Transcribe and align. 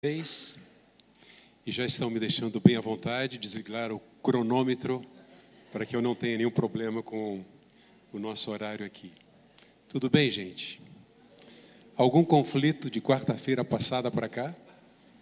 vocês 0.00 0.56
e 1.66 1.72
já 1.72 1.84
estão 1.84 2.08
me 2.08 2.20
deixando 2.20 2.60
bem 2.60 2.76
à 2.76 2.80
vontade, 2.80 3.36
desligar 3.36 3.90
o 3.90 3.98
cronômetro 4.22 5.04
para 5.72 5.84
que 5.84 5.96
eu 5.96 6.00
não 6.00 6.14
tenha 6.14 6.36
nenhum 6.36 6.52
problema 6.52 7.02
com 7.02 7.44
o 8.12 8.18
nosso 8.20 8.48
horário 8.52 8.86
aqui. 8.86 9.10
Tudo 9.88 10.08
bem, 10.08 10.30
gente? 10.30 10.80
Algum 11.96 12.22
conflito 12.24 12.88
de 12.88 13.00
quarta-feira 13.00 13.64
passada 13.64 14.08
para 14.08 14.28
cá? 14.28 14.54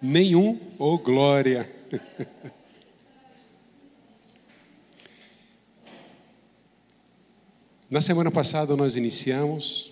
Nenhum? 0.02 0.60
Oh, 0.78 0.98
glória! 0.98 1.74
Na 7.88 8.02
semana 8.02 8.30
passada 8.30 8.76
nós 8.76 8.94
iniciamos 8.94 9.90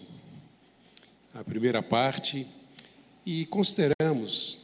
a 1.33 1.43
primeira 1.43 1.83
parte 1.83 2.47
e 3.25 3.47
consideramos 3.47 4.64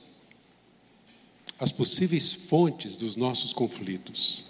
as 1.60 1.70
possíveis 1.70 2.32
fontes 2.32 2.96
dos 2.96 3.16
nossos 3.16 3.52
conflitos. 3.52 4.46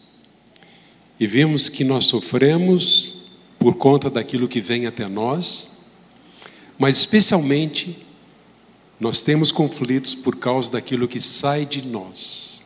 E 1.18 1.27
vimos 1.27 1.68
que 1.68 1.82
nós 1.82 2.06
sofremos 2.06 3.14
por 3.59 3.74
conta 3.74 4.09
daquilo 4.09 4.46
que 4.46 4.60
vem 4.60 4.87
até 4.87 5.09
nós, 5.09 5.68
mas 6.78 6.96
especialmente 6.96 8.06
nós 8.98 9.23
temos 9.23 9.51
conflitos 9.51 10.15
por 10.15 10.37
causa 10.37 10.70
daquilo 10.70 11.09
que 11.09 11.20
sai 11.20 11.66
de 11.66 11.82
nós. 11.82 12.62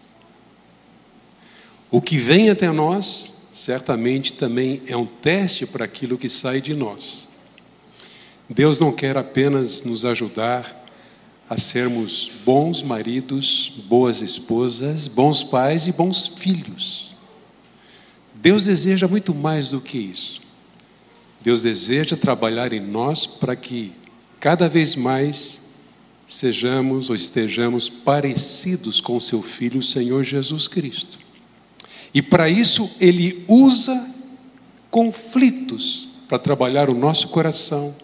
O 1.90 2.02
que 2.02 2.18
vem 2.18 2.50
até 2.50 2.70
nós, 2.70 3.32
certamente 3.50 4.34
também 4.34 4.82
é 4.86 4.96
um 4.96 5.06
teste 5.06 5.64
para 5.64 5.84
aquilo 5.84 6.18
que 6.18 6.28
sai 6.28 6.60
de 6.60 6.74
nós. 6.74 7.28
Deus 8.48 8.78
não 8.78 8.92
quer 8.92 9.16
apenas 9.16 9.82
nos 9.82 10.04
ajudar 10.04 10.83
a 11.48 11.58
sermos 11.58 12.30
bons 12.44 12.82
maridos, 12.82 13.72
boas 13.86 14.22
esposas, 14.22 15.08
bons 15.08 15.42
pais 15.42 15.86
e 15.86 15.92
bons 15.92 16.28
filhos. 16.28 17.14
Deus 18.34 18.64
deseja 18.64 19.06
muito 19.06 19.34
mais 19.34 19.70
do 19.70 19.80
que 19.80 19.98
isso. 19.98 20.42
Deus 21.40 21.62
deseja 21.62 22.16
trabalhar 22.16 22.72
em 22.72 22.80
nós 22.80 23.26
para 23.26 23.54
que 23.54 23.92
cada 24.40 24.68
vez 24.68 24.96
mais 24.96 25.60
sejamos 26.26 27.10
ou 27.10 27.16
estejamos 27.16 27.88
parecidos 27.88 29.00
com 29.00 29.20
seu 29.20 29.42
filho, 29.42 29.78
o 29.78 29.82
Senhor 29.82 30.22
Jesus 30.24 30.66
Cristo. 30.66 31.18
E 32.14 32.22
para 32.22 32.48
isso 32.48 32.90
ele 33.00 33.44
usa 33.48 34.10
conflitos 34.90 36.08
para 36.28 36.38
trabalhar 36.38 36.88
o 36.88 36.94
nosso 36.94 37.28
coração, 37.28 37.94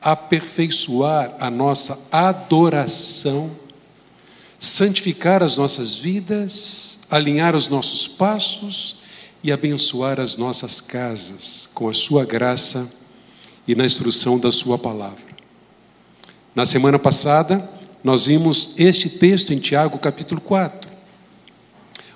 aperfeiçoar 0.00 1.34
a 1.38 1.50
nossa 1.50 1.98
adoração, 2.10 3.50
santificar 4.58 5.42
as 5.42 5.56
nossas 5.56 5.94
vidas, 5.94 6.98
alinhar 7.10 7.54
os 7.54 7.68
nossos 7.68 8.08
passos 8.08 8.96
e 9.42 9.50
abençoar 9.50 10.20
as 10.20 10.36
nossas 10.36 10.80
casas 10.80 11.68
com 11.74 11.88
a 11.88 11.94
sua 11.94 12.24
graça 12.24 12.90
e 13.66 13.74
na 13.74 13.84
instrução 13.84 14.38
da 14.38 14.50
sua 14.50 14.78
palavra. 14.78 15.30
Na 16.54 16.66
semana 16.66 16.98
passada, 16.98 17.68
nós 18.02 18.26
vimos 18.26 18.70
este 18.76 19.08
texto 19.08 19.52
em 19.52 19.58
Tiago, 19.58 19.98
capítulo 19.98 20.40
4. 20.40 20.90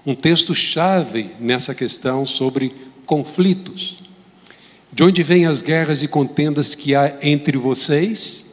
Um 0.07 0.15
texto 0.15 0.55
chave 0.55 1.31
nessa 1.39 1.75
questão 1.75 2.27
sobre 2.27 2.75
conflitos. 3.07 4.03
De 4.95 5.03
onde 5.03 5.25
vêm 5.25 5.45
as 5.45 5.61
guerras 5.61 6.05
e 6.05 6.09
contendas 6.09 6.73
que 6.73 6.95
há 6.95 7.19
entre 7.20 7.59
vocês? 7.59 8.47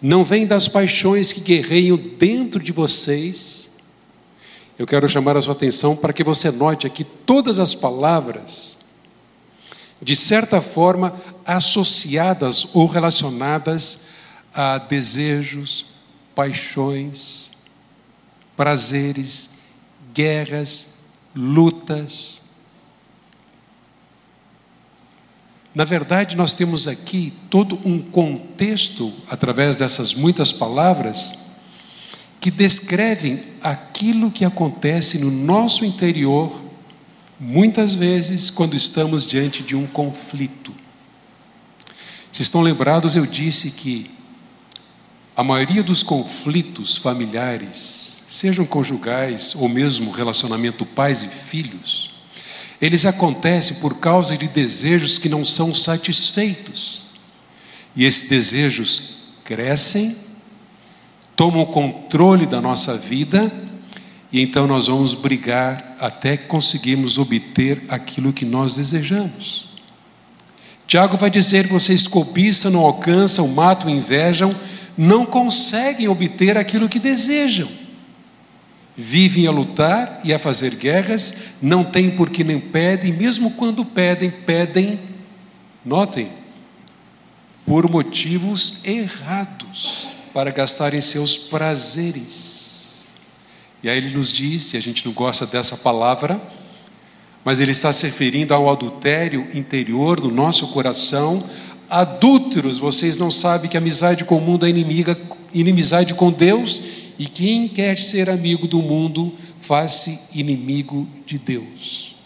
Não 0.00 0.24
vêm 0.24 0.46
das 0.46 0.66
paixões 0.66 1.30
que 1.30 1.42
guerreiam 1.42 1.98
dentro 1.98 2.58
de 2.58 2.72
vocês? 2.72 3.70
Eu 4.78 4.86
quero 4.86 5.06
chamar 5.06 5.36
a 5.36 5.42
sua 5.42 5.52
atenção 5.52 5.94
para 5.94 6.10
que 6.10 6.24
você 6.24 6.50
note 6.50 6.86
aqui 6.86 7.04
todas 7.04 7.58
as 7.58 7.74
palavras, 7.74 8.78
de 10.00 10.16
certa 10.16 10.62
forma, 10.62 11.20
associadas 11.44 12.66
ou 12.72 12.86
relacionadas 12.86 14.06
a 14.54 14.78
desejos, 14.78 15.84
paixões, 16.34 17.50
prazeres, 18.56 19.50
guerras, 20.14 20.88
lutas, 21.36 22.42
Na 25.74 25.84
verdade, 25.84 26.36
nós 26.36 26.54
temos 26.54 26.86
aqui 26.86 27.32
todo 27.50 27.80
um 27.84 27.98
contexto, 28.00 29.12
através 29.28 29.76
dessas 29.76 30.14
muitas 30.14 30.52
palavras, 30.52 31.34
que 32.40 32.48
descrevem 32.48 33.42
aquilo 33.60 34.30
que 34.30 34.44
acontece 34.44 35.18
no 35.18 35.32
nosso 35.32 35.84
interior, 35.84 36.62
muitas 37.40 37.92
vezes, 37.94 38.50
quando 38.50 38.76
estamos 38.76 39.26
diante 39.26 39.64
de 39.64 39.74
um 39.74 39.84
conflito. 39.84 40.72
Se 42.30 42.42
estão 42.42 42.60
lembrados, 42.60 43.16
eu 43.16 43.26
disse 43.26 43.72
que 43.72 44.10
a 45.36 45.42
maioria 45.42 45.82
dos 45.82 46.04
conflitos 46.04 46.96
familiares, 46.96 48.22
sejam 48.28 48.64
conjugais 48.64 49.56
ou 49.56 49.68
mesmo 49.68 50.12
relacionamento 50.12 50.86
pais 50.86 51.24
e 51.24 51.28
filhos, 51.28 52.13
eles 52.80 53.06
acontecem 53.06 53.76
por 53.76 53.98
causa 53.98 54.36
de 54.36 54.48
desejos 54.48 55.18
que 55.18 55.28
não 55.28 55.44
são 55.44 55.74
satisfeitos. 55.74 57.06
E 57.96 58.04
esses 58.04 58.28
desejos 58.28 59.16
crescem, 59.44 60.16
tomam 61.36 61.62
o 61.62 61.66
controle 61.66 62.46
da 62.46 62.60
nossa 62.60 62.96
vida, 62.96 63.52
e 64.32 64.40
então 64.40 64.66
nós 64.66 64.88
vamos 64.88 65.14
brigar 65.14 65.96
até 66.00 66.36
que 66.36 66.46
conseguimos 66.46 67.18
obter 67.18 67.84
aquilo 67.88 68.32
que 68.32 68.44
nós 68.44 68.74
desejamos. 68.74 69.68
Tiago 70.86 71.16
vai 71.16 71.30
dizer: 71.30 71.68
vocês 71.68 72.08
cobiçam, 72.08 72.72
não 72.72 72.80
alcançam, 72.80 73.46
matam, 73.46 73.88
invejam, 73.88 74.58
não 74.98 75.24
conseguem 75.24 76.08
obter 76.08 76.58
aquilo 76.58 76.88
que 76.88 76.98
desejam 76.98 77.83
vivem 78.96 79.46
a 79.46 79.50
lutar 79.50 80.20
e 80.22 80.32
a 80.32 80.38
fazer 80.38 80.74
guerras, 80.76 81.34
não 81.60 81.84
têm 81.84 82.10
porque 82.10 82.44
nem 82.44 82.60
pedem, 82.60 83.12
mesmo 83.12 83.50
quando 83.52 83.84
pedem, 83.84 84.30
pedem, 84.30 85.00
notem, 85.84 86.30
por 87.66 87.90
motivos 87.90 88.80
errados, 88.84 90.08
para 90.32 90.50
gastarem 90.50 91.00
seus 91.00 91.36
prazeres. 91.36 93.06
E 93.82 93.88
aí 93.88 93.98
ele 93.98 94.16
nos 94.16 94.32
diz, 94.32 94.72
e 94.72 94.76
a 94.76 94.80
gente 94.80 95.04
não 95.04 95.12
gosta 95.12 95.44
dessa 95.44 95.76
palavra, 95.76 96.40
mas 97.44 97.60
ele 97.60 97.72
está 97.72 97.92
se 97.92 98.06
referindo 98.06 98.54
ao 98.54 98.70
adultério 98.70 99.46
interior 99.52 100.18
do 100.18 100.30
nosso 100.30 100.68
coração. 100.68 101.44
Adúlteros, 101.90 102.78
vocês 102.78 103.18
não 103.18 103.30
sabem 103.30 103.68
que 103.68 103.76
amizade 103.76 104.24
com 104.24 104.38
o 104.38 104.40
mundo 104.40 104.64
é 104.64 104.70
inimiga, 104.70 105.18
inimizade 105.52 106.14
com 106.14 106.32
Deus, 106.32 106.80
e 107.18 107.26
quem 107.26 107.68
quer 107.68 107.98
ser 107.98 108.28
amigo 108.28 108.66
do 108.66 108.80
mundo, 108.80 109.34
faz-se 109.60 110.18
inimigo 110.32 111.08
de 111.24 111.38
Deus. 111.38 112.16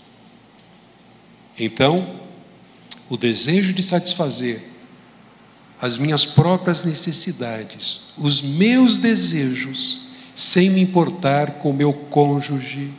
Então, 1.59 2.21
o 3.09 3.17
desejo 3.17 3.73
de 3.73 3.83
satisfazer 3.83 4.63
as 5.81 5.97
minhas 5.97 6.27
próprias 6.27 6.85
necessidades, 6.85 8.13
os 8.17 8.43
meus 8.43 8.99
desejos, 8.99 10.09
sem 10.35 10.71
me 10.71 10.81
importar 10.81 11.53
com 11.53 11.73
meu 11.73 11.93
cônjuge, 11.93 12.91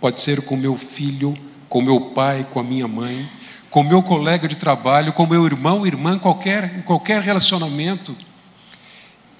pode 0.00 0.20
ser 0.20 0.42
com 0.42 0.56
meu 0.56 0.76
filho, 0.76 1.36
com 1.68 1.82
meu 1.82 2.00
pai, 2.12 2.46
com 2.50 2.60
a 2.60 2.64
minha 2.64 2.88
mãe, 2.88 3.28
com 3.70 3.82
meu 3.82 4.02
colega 4.02 4.48
de 4.48 4.56
trabalho, 4.56 5.12
com 5.12 5.26
meu 5.26 5.44
irmão, 5.44 5.86
irmã, 5.86 6.18
qualquer, 6.18 6.82
qualquer 6.84 7.20
relacionamento. 7.20 8.16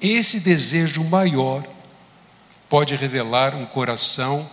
Esse 0.01 0.41
desejo 0.41 1.03
maior 1.05 1.65
pode 2.69 2.95
revelar 2.95 3.55
um 3.55 3.65
coração 3.67 4.49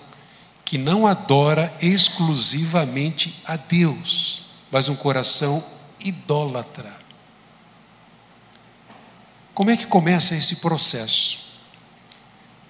que 0.64 0.78
não 0.78 1.06
adora 1.06 1.74
exclusivamente 1.82 3.42
a 3.46 3.56
Deus, 3.56 4.44
mas 4.72 4.90
um 4.90 4.96
coração 4.96 5.64
idólatra. 6.00 6.92
Como 9.54 9.70
é 9.70 9.78
que 9.78 9.86
começa 9.88 10.36
esse 10.36 10.58
processo? 10.58 11.40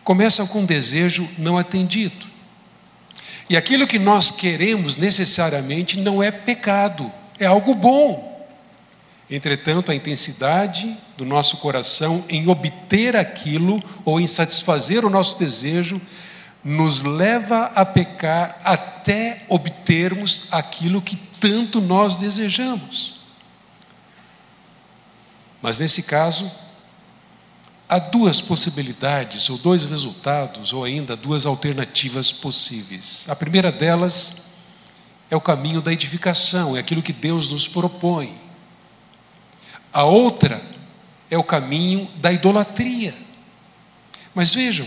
Começa 0.03 0.45
com 0.45 0.59
um 0.59 0.65
desejo 0.65 1.27
não 1.37 1.57
atendido. 1.57 2.27
E 3.49 3.55
aquilo 3.55 3.87
que 3.87 3.97
nós 3.97 4.29
queremos 4.29 4.97
necessariamente 4.97 5.97
não 5.97 6.21
é 6.21 6.31
pecado, 6.31 7.11
é 7.39 7.45
algo 7.45 7.73
bom. 7.73 8.34
Entretanto, 9.29 9.91
a 9.91 9.95
intensidade 9.95 10.95
do 11.17 11.25
nosso 11.25 11.57
coração 11.57 12.23
em 12.29 12.47
obter 12.47 13.15
aquilo 13.15 13.81
ou 14.03 14.19
em 14.19 14.27
satisfazer 14.27 15.03
o 15.03 15.09
nosso 15.09 15.37
desejo 15.39 15.99
nos 16.63 17.01
leva 17.01 17.65
a 17.75 17.85
pecar 17.85 18.59
até 18.63 19.43
obtermos 19.47 20.47
aquilo 20.51 21.01
que 21.01 21.15
tanto 21.39 21.81
nós 21.81 22.17
desejamos. 22.17 23.19
Mas 25.61 25.79
nesse 25.79 26.03
caso, 26.03 26.51
há 27.89 27.97
duas 27.97 28.41
possibilidades, 28.41 29.49
ou 29.49 29.57
dois 29.57 29.85
resultados, 29.85 30.73
ou 30.73 30.83
ainda 30.83 31.15
duas 31.15 31.45
alternativas 31.47 32.31
possíveis. 32.31 33.25
A 33.27 33.35
primeira 33.35 33.71
delas 33.71 34.43
é 35.29 35.35
o 35.35 35.41
caminho 35.41 35.81
da 35.81 35.91
edificação, 35.91 36.75
é 36.77 36.79
aquilo 36.79 37.01
que 37.01 37.13
Deus 37.13 37.51
nos 37.51 37.67
propõe. 37.67 38.44
A 39.95 40.03
outra 40.03 40.61
é 41.31 41.37
o 41.37 41.43
caminho 41.43 42.09
da 42.17 42.29
idolatria. 42.29 43.15
Mas 44.35 44.53
vejam, 44.53 44.85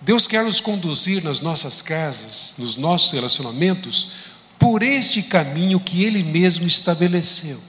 Deus 0.00 0.26
quer 0.26 0.42
nos 0.42 0.62
conduzir 0.62 1.22
nas 1.22 1.42
nossas 1.42 1.82
casas, 1.82 2.54
nos 2.56 2.78
nossos 2.78 3.12
relacionamentos, 3.12 4.12
por 4.58 4.82
este 4.82 5.22
caminho 5.22 5.78
que 5.78 6.04
Ele 6.04 6.22
mesmo 6.22 6.66
estabeleceu. 6.66 7.60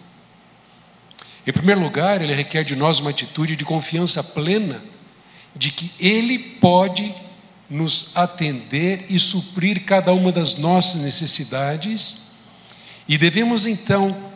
Em 1.45 1.51
primeiro 1.51 1.81
lugar, 1.81 2.21
Ele 2.21 2.33
requer 2.33 2.63
de 2.63 2.73
nós 2.73 3.01
uma 3.01 3.09
atitude 3.09 3.57
de 3.57 3.65
confiança 3.65 4.23
plena 4.23 4.81
de 5.53 5.71
que 5.71 5.91
Ele 5.99 6.39
pode 6.39 7.13
nos 7.69 8.15
atender 8.15 9.07
e 9.09 9.19
suprir 9.19 9.83
cada 9.83 10.13
uma 10.13 10.31
das 10.31 10.55
nossas 10.55 11.01
necessidades, 11.01 12.31
e 13.09 13.17
devemos 13.17 13.67
então 13.67 14.31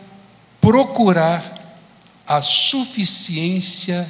procurar 0.60 1.57
a 2.28 2.42
suficiência 2.42 4.06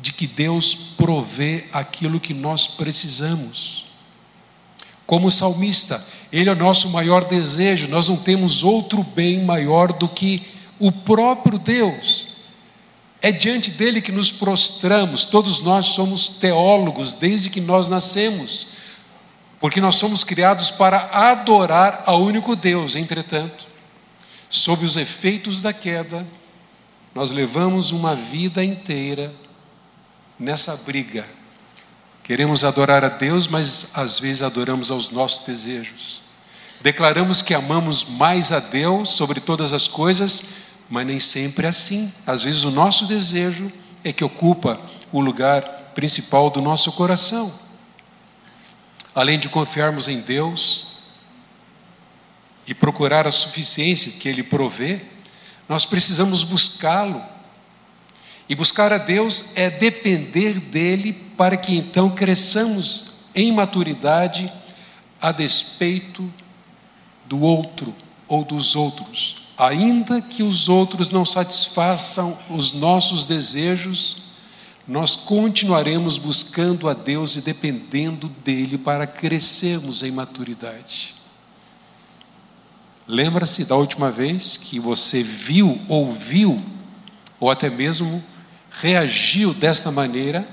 de 0.00 0.12
que 0.12 0.26
Deus 0.26 0.74
provê 0.74 1.64
aquilo 1.72 2.20
que 2.20 2.34
nós 2.34 2.66
precisamos. 2.66 3.86
Como 5.06 5.30
salmista, 5.30 6.06
ele 6.30 6.50
é 6.50 6.52
o 6.52 6.56
nosso 6.56 6.90
maior 6.90 7.24
desejo, 7.24 7.88
nós 7.88 8.10
não 8.10 8.16
temos 8.16 8.62
outro 8.62 9.02
bem 9.02 9.42
maior 9.42 9.94
do 9.94 10.06
que 10.06 10.42
o 10.78 10.92
próprio 10.92 11.58
Deus. 11.58 12.34
É 13.22 13.32
diante 13.32 13.70
dele 13.70 14.02
que 14.02 14.12
nos 14.12 14.30
prostramos, 14.30 15.24
todos 15.24 15.62
nós 15.62 15.86
somos 15.86 16.28
teólogos 16.28 17.14
desde 17.14 17.48
que 17.48 17.60
nós 17.60 17.88
nascemos, 17.88 18.66
porque 19.58 19.80
nós 19.80 19.96
somos 19.96 20.22
criados 20.22 20.70
para 20.70 21.08
adorar 21.30 22.02
ao 22.04 22.22
único 22.22 22.54
Deus, 22.54 22.94
entretanto, 22.94 23.66
sob 24.50 24.84
os 24.84 24.96
efeitos 24.96 25.62
da 25.62 25.72
queda, 25.72 26.26
nós 27.14 27.30
levamos 27.30 27.92
uma 27.92 28.16
vida 28.16 28.64
inteira 28.64 29.32
nessa 30.38 30.76
briga. 30.76 31.24
Queremos 32.24 32.64
adorar 32.64 33.04
a 33.04 33.08
Deus, 33.08 33.46
mas 33.46 33.90
às 33.94 34.18
vezes 34.18 34.42
adoramos 34.42 34.90
aos 34.90 35.10
nossos 35.10 35.46
desejos. 35.46 36.22
Declaramos 36.80 37.40
que 37.40 37.54
amamos 37.54 38.04
mais 38.04 38.50
a 38.50 38.58
Deus 38.58 39.10
sobre 39.10 39.40
todas 39.40 39.72
as 39.72 39.86
coisas, 39.86 40.42
mas 40.90 41.06
nem 41.06 41.20
sempre 41.20 41.66
é 41.66 41.68
assim. 41.68 42.12
Às 42.26 42.42
vezes 42.42 42.64
o 42.64 42.70
nosso 42.70 43.06
desejo 43.06 43.70
é 44.02 44.12
que 44.12 44.24
ocupa 44.24 44.80
o 45.12 45.20
lugar 45.20 45.62
principal 45.94 46.50
do 46.50 46.60
nosso 46.60 46.92
coração. 46.92 47.52
Além 49.14 49.38
de 49.38 49.48
confiarmos 49.48 50.08
em 50.08 50.20
Deus 50.20 50.86
e 52.66 52.74
procurar 52.74 53.26
a 53.26 53.32
suficiência 53.32 54.12
que 54.12 54.28
Ele 54.28 54.42
provê, 54.42 55.13
nós 55.68 55.84
precisamos 55.84 56.44
buscá-lo. 56.44 57.22
E 58.48 58.54
buscar 58.54 58.92
a 58.92 58.98
Deus 58.98 59.52
é 59.54 59.70
depender 59.70 60.60
dele 60.60 61.12
para 61.36 61.56
que 61.56 61.76
então 61.76 62.10
cresçamos 62.10 63.14
em 63.34 63.50
maturidade 63.50 64.52
a 65.20 65.32
despeito 65.32 66.32
do 67.26 67.40
outro 67.40 67.94
ou 68.28 68.44
dos 68.44 68.76
outros. 68.76 69.36
Ainda 69.56 70.20
que 70.20 70.42
os 70.42 70.68
outros 70.68 71.10
não 71.10 71.24
satisfaçam 71.24 72.36
os 72.50 72.72
nossos 72.72 73.24
desejos, 73.24 74.24
nós 74.86 75.16
continuaremos 75.16 76.18
buscando 76.18 76.88
a 76.88 76.92
Deus 76.92 77.36
e 77.36 77.40
dependendo 77.40 78.28
dele 78.28 78.76
para 78.76 79.06
crescermos 79.06 80.02
em 80.02 80.10
maturidade. 80.10 81.13
Lembra-se 83.06 83.64
da 83.64 83.76
última 83.76 84.10
vez 84.10 84.56
que 84.56 84.80
você 84.80 85.22
viu, 85.22 85.80
ouviu, 85.88 86.62
ou 87.38 87.50
até 87.50 87.68
mesmo 87.68 88.22
reagiu 88.70 89.52
desta 89.52 89.90
maneira? 89.90 90.48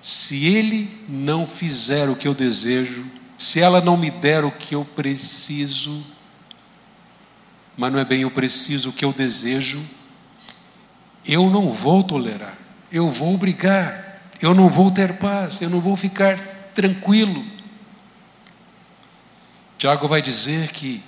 Se 0.00 0.46
ele 0.46 1.04
não 1.06 1.46
fizer 1.46 2.08
o 2.08 2.16
que 2.16 2.26
eu 2.26 2.34
desejo, 2.34 3.04
se 3.36 3.60
ela 3.60 3.80
não 3.80 3.96
me 3.96 4.10
der 4.10 4.44
o 4.44 4.50
que 4.50 4.74
eu 4.74 4.84
preciso, 4.84 6.02
mas 7.76 7.92
não 7.92 7.98
é 7.98 8.04
bem 8.04 8.22
eu 8.22 8.30
preciso 8.30 8.88
o 8.88 8.92
que 8.92 9.04
eu 9.04 9.12
desejo, 9.12 9.84
eu 11.26 11.50
não 11.50 11.70
vou 11.70 12.02
tolerar, 12.02 12.56
eu 12.90 13.10
vou 13.10 13.36
brigar, 13.36 14.32
eu 14.40 14.54
não 14.54 14.70
vou 14.70 14.90
ter 14.90 15.18
paz, 15.18 15.60
eu 15.60 15.68
não 15.68 15.80
vou 15.80 15.94
ficar 15.94 16.38
tranquilo. 16.74 17.57
Tiago 19.78 20.08
vai 20.08 20.20
dizer 20.20 20.72
que 20.72 21.02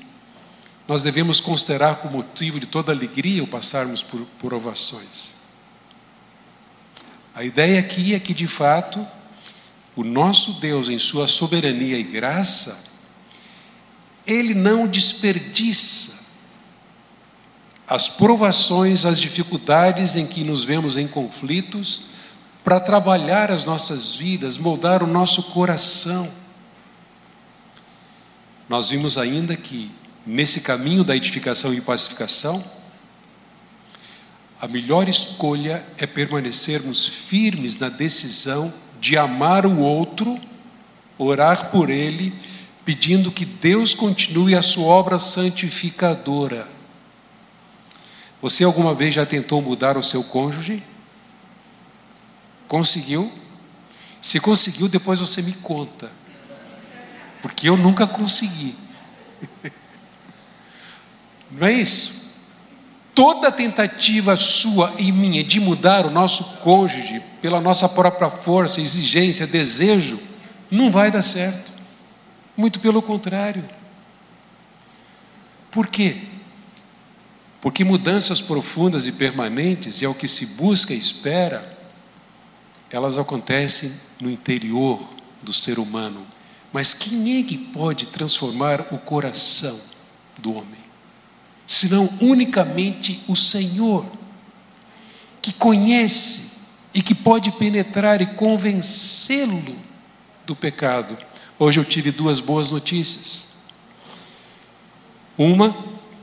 nós 0.86 1.02
devemos 1.02 1.40
considerar 1.40 1.96
como 1.96 2.18
motivo 2.18 2.60
de 2.60 2.66
toda 2.66 2.92
alegria 2.92 3.42
o 3.42 3.46
passarmos 3.46 4.02
por 4.02 4.20
provações. 4.38 5.36
A 7.34 7.44
ideia 7.44 7.80
aqui 7.80 8.14
é 8.14 8.20
que, 8.20 8.32
de 8.32 8.46
fato, 8.46 9.06
o 9.96 10.04
nosso 10.04 10.54
Deus, 10.54 10.88
em 10.88 10.98
sua 10.98 11.26
soberania 11.26 11.98
e 11.98 12.02
graça, 12.04 12.84
ele 14.26 14.54
não 14.54 14.86
desperdiça 14.86 16.20
as 17.88 18.08
provações, 18.08 19.04
as 19.04 19.20
dificuldades 19.20 20.14
em 20.14 20.24
que 20.24 20.44
nos 20.44 20.62
vemos 20.62 20.96
em 20.96 21.08
conflitos, 21.08 22.02
para 22.62 22.78
trabalhar 22.78 23.50
as 23.50 23.64
nossas 23.64 24.14
vidas, 24.14 24.56
moldar 24.56 25.02
o 25.02 25.08
nosso 25.08 25.42
coração. 25.44 26.39
Nós 28.70 28.88
vimos 28.90 29.18
ainda 29.18 29.56
que 29.56 29.90
nesse 30.24 30.60
caminho 30.60 31.02
da 31.02 31.16
edificação 31.16 31.74
e 31.74 31.80
pacificação, 31.80 32.64
a 34.60 34.68
melhor 34.68 35.08
escolha 35.08 35.84
é 35.98 36.06
permanecermos 36.06 37.04
firmes 37.04 37.74
na 37.74 37.88
decisão 37.88 38.72
de 39.00 39.18
amar 39.18 39.66
o 39.66 39.80
outro, 39.80 40.40
orar 41.18 41.72
por 41.72 41.90
ele, 41.90 42.32
pedindo 42.84 43.32
que 43.32 43.44
Deus 43.44 43.92
continue 43.92 44.54
a 44.54 44.62
sua 44.62 44.86
obra 44.86 45.18
santificadora. 45.18 46.68
Você 48.40 48.62
alguma 48.62 48.94
vez 48.94 49.16
já 49.16 49.26
tentou 49.26 49.60
mudar 49.60 49.98
o 49.98 50.02
seu 50.02 50.22
cônjuge? 50.22 50.80
Conseguiu? 52.68 53.32
Se 54.22 54.38
conseguiu, 54.38 54.88
depois 54.88 55.18
você 55.18 55.42
me 55.42 55.54
conta 55.54 56.19
porque 57.42 57.68
eu 57.68 57.76
nunca 57.76 58.06
consegui. 58.06 58.74
Não 61.50 61.66
é 61.66 61.72
isso? 61.72 62.20
Toda 63.14 63.50
tentativa 63.50 64.36
sua 64.36 64.94
e 64.98 65.10
minha 65.10 65.42
de 65.42 65.58
mudar 65.58 66.06
o 66.06 66.10
nosso 66.10 66.44
cônjuge 66.58 67.22
pela 67.42 67.60
nossa 67.60 67.88
própria 67.88 68.30
força, 68.30 68.80
exigência, 68.80 69.46
desejo, 69.46 70.20
não 70.70 70.90
vai 70.90 71.10
dar 71.10 71.22
certo. 71.22 71.72
Muito 72.56 72.78
pelo 72.78 73.02
contrário. 73.02 73.64
Por 75.70 75.86
quê? 75.86 76.22
Porque 77.60 77.84
mudanças 77.84 78.40
profundas 78.40 79.06
e 79.06 79.12
permanentes, 79.12 80.00
e 80.00 80.04
é 80.04 80.08
o 80.08 80.14
que 80.14 80.26
se 80.26 80.46
busca 80.46 80.94
e 80.94 80.98
espera, 80.98 81.78
elas 82.90 83.18
acontecem 83.18 83.92
no 84.20 84.30
interior 84.30 85.00
do 85.42 85.52
ser 85.52 85.78
humano, 85.78 86.26
mas 86.72 86.94
quem 86.94 87.38
é 87.38 87.42
que 87.42 87.58
pode 87.58 88.06
transformar 88.06 88.86
o 88.92 88.98
coração 88.98 89.78
do 90.38 90.54
homem? 90.54 90.80
Senão 91.66 92.08
unicamente 92.20 93.22
o 93.26 93.36
Senhor, 93.36 94.06
que 95.42 95.52
conhece 95.52 96.58
e 96.92 97.02
que 97.02 97.14
pode 97.14 97.50
penetrar 97.52 98.20
e 98.20 98.26
convencê-lo 98.26 99.76
do 100.44 100.54
pecado. 100.54 101.16
Hoje 101.58 101.78
eu 101.78 101.84
tive 101.84 102.10
duas 102.10 102.40
boas 102.40 102.70
notícias. 102.70 103.48
Uma, 105.38 105.76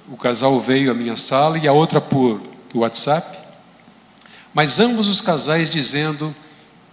o 0.10 0.18
casal 0.18 0.60
veio 0.60 0.92
à 0.92 0.94
minha 0.94 1.18
sala, 1.18 1.58
e 1.58 1.68
a 1.68 1.74
outra 1.74 2.00
por 2.00 2.42
WhatsApp. 2.74 3.38
Mas 4.54 4.80
ambos 4.80 5.08
os 5.08 5.22
casais 5.22 5.72
dizendo 5.72 6.36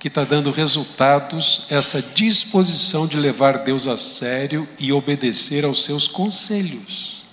que 0.05 0.09
está 0.09 0.23
dando 0.23 0.51
resultados 0.51 1.65
essa 1.71 2.03
disposição 2.03 3.07
de 3.07 3.17
levar 3.17 3.65
Deus 3.65 3.89
a 3.89 3.97
sério 3.97 4.69
e 4.79 4.93
obedecer 4.93 5.65
aos 5.65 5.83
seus 5.83 6.07
conselhos. 6.07 7.25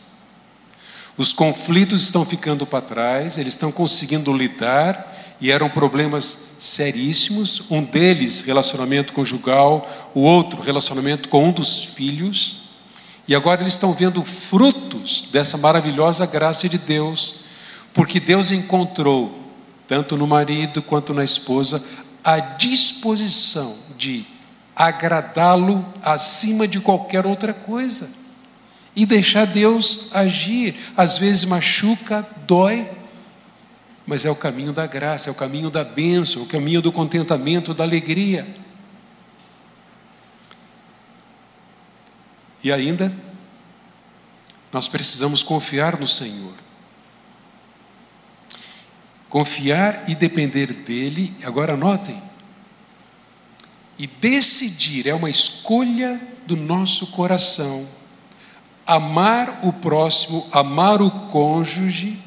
Os 1.17 1.33
conflitos 1.33 2.01
estão 2.01 2.25
ficando 2.25 2.65
para 2.65 2.79
trás, 2.79 3.37
eles 3.37 3.55
estão 3.55 3.73
conseguindo 3.73 4.31
lidar 4.31 5.35
e 5.41 5.51
eram 5.51 5.69
problemas 5.69 6.47
seríssimos. 6.59 7.61
Um 7.69 7.83
deles, 7.83 8.39
relacionamento 8.39 9.11
conjugal, 9.11 10.09
o 10.15 10.21
outro, 10.21 10.61
relacionamento 10.61 11.27
com 11.27 11.49
um 11.49 11.51
dos 11.51 11.83
filhos. 11.83 12.69
E 13.27 13.35
agora 13.35 13.59
eles 13.59 13.73
estão 13.73 13.91
vendo 13.91 14.23
frutos 14.23 15.27
dessa 15.29 15.57
maravilhosa 15.57 16.25
graça 16.25 16.69
de 16.69 16.77
Deus, 16.77 17.41
Porque 17.93 18.17
Deus 18.17 18.49
encontrou, 18.49 19.37
tanto 19.85 20.15
no 20.15 20.25
marido 20.25 20.81
quanto 20.81 21.13
na 21.13 21.21
esposa, 21.21 21.83
a 22.23 22.39
disposição 22.39 23.77
de 23.97 24.25
agradá-lo 24.75 25.85
acima 26.01 26.67
de 26.67 26.79
qualquer 26.79 27.25
outra 27.25 27.53
coisa 27.53 28.09
e 28.95 29.05
deixar 29.05 29.45
Deus 29.45 30.09
agir. 30.13 30.75
Às 30.95 31.17
vezes 31.17 31.45
machuca, 31.45 32.27
dói, 32.45 32.89
mas 34.05 34.25
é 34.25 34.29
o 34.29 34.35
caminho 34.35 34.73
da 34.73 34.85
graça, 34.85 35.29
é 35.29 35.31
o 35.31 35.35
caminho 35.35 35.69
da 35.69 35.83
bênção, 35.83 36.41
é 36.41 36.45
o 36.45 36.47
caminho 36.47 36.81
do 36.81 36.91
contentamento, 36.91 37.73
da 37.73 37.83
alegria. 37.83 38.55
E 42.63 42.71
ainda, 42.71 43.11
nós 44.71 44.87
precisamos 44.87 45.41
confiar 45.43 45.99
no 45.99 46.07
Senhor. 46.07 46.53
Confiar 49.31 50.03
e 50.09 50.13
depender 50.13 50.73
dEle, 50.73 51.33
agora 51.45 51.77
notem, 51.77 52.21
e 53.97 54.05
decidir 54.05 55.07
é 55.07 55.15
uma 55.15 55.29
escolha 55.29 56.19
do 56.45 56.57
nosso 56.57 57.07
coração. 57.07 57.87
Amar 58.85 59.61
o 59.63 59.71
próximo, 59.71 60.45
amar 60.51 61.01
o 61.01 61.09
cônjuge, 61.29 62.21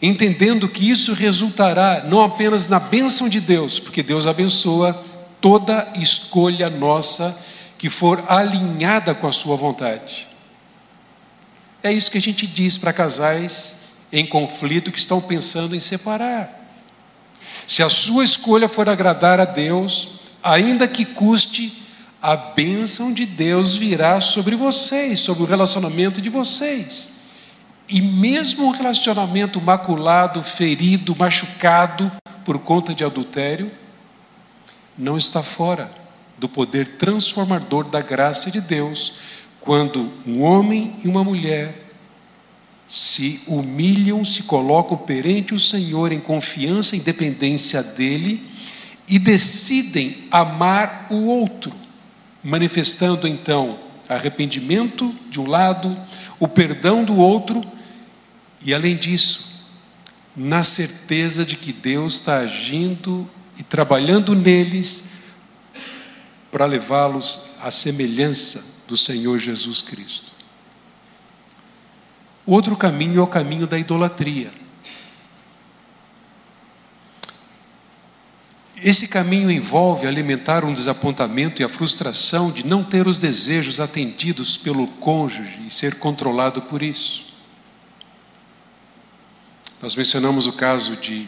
entendendo 0.00 0.68
que 0.68 0.88
isso 0.88 1.12
resultará 1.14 2.04
não 2.04 2.22
apenas 2.22 2.68
na 2.68 2.78
bênção 2.78 3.28
de 3.28 3.40
Deus, 3.40 3.80
porque 3.80 4.04
Deus 4.04 4.28
abençoa 4.28 5.04
toda 5.40 5.90
escolha 5.96 6.70
nossa 6.70 7.36
que 7.76 7.90
for 7.90 8.22
alinhada 8.28 9.16
com 9.16 9.26
a 9.26 9.32
Sua 9.32 9.56
vontade. 9.56 10.28
É 11.82 11.92
isso 11.92 12.08
que 12.08 12.18
a 12.18 12.22
gente 12.22 12.46
diz 12.46 12.78
para 12.78 12.92
casais 12.92 13.84
em 14.12 14.26
conflito 14.26 14.92
que 14.92 14.98
estão 14.98 15.20
pensando 15.20 15.74
em 15.74 15.80
separar. 15.80 16.66
Se 17.66 17.82
a 17.82 17.88
sua 17.88 18.24
escolha 18.24 18.68
for 18.68 18.88
agradar 18.88 19.40
a 19.40 19.44
Deus, 19.44 20.20
ainda 20.42 20.86
que 20.86 21.04
custe, 21.04 21.82
a 22.22 22.36
bênção 22.36 23.12
de 23.12 23.26
Deus 23.26 23.76
virá 23.76 24.20
sobre 24.20 24.56
vocês, 24.56 25.20
sobre 25.20 25.42
o 25.42 25.46
relacionamento 25.46 26.20
de 26.20 26.30
vocês. 26.30 27.10
E 27.88 28.00
mesmo 28.00 28.66
um 28.66 28.70
relacionamento 28.70 29.60
maculado, 29.60 30.42
ferido, 30.42 31.14
machucado 31.16 32.10
por 32.44 32.58
conta 32.58 32.94
de 32.94 33.04
adultério, 33.04 33.70
não 34.96 35.16
está 35.16 35.42
fora 35.42 35.90
do 36.38 36.48
poder 36.48 36.96
transformador 36.96 37.88
da 37.88 38.00
graça 38.00 38.50
de 38.50 38.60
Deus, 38.60 39.14
quando 39.60 40.12
um 40.26 40.42
homem 40.42 40.96
e 41.04 41.08
uma 41.08 41.24
mulher 41.24 41.85
se 42.88 43.40
humilham, 43.46 44.24
se 44.24 44.42
colocam 44.44 44.96
perante 44.96 45.54
o 45.54 45.58
Senhor 45.58 46.12
em 46.12 46.20
confiança 46.20 46.94
e 46.94 47.00
dependência 47.00 47.82
dEle 47.82 48.46
e 49.08 49.18
decidem 49.18 50.24
amar 50.30 51.06
o 51.10 51.26
outro, 51.26 51.72
manifestando 52.42 53.26
então 53.26 53.78
arrependimento 54.08 55.14
de 55.28 55.40
um 55.40 55.46
lado, 55.46 55.96
o 56.38 56.46
perdão 56.46 57.04
do 57.04 57.16
outro 57.16 57.62
e, 58.64 58.72
além 58.72 58.96
disso, 58.96 59.64
na 60.36 60.62
certeza 60.62 61.44
de 61.44 61.56
que 61.56 61.72
Deus 61.72 62.14
está 62.14 62.38
agindo 62.38 63.28
e 63.58 63.62
trabalhando 63.62 64.34
neles 64.34 65.04
para 66.50 66.66
levá-los 66.66 67.50
à 67.60 67.70
semelhança 67.70 68.76
do 68.86 68.96
Senhor 68.96 69.38
Jesus 69.38 69.82
Cristo. 69.82 70.25
O 72.46 72.52
outro 72.52 72.76
caminho 72.76 73.18
é 73.18 73.22
o 73.22 73.26
caminho 73.26 73.66
da 73.66 73.76
idolatria. 73.76 74.52
Esse 78.76 79.08
caminho 79.08 79.50
envolve 79.50 80.06
alimentar 80.06 80.64
um 80.64 80.72
desapontamento 80.72 81.60
e 81.60 81.64
a 81.64 81.68
frustração 81.68 82.52
de 82.52 82.64
não 82.64 82.84
ter 82.84 83.08
os 83.08 83.18
desejos 83.18 83.80
atendidos 83.80 84.56
pelo 84.56 84.86
cônjuge 84.86 85.66
e 85.66 85.70
ser 85.70 85.98
controlado 85.98 86.62
por 86.62 86.82
isso. 86.82 87.34
Nós 89.82 89.96
mencionamos 89.96 90.46
o 90.46 90.52
caso 90.52 90.96
de 90.96 91.26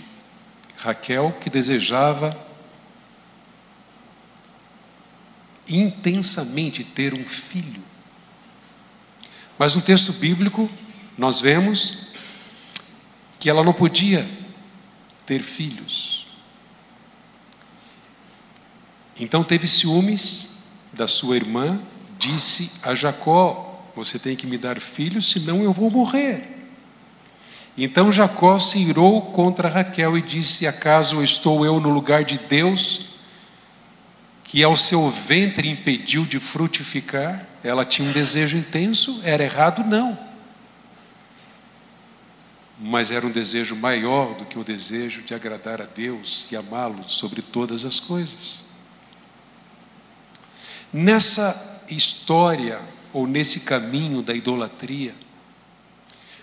Raquel, 0.76 1.36
que 1.40 1.50
desejava 1.50 2.38
intensamente 5.68 6.84
ter 6.84 7.12
um 7.12 7.26
filho. 7.26 7.82
Mas 9.58 9.74
no 9.74 9.82
texto 9.82 10.12
bíblico, 10.12 10.70
nós 11.18 11.40
vemos 11.40 12.12
que 13.40 13.50
ela 13.50 13.64
não 13.64 13.72
podia 13.72 14.26
ter 15.26 15.42
filhos. 15.42 16.28
Então 19.18 19.42
teve 19.42 19.66
ciúmes 19.66 20.60
da 20.92 21.08
sua 21.08 21.34
irmã, 21.34 21.80
disse 22.18 22.70
a 22.84 22.94
Jacó: 22.94 23.90
Você 23.96 24.16
tem 24.16 24.36
que 24.36 24.46
me 24.46 24.56
dar 24.56 24.78
filhos, 24.78 25.28
senão 25.28 25.62
eu 25.62 25.72
vou 25.72 25.90
morrer. 25.90 26.56
Então 27.76 28.12
Jacó 28.12 28.58
se 28.60 28.78
irou 28.78 29.22
contra 29.22 29.68
Raquel 29.68 30.16
e 30.16 30.22
disse: 30.22 30.68
Acaso 30.68 31.22
estou 31.22 31.66
eu 31.66 31.80
no 31.80 31.88
lugar 31.88 32.22
de 32.22 32.38
Deus, 32.38 33.06
que 34.44 34.62
ao 34.62 34.76
seu 34.76 35.10
ventre 35.10 35.68
impediu 35.68 36.24
de 36.24 36.38
frutificar? 36.38 37.44
Ela 37.62 37.84
tinha 37.84 38.08
um 38.08 38.12
desejo 38.12 38.56
intenso, 38.56 39.20
era 39.24 39.42
errado? 39.42 39.82
Não. 39.84 40.27
Mas 42.80 43.10
era 43.10 43.26
um 43.26 43.30
desejo 43.30 43.74
maior 43.74 44.34
do 44.34 44.44
que 44.44 44.58
o 44.58 44.64
desejo 44.64 45.22
de 45.22 45.34
agradar 45.34 45.82
a 45.82 45.84
Deus 45.84 46.46
e 46.50 46.56
amá-lo 46.56 47.04
sobre 47.08 47.42
todas 47.42 47.84
as 47.84 47.98
coisas. 47.98 48.62
Nessa 50.92 51.82
história, 51.88 52.80
ou 53.12 53.26
nesse 53.26 53.60
caminho 53.60 54.22
da 54.22 54.34
idolatria, 54.34 55.14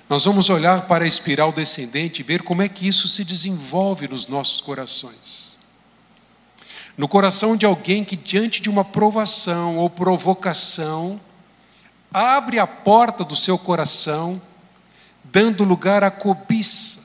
nós 0.07 0.25
vamos 0.25 0.49
olhar 0.49 0.83
para 0.87 1.05
a 1.05 1.07
espiral 1.07 1.51
descendente 1.51 2.19
e 2.19 2.23
ver 2.23 2.43
como 2.43 2.61
é 2.61 2.69
que 2.69 2.87
isso 2.87 3.07
se 3.07 3.23
desenvolve 3.23 4.07
nos 4.07 4.27
nossos 4.27 4.61
corações. 4.61 5.57
No 6.97 7.07
coração 7.07 7.57
de 7.57 7.65
alguém 7.65 8.03
que, 8.03 8.15
diante 8.15 8.61
de 8.61 8.69
uma 8.69 8.85
provação 8.85 9.77
ou 9.77 9.89
provocação, 9.89 11.19
abre 12.13 12.59
a 12.59 12.67
porta 12.67 13.23
do 13.23 13.35
seu 13.35 13.57
coração, 13.57 14.41
dando 15.31 15.63
lugar 15.63 16.03
à 16.03 16.11
cobiça, 16.11 17.03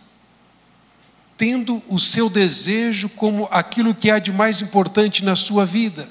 tendo 1.36 1.82
o 1.88 1.98
seu 1.98 2.28
desejo 2.28 3.08
como 3.08 3.48
aquilo 3.50 3.94
que 3.94 4.10
há 4.10 4.18
de 4.18 4.30
mais 4.30 4.60
importante 4.60 5.24
na 5.24 5.34
sua 5.34 5.64
vida. 5.64 6.08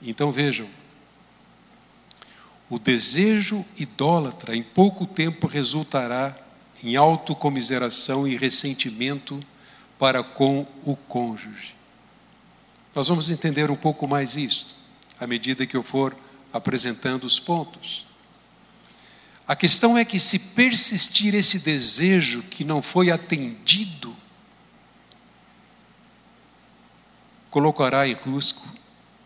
Então 0.00 0.32
vejam, 0.32 0.68
o 2.68 2.78
desejo 2.78 3.64
idólatra 3.78 4.56
em 4.56 4.62
pouco 4.62 5.06
tempo 5.06 5.46
resultará 5.46 6.36
em 6.82 6.96
autocomiseração 6.96 8.26
e 8.26 8.36
ressentimento 8.36 9.42
para 9.98 10.22
com 10.22 10.66
o 10.84 10.96
cônjuge. 10.96 11.74
Nós 12.94 13.08
vamos 13.08 13.30
entender 13.30 13.70
um 13.70 13.76
pouco 13.76 14.06
mais 14.06 14.36
isto 14.36 14.74
à 15.18 15.26
medida 15.26 15.66
que 15.66 15.76
eu 15.76 15.82
for 15.82 16.16
apresentando 16.52 17.24
os 17.24 17.38
pontos. 17.38 18.03
A 19.46 19.54
questão 19.54 19.98
é 19.98 20.04
que, 20.04 20.18
se 20.18 20.38
persistir 20.38 21.34
esse 21.34 21.58
desejo 21.58 22.42
que 22.42 22.64
não 22.64 22.80
foi 22.80 23.10
atendido, 23.10 24.16
colocará 27.50 28.08
em 28.08 28.14
risco, 28.14 28.66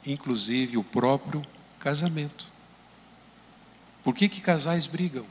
inclusive, 0.05 0.77
o 0.77 0.83
próprio 0.83 1.43
casamento. 1.79 2.47
Por 4.03 4.15
que, 4.15 4.29
que 4.29 4.41
casais 4.41 4.87
brigam? 4.87 5.25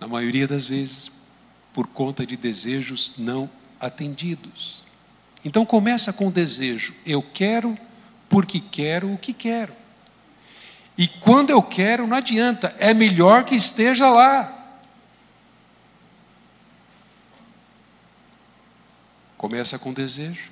Na 0.00 0.08
maioria 0.08 0.48
das 0.48 0.66
vezes, 0.66 1.10
por 1.72 1.86
conta 1.86 2.26
de 2.26 2.36
desejos 2.36 3.12
não 3.16 3.48
atendidos. 3.78 4.82
Então 5.44 5.64
começa 5.64 6.12
com 6.12 6.28
o 6.28 6.32
desejo: 6.32 6.94
eu 7.04 7.22
quero 7.22 7.78
porque 8.28 8.60
quero 8.60 9.12
o 9.12 9.18
que 9.18 9.32
quero. 9.32 9.72
E 10.96 11.06
quando 11.06 11.50
eu 11.50 11.62
quero, 11.62 12.06
não 12.06 12.16
adianta, 12.16 12.74
é 12.78 12.94
melhor 12.94 13.44
que 13.44 13.54
esteja 13.54 14.08
lá. 14.08 14.52
Começa 19.36 19.78
com 19.78 19.92
desejo. 19.92 20.50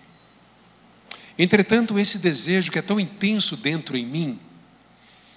Entretanto, 1.38 1.98
esse 1.98 2.18
desejo 2.18 2.70
que 2.70 2.78
é 2.78 2.82
tão 2.82 3.00
intenso 3.00 3.56
dentro 3.56 3.96
em 3.96 4.06
mim, 4.06 4.38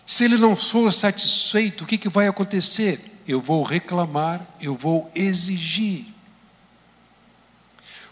se 0.05 0.25
ele 0.25 0.37
não 0.37 0.55
for 0.55 0.91
satisfeito, 0.91 1.83
o 1.83 1.87
que, 1.87 1.97
que 1.97 2.09
vai 2.09 2.27
acontecer? 2.27 3.19
Eu 3.27 3.41
vou 3.41 3.63
reclamar, 3.63 4.45
eu 4.61 4.75
vou 4.75 5.09
exigir. 5.15 6.05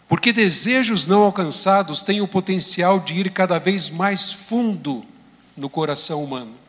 Porque 0.07 0.31
desejos 0.31 1.07
não 1.07 1.23
alcançados 1.23 2.01
têm 2.01 2.21
o 2.21 2.27
potencial 2.27 2.99
de 2.99 3.13
ir 3.13 3.31
cada 3.31 3.59
vez 3.59 3.89
mais 3.89 4.31
fundo 4.31 5.05
no 5.57 5.69
coração 5.69 6.23
humano. 6.23 6.64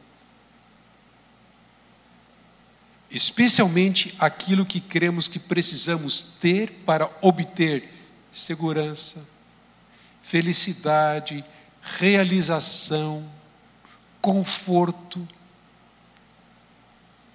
Especialmente 3.17 4.15
aquilo 4.19 4.67
que 4.67 4.79
cremos 4.79 5.27
que 5.27 5.39
precisamos 5.39 6.23
ter 6.39 6.71
para 6.85 7.11
obter 7.23 7.89
segurança, 8.31 9.27
felicidade, 10.23 11.43
realização, 11.81 13.27
conforto. 14.21 15.27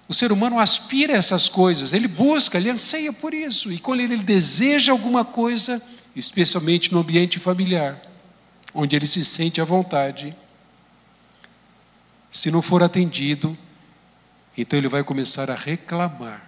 O 0.06 0.14
ser 0.14 0.30
humano 0.30 0.60
aspira 0.60 1.14
a 1.14 1.16
essas 1.16 1.48
coisas, 1.48 1.92
ele 1.92 2.06
busca, 2.06 2.58
ele 2.58 2.70
anseia 2.70 3.12
por 3.12 3.34
isso. 3.34 3.72
E 3.72 3.78
quando 3.78 4.00
ele 4.00 4.18
deseja 4.18 4.92
alguma 4.92 5.24
coisa, 5.24 5.82
especialmente 6.14 6.92
no 6.92 7.00
ambiente 7.00 7.40
familiar, 7.40 8.00
onde 8.72 8.94
ele 8.94 9.06
se 9.06 9.24
sente 9.24 9.60
à 9.60 9.64
vontade, 9.64 10.36
se 12.30 12.52
não 12.52 12.62
for 12.62 12.84
atendido, 12.84 13.58
então 14.56 14.78
ele 14.78 14.88
vai 14.88 15.02
começar 15.02 15.50
a 15.50 15.54
reclamar. 15.54 16.42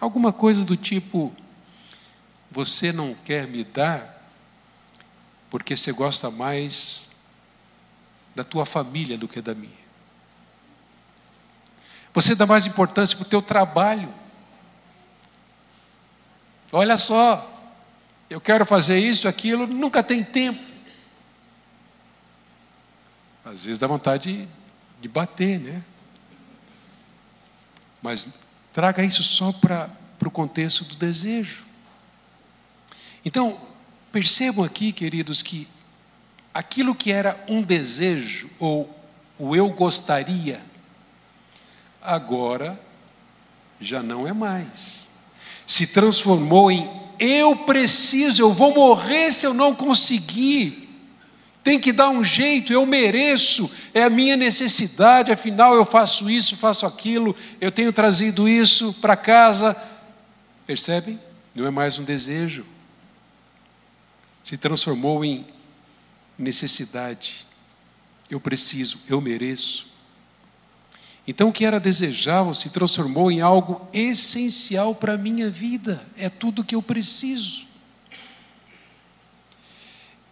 Alguma 0.00 0.32
coisa 0.32 0.64
do 0.64 0.76
tipo: 0.76 1.34
você 2.50 2.92
não 2.92 3.14
quer 3.14 3.46
me 3.46 3.62
dar 3.62 4.12
porque 5.48 5.76
você 5.76 5.92
gosta 5.92 6.30
mais 6.30 7.08
da 8.34 8.42
tua 8.42 8.64
família 8.64 9.18
do 9.18 9.28
que 9.28 9.40
da 9.40 9.54
minha. 9.54 9.82
Você 12.14 12.34
dá 12.34 12.46
mais 12.46 12.66
importância 12.66 13.16
para 13.16 13.26
o 13.26 13.28
teu 13.28 13.42
trabalho. 13.42 14.12
Olha 16.70 16.96
só, 16.96 17.48
eu 18.28 18.40
quero 18.40 18.64
fazer 18.64 18.98
isso, 18.98 19.28
aquilo, 19.28 19.66
nunca 19.66 20.02
tem 20.02 20.24
tempo. 20.24 20.72
Às 23.44 23.64
vezes 23.64 23.78
dá 23.78 23.86
vontade 23.86 24.32
de, 24.32 24.48
de 25.02 25.08
bater, 25.08 25.58
né? 25.58 25.82
Mas 28.00 28.28
traga 28.72 29.04
isso 29.04 29.22
só 29.22 29.52
para 29.52 29.90
o 30.24 30.30
contexto 30.30 30.84
do 30.84 30.94
desejo. 30.94 31.64
Então, 33.24 33.60
percebam 34.12 34.64
aqui, 34.64 34.92
queridos, 34.92 35.42
que 35.42 35.68
aquilo 36.54 36.94
que 36.94 37.10
era 37.10 37.44
um 37.48 37.60
desejo, 37.60 38.48
ou 38.60 38.96
o 39.36 39.56
eu 39.56 39.68
gostaria, 39.70 40.62
agora 42.00 42.80
já 43.80 44.02
não 44.04 44.26
é 44.26 44.32
mais. 44.32 45.10
Se 45.66 45.88
transformou 45.88 46.70
em 46.70 47.02
eu 47.18 47.56
preciso, 47.56 48.40
eu 48.40 48.52
vou 48.52 48.72
morrer 48.72 49.32
se 49.32 49.46
eu 49.46 49.54
não 49.54 49.74
conseguir. 49.74 50.81
Tem 51.62 51.78
que 51.78 51.92
dar 51.92 52.08
um 52.08 52.24
jeito, 52.24 52.72
eu 52.72 52.84
mereço, 52.84 53.70
é 53.94 54.02
a 54.02 54.10
minha 54.10 54.36
necessidade, 54.36 55.30
afinal 55.30 55.74
eu 55.76 55.86
faço 55.86 56.28
isso, 56.28 56.56
faço 56.56 56.84
aquilo, 56.84 57.36
eu 57.60 57.70
tenho 57.70 57.92
trazido 57.92 58.48
isso 58.48 58.92
para 58.94 59.14
casa. 59.14 59.76
Percebem? 60.66 61.20
Não 61.54 61.66
é 61.66 61.70
mais 61.70 61.98
um 61.98 62.04
desejo, 62.04 62.66
se 64.42 64.56
transformou 64.56 65.24
em 65.24 65.46
necessidade. 66.36 67.46
Eu 68.28 68.40
preciso, 68.40 68.98
eu 69.08 69.20
mereço. 69.20 69.86
Então, 71.26 71.50
o 71.50 71.52
que 71.52 71.64
era 71.64 71.78
desejável 71.78 72.52
se 72.52 72.70
transformou 72.70 73.30
em 73.30 73.40
algo 73.40 73.86
essencial 73.92 74.94
para 74.94 75.12
a 75.12 75.18
minha 75.18 75.48
vida, 75.48 76.04
é 76.16 76.28
tudo 76.28 76.64
que 76.64 76.74
eu 76.74 76.82
preciso. 76.82 77.64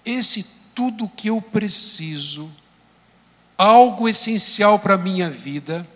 Esse 0.04 0.44
tudo 0.80 1.10
que 1.14 1.28
eu 1.28 1.42
preciso, 1.42 2.50
algo 3.58 4.08
essencial 4.08 4.78
para 4.78 4.94
a 4.94 4.96
minha 4.96 5.28
vida, 5.28 5.86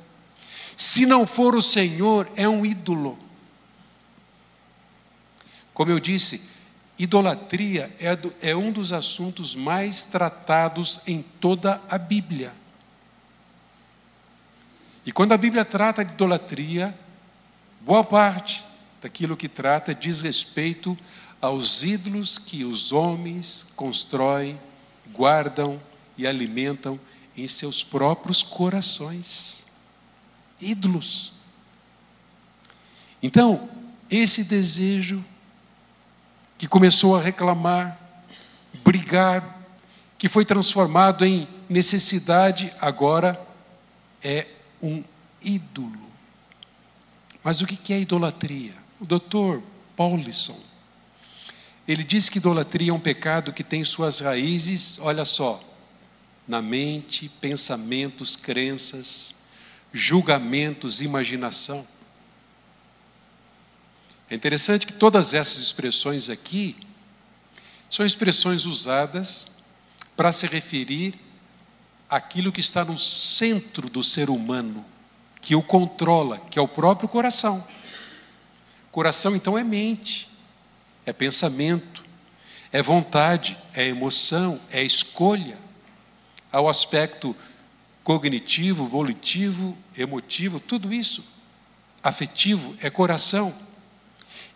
se 0.76 1.06
não 1.06 1.26
for 1.26 1.54
o 1.54 1.62
Senhor, 1.62 2.30
é 2.36 2.46
um 2.46 2.66
ídolo. 2.66 3.18
Como 5.72 5.90
eu 5.90 5.98
disse, 5.98 6.50
Idolatria 6.98 7.96
é, 7.98 8.14
do, 8.14 8.34
é 8.42 8.54
um 8.54 8.70
dos 8.70 8.92
assuntos 8.92 9.56
mais 9.56 10.04
tratados 10.04 11.00
em 11.06 11.22
toda 11.22 11.80
a 11.90 11.96
Bíblia. 11.96 12.52
E 15.06 15.10
quando 15.10 15.32
a 15.32 15.38
Bíblia 15.38 15.64
trata 15.64 16.04
de 16.04 16.12
idolatria, 16.12 16.94
boa 17.80 18.04
parte 18.04 18.62
daquilo 19.00 19.34
que 19.34 19.48
trata 19.48 19.94
diz 19.94 20.20
respeito 20.20 20.94
aos 21.40 21.82
ídolos 21.82 22.36
que 22.36 22.66
os 22.66 22.92
homens 22.92 23.66
constroem, 23.74 24.60
guardam 25.12 25.80
e 26.16 26.26
alimentam 26.26 26.98
em 27.36 27.48
seus 27.48 27.82
próprios 27.82 28.42
corações. 28.42 29.64
Ídolos. 30.60 31.32
Então, 33.22 33.68
esse 34.10 34.44
desejo 34.44 35.24
que 36.56 36.68
começou 36.68 37.16
a 37.16 37.20
reclamar, 37.20 37.98
brigar, 38.84 39.60
que 40.16 40.28
foi 40.28 40.44
transformado 40.44 41.24
em 41.24 41.48
necessidade, 41.68 42.72
agora 42.80 43.40
é 44.22 44.46
um 44.82 45.02
ídolo. 45.42 46.04
Mas 47.42 47.60
o 47.60 47.66
que 47.66 47.92
é 47.92 48.00
idolatria? 48.00 48.74
O 49.00 49.04
doutor 49.04 49.62
Paulison, 49.96 50.58
ele 51.86 52.02
diz 52.02 52.28
que 52.28 52.38
idolatria 52.38 52.90
é 52.90 52.94
um 52.94 53.00
pecado 53.00 53.52
que 53.52 53.62
tem 53.62 53.84
suas 53.84 54.20
raízes, 54.20 54.98
olha 55.00 55.24
só, 55.24 55.62
na 56.48 56.62
mente, 56.62 57.28
pensamentos, 57.40 58.36
crenças, 58.36 59.34
julgamentos, 59.92 61.02
imaginação. 61.02 61.86
É 64.30 64.34
interessante 64.34 64.86
que 64.86 64.92
todas 64.92 65.34
essas 65.34 65.58
expressões 65.58 66.30
aqui 66.30 66.76
são 67.90 68.04
expressões 68.04 68.64
usadas 68.64 69.46
para 70.16 70.32
se 70.32 70.46
referir 70.46 71.20
àquilo 72.08 72.50
que 72.50 72.60
está 72.60 72.84
no 72.84 72.98
centro 72.98 73.90
do 73.90 74.02
ser 74.02 74.30
humano, 74.30 74.84
que 75.40 75.54
o 75.54 75.62
controla, 75.62 76.38
que 76.50 76.58
é 76.58 76.62
o 76.62 76.68
próprio 76.68 77.08
coração. 77.08 77.66
Coração, 78.90 79.36
então, 79.36 79.58
é 79.58 79.64
mente, 79.64 80.28
é 81.06 81.12
pensamento, 81.12 82.04
é 82.72 82.82
vontade, 82.82 83.56
é 83.72 83.86
emoção, 83.86 84.60
é 84.70 84.82
escolha. 84.82 85.56
Ao 86.50 86.68
aspecto 86.68 87.34
cognitivo, 88.02 88.86
volitivo, 88.86 89.76
emotivo, 89.96 90.60
tudo 90.60 90.92
isso. 90.92 91.24
Afetivo 92.02 92.74
é 92.80 92.90
coração. 92.90 93.54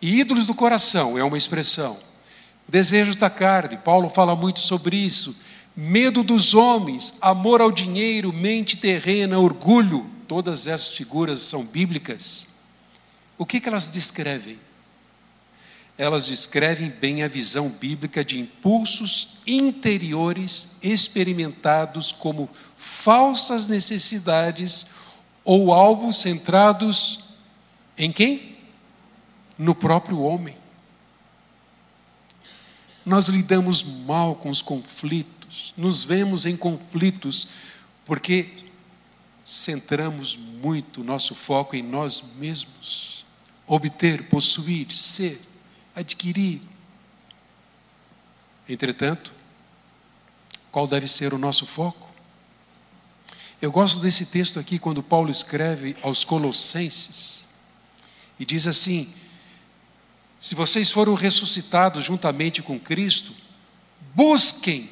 E 0.01 0.21
ídolos 0.21 0.47
do 0.47 0.55
coração 0.55 1.19
é 1.19 1.25
uma 1.25 1.39
expressão. 1.39 1.99
Desejos 2.69 3.17
da 3.17 3.31
carne, 3.31 3.79
Paulo 3.79 4.11
fala 4.11 4.37
muito 4.37 4.61
sobre 4.61 4.97
isso. 4.97 5.41
Medo 5.75 6.23
dos 6.23 6.55
homens, 6.55 7.15
amor 7.21 7.61
ao 7.61 7.73
dinheiro, 7.73 8.33
mente 8.33 8.77
terrena, 8.77 9.39
orgulho, 9.39 10.11
todas 10.27 10.67
essas 10.67 10.93
figuras 10.95 11.41
são 11.41 11.65
bíblicas. 11.65 12.47
O 13.39 13.47
que, 13.47 13.61
que 13.61 13.69
elas 13.69 13.91
descrevem? 13.91 14.59
Elas 15.99 16.27
descrevem 16.27 16.89
bem 16.89 17.23
a 17.23 17.29
visão 17.29 17.69
bíblica 17.69 18.25
de 18.25 18.39
impulsos 18.39 19.39
interiores 19.47 20.71
experimentados 20.81 22.13
como 22.13 22.49
falsas 22.79 23.69
necessidades 23.69 24.87
ou 25.45 25.75
alvos 25.75 26.19
centrados 26.19 27.25
em 27.99 28.11
quem? 28.11 28.49
no 29.59 29.75
próprio 29.75 30.21
homem. 30.21 30.57
Nós 33.05 33.27
lidamos 33.27 33.83
mal 33.83 34.37
com 34.37 34.49
os 34.49 34.63
conflitos, 34.63 35.75
nos 35.77 36.05
vemos 36.05 36.47
em 36.47 36.57
conflitos, 36.57 37.49
porque 38.05 38.69
centramos 39.45 40.37
muito 40.37 41.03
nosso 41.03 41.35
foco 41.35 41.75
em 41.75 41.83
nós 41.83 42.23
mesmos. 42.39 43.27
Obter, 43.67 44.29
possuir, 44.29 44.93
ser, 44.93 45.41
adquirir. 45.99 46.63
Entretanto, 48.69 49.33
qual 50.71 50.87
deve 50.87 51.09
ser 51.09 51.35
o 51.35 51.39
nosso 51.39 51.67
foco? 51.67 52.09
Eu 53.61 53.73
gosto 53.73 53.99
desse 53.99 54.27
texto 54.27 54.61
aqui, 54.61 54.79
quando 54.79 55.03
Paulo 55.03 55.31
escreve 55.31 55.97
aos 56.03 56.23
Colossenses, 56.23 57.49
e 58.39 58.45
diz 58.45 58.69
assim: 58.69 59.13
se 60.41 60.55
vocês 60.55 60.93
foram 60.93 61.15
ressuscitados 61.15 62.05
juntamente 62.05 62.63
com 62.63 62.79
Cristo, 62.79 63.35
busquem 64.15 64.91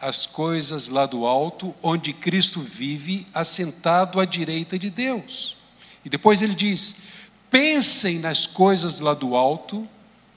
as 0.00 0.24
coisas 0.24 0.88
lá 0.88 1.04
do 1.04 1.26
alto, 1.26 1.74
onde 1.82 2.12
Cristo 2.14 2.60
vive, 2.60 3.26
assentado 3.34 4.18
à 4.18 4.24
direita 4.24 4.78
de 4.78 4.88
Deus. 4.88 5.56
E 6.02 6.08
depois 6.08 6.40
ele 6.40 6.54
diz: 6.54 6.96
pensem 7.50 8.18
nas 8.18 8.46
coisas 8.46 9.00
lá 9.00 9.12
do 9.12 9.36
alto, 9.36 9.86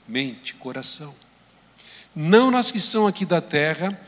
mente, 0.10 0.56
coração, 0.56 1.15
não 2.15 2.50
nas 2.50 2.72
que 2.72 2.80
são 2.80 3.06
aqui 3.08 3.26
da 3.26 3.39
terra, 3.39 4.00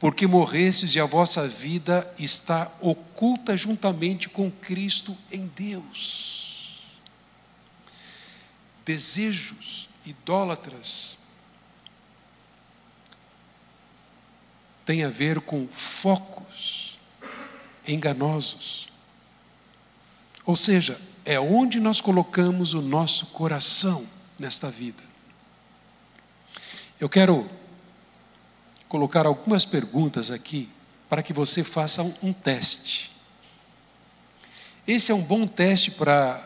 porque 0.00 0.26
morrestes 0.26 0.94
e 0.94 1.00
a 1.00 1.06
vossa 1.06 1.46
vida 1.48 2.12
está 2.18 2.70
oculta 2.80 3.56
juntamente 3.56 4.28
com 4.28 4.50
Cristo 4.50 5.16
em 5.30 5.46
Deus. 5.46 6.84
Desejos 8.84 9.88
idólatras 10.04 11.18
têm 14.84 15.04
a 15.04 15.08
ver 15.08 15.40
com 15.40 15.66
focos 15.68 16.98
enganosos. 17.86 18.88
Ou 20.44 20.56
seja, 20.56 21.00
é 21.24 21.40
onde 21.40 21.80
nós 21.80 22.00
colocamos 22.02 22.74
o 22.74 22.82
nosso 22.82 23.26
coração 23.26 24.06
nesta 24.38 24.70
vida. 24.70 25.13
Eu 27.00 27.08
quero 27.08 27.48
colocar 28.88 29.26
algumas 29.26 29.64
perguntas 29.64 30.30
aqui 30.30 30.70
para 31.08 31.22
que 31.22 31.32
você 31.32 31.64
faça 31.64 32.02
um, 32.22 32.32
teste. 32.32 33.12
Esse 34.86 35.10
é 35.10 35.14
um 35.14 35.22
bom 35.22 35.46
teste 35.46 35.90
para 35.90 36.42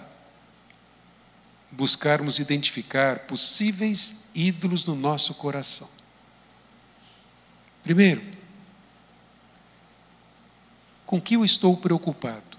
buscarmos 1.71 2.39
identificar 2.39 3.21
possíveis 3.21 4.15
ídolos 4.35 4.85
no 4.85 4.95
nosso 4.95 5.35
coração. 5.35 5.89
Primeiro, 7.83 8.23
com 11.05 11.21
que 11.21 11.35
eu 11.35 11.45
estou 11.45 11.77
preocupado? 11.77 12.57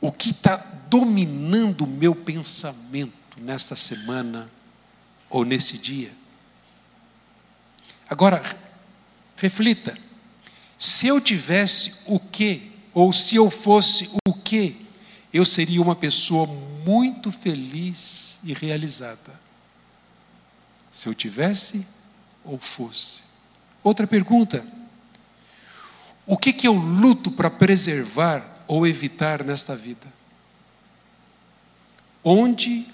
O 0.00 0.10
que 0.10 0.30
está 0.30 0.56
dominando 0.88 1.82
o 1.82 1.86
meu 1.86 2.14
pensamento 2.14 3.40
nesta 3.40 3.76
semana 3.76 4.50
ou 5.28 5.44
nesse 5.44 5.78
dia? 5.78 6.12
Agora, 8.08 8.42
reflita: 9.36 9.96
se 10.78 11.06
eu 11.06 11.20
tivesse 11.20 12.00
o 12.06 12.18
que, 12.18 12.72
ou 12.92 13.12
se 13.12 13.36
eu 13.36 13.50
fosse 13.50 14.10
o 14.26 14.32
que, 14.32 14.86
eu 15.32 15.44
seria 15.44 15.82
uma 15.82 15.96
pessoa 15.96 16.46
muito 16.46 17.32
feliz 17.32 18.38
e 18.44 18.52
realizada. 18.54 19.38
Se 20.92 21.08
eu 21.08 21.14
tivesse 21.14 21.86
ou 22.44 22.58
fosse. 22.58 23.22
Outra 23.82 24.06
pergunta: 24.06 24.66
o 26.26 26.36
que, 26.36 26.52
que 26.52 26.66
eu 26.66 26.74
luto 26.74 27.30
para 27.30 27.50
preservar 27.50 28.64
ou 28.66 28.86
evitar 28.86 29.44
nesta 29.44 29.76
vida? 29.76 30.06
Onde 32.22 32.86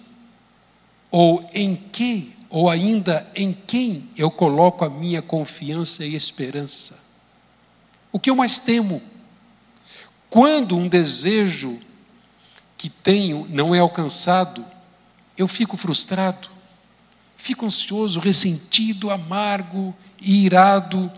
ou 1.13 1.47
em 1.53 1.77
que 1.77 2.35
ou 2.49 2.69
ainda 2.69 3.31
em 3.35 3.53
quem 3.53 4.11
eu 4.17 4.31
coloco 4.31 4.85
a 4.85 4.91
minha 4.91 5.23
confiança 5.23 6.05
e 6.05 6.15
esperança? 6.15 6.99
O 8.11 8.19
que 8.19 8.29
eu 8.29 8.37
mais 8.37 8.59
temo? 8.59 9.01
Quando 10.29 10.77
um 10.77 10.89
desejo 10.89 11.79
que 12.77 12.91
tenho 12.91 13.47
não 13.49 13.75
é 13.75 13.79
alcançado, 13.79 14.65
eu 15.37 15.47
fico 15.47 15.77
frustrado, 15.77 16.51
fico 17.37 17.65
ansioso, 17.65 18.21
ressentido, 18.21 19.11
amargo, 19.11 19.95
irado 20.21 21.11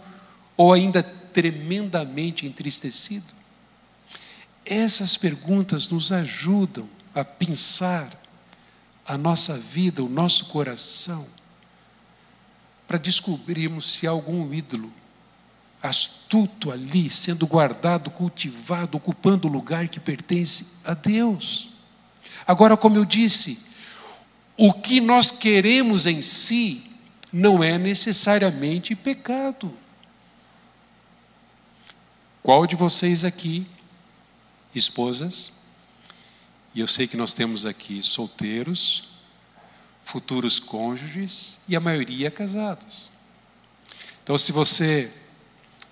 ou 0.57 0.72
ainda 0.72 1.02
tremendamente 1.02 2.46
entristecido? 2.46 3.33
Essas 4.64 5.16
perguntas 5.16 5.88
nos 5.88 6.12
ajudam 6.12 6.88
a 7.12 7.24
pensar 7.24 8.23
a 9.06 9.18
nossa 9.18 9.56
vida, 9.58 10.02
o 10.02 10.08
nosso 10.08 10.46
coração, 10.46 11.26
para 12.86 12.98
descobrirmos 12.98 13.92
se 13.92 14.06
há 14.06 14.10
algum 14.10 14.52
ídolo 14.52 14.92
astuto 15.82 16.70
ali, 16.70 17.10
sendo 17.10 17.46
guardado, 17.46 18.10
cultivado, 18.10 18.96
ocupando 18.96 19.46
o 19.46 19.50
lugar 19.50 19.86
que 19.88 20.00
pertence 20.00 20.68
a 20.82 20.94
Deus. 20.94 21.70
Agora, 22.46 22.74
como 22.74 22.96
eu 22.96 23.04
disse, 23.04 23.66
o 24.56 24.72
que 24.72 24.98
nós 24.98 25.30
queremos 25.30 26.06
em 26.06 26.22
si 26.22 26.90
não 27.30 27.62
é 27.62 27.76
necessariamente 27.76 28.94
pecado. 28.94 29.76
Qual 32.42 32.66
de 32.66 32.76
vocês 32.76 33.24
aqui, 33.24 33.66
esposas, 34.74 35.52
e 36.74 36.80
eu 36.80 36.88
sei 36.88 37.06
que 37.06 37.16
nós 37.16 37.32
temos 37.32 37.64
aqui 37.64 38.02
solteiros, 38.02 39.08
futuros 40.04 40.58
cônjuges 40.58 41.58
e 41.68 41.76
a 41.76 41.80
maioria 41.80 42.30
casados. 42.30 43.10
Então, 44.22 44.37
se 44.37 44.50
você 44.50 45.10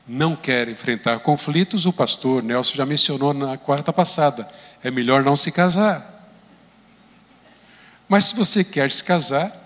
não 0.07 0.35
quer 0.35 0.69
enfrentar 0.69 1.21
conflitos, 1.21 1.87
o 1.87 1.93
pastor 1.93 2.43
Nelson 2.43 2.75
já 2.75 2.85
mencionou 2.85 3.33
na 3.33 3.57
quarta 3.57 3.93
passada: 3.93 4.51
é 4.83 4.91
melhor 4.91 5.23
não 5.23 5.37
se 5.37 5.53
casar. 5.53 6.29
Mas 8.09 8.25
se 8.25 8.35
você 8.35 8.65
quer 8.65 8.91
se 8.91 9.05
casar, 9.05 9.63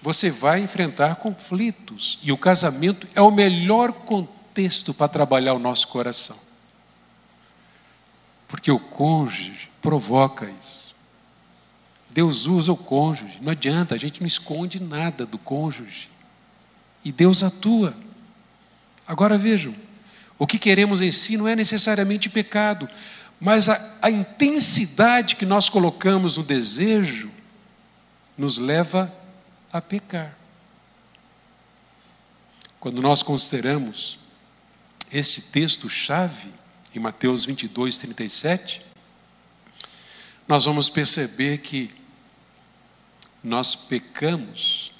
você 0.00 0.30
vai 0.30 0.60
enfrentar 0.60 1.16
conflitos. 1.16 2.18
E 2.22 2.30
o 2.30 2.38
casamento 2.38 3.08
é 3.14 3.20
o 3.20 3.30
melhor 3.30 3.92
contexto 3.92 4.94
para 4.94 5.08
trabalhar 5.08 5.54
o 5.54 5.58
nosso 5.58 5.88
coração. 5.88 6.43
Porque 8.54 8.70
o 8.70 8.78
cônjuge 8.78 9.68
provoca 9.82 10.48
isso. 10.48 10.94
Deus 12.08 12.46
usa 12.46 12.70
o 12.70 12.76
cônjuge, 12.76 13.40
não 13.42 13.50
adianta, 13.50 13.96
a 13.96 13.98
gente 13.98 14.20
não 14.20 14.28
esconde 14.28 14.80
nada 14.80 15.26
do 15.26 15.38
cônjuge. 15.38 16.08
E 17.04 17.10
Deus 17.10 17.42
atua. 17.42 17.96
Agora 19.08 19.36
vejam, 19.36 19.74
o 20.38 20.46
que 20.46 20.56
queremos 20.56 21.00
em 21.00 21.10
si 21.10 21.36
não 21.36 21.48
é 21.48 21.56
necessariamente 21.56 22.28
pecado, 22.28 22.88
mas 23.40 23.68
a, 23.68 23.96
a 24.00 24.08
intensidade 24.08 25.34
que 25.34 25.44
nós 25.44 25.68
colocamos 25.68 26.36
no 26.36 26.44
desejo 26.44 27.32
nos 28.38 28.56
leva 28.56 29.12
a 29.72 29.80
pecar. 29.80 30.32
Quando 32.78 33.02
nós 33.02 33.20
consideramos 33.20 34.16
este 35.10 35.42
texto-chave, 35.42 36.50
em 36.98 37.00
Mateus 37.00 37.44
22, 37.44 37.98
37, 37.98 38.84
nós 40.46 40.64
vamos 40.64 40.88
perceber 40.88 41.58
que 41.58 41.90
nós 43.42 43.74
pecamos 43.74 44.92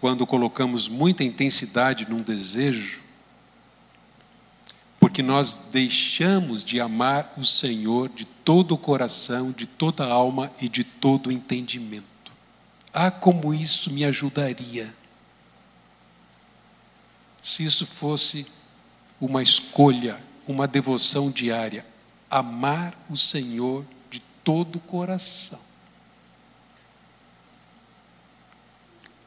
quando 0.00 0.26
colocamos 0.26 0.88
muita 0.88 1.24
intensidade 1.24 2.08
num 2.08 2.22
desejo, 2.22 3.00
porque 4.98 5.22
nós 5.22 5.54
deixamos 5.70 6.64
de 6.64 6.80
amar 6.80 7.34
o 7.36 7.44
Senhor 7.44 8.08
de 8.08 8.24
todo 8.24 8.72
o 8.72 8.78
coração, 8.78 9.52
de 9.52 9.66
toda 9.66 10.04
a 10.04 10.12
alma 10.12 10.50
e 10.60 10.68
de 10.68 10.84
todo 10.84 11.28
o 11.28 11.32
entendimento. 11.32 12.32
Ah, 12.92 13.10
como 13.10 13.54
isso 13.54 13.90
me 13.90 14.04
ajudaria 14.04 14.94
se 17.46 17.64
isso 17.64 17.86
fosse 17.86 18.44
uma 19.20 19.42
escolha, 19.42 20.18
uma 20.46 20.66
devoção 20.66 21.30
diária, 21.30 21.84
amar 22.30 22.94
o 23.08 23.16
Senhor 23.16 23.84
de 24.10 24.20
todo 24.42 24.76
o 24.76 24.80
coração. 24.80 25.60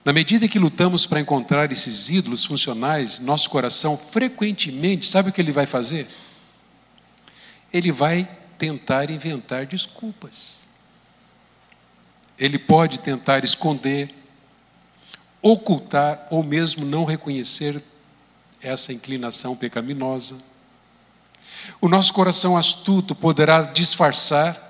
Na 0.04 0.14
medida 0.14 0.48
que 0.48 0.58
lutamos 0.58 1.06
para 1.06 1.20
encontrar 1.20 1.72
esses 1.72 2.10
ídolos 2.10 2.46
funcionais, 2.46 3.20
nosso 3.20 3.50
coração 3.50 3.98
frequentemente, 3.98 5.08
sabe 5.08 5.30
o 5.30 5.34
que 5.34 5.42
ele 5.42 5.52
vai 5.52 5.66
fazer? 5.66 6.08
Ele 7.72 7.92
vai 7.92 8.28
tentar 8.58 9.12
inventar 9.12 9.66
desculpas. 9.66 10.68
Ele 12.38 12.58
pode 12.58 13.00
tentar 13.02 13.44
esconder, 13.44 14.16
ocultar 15.42 16.28
ou 16.32 16.44
mesmo 16.44 16.86
não 16.86 17.04
reconhecer 17.04 17.84
essa 18.62 18.92
inclinação 18.94 19.56
pecaminosa. 19.56 20.38
O 21.82 21.88
nosso 21.88 22.14
coração 22.14 22.58
astuto 22.58 23.16
poderá 23.16 23.62
disfarçar, 23.64 24.68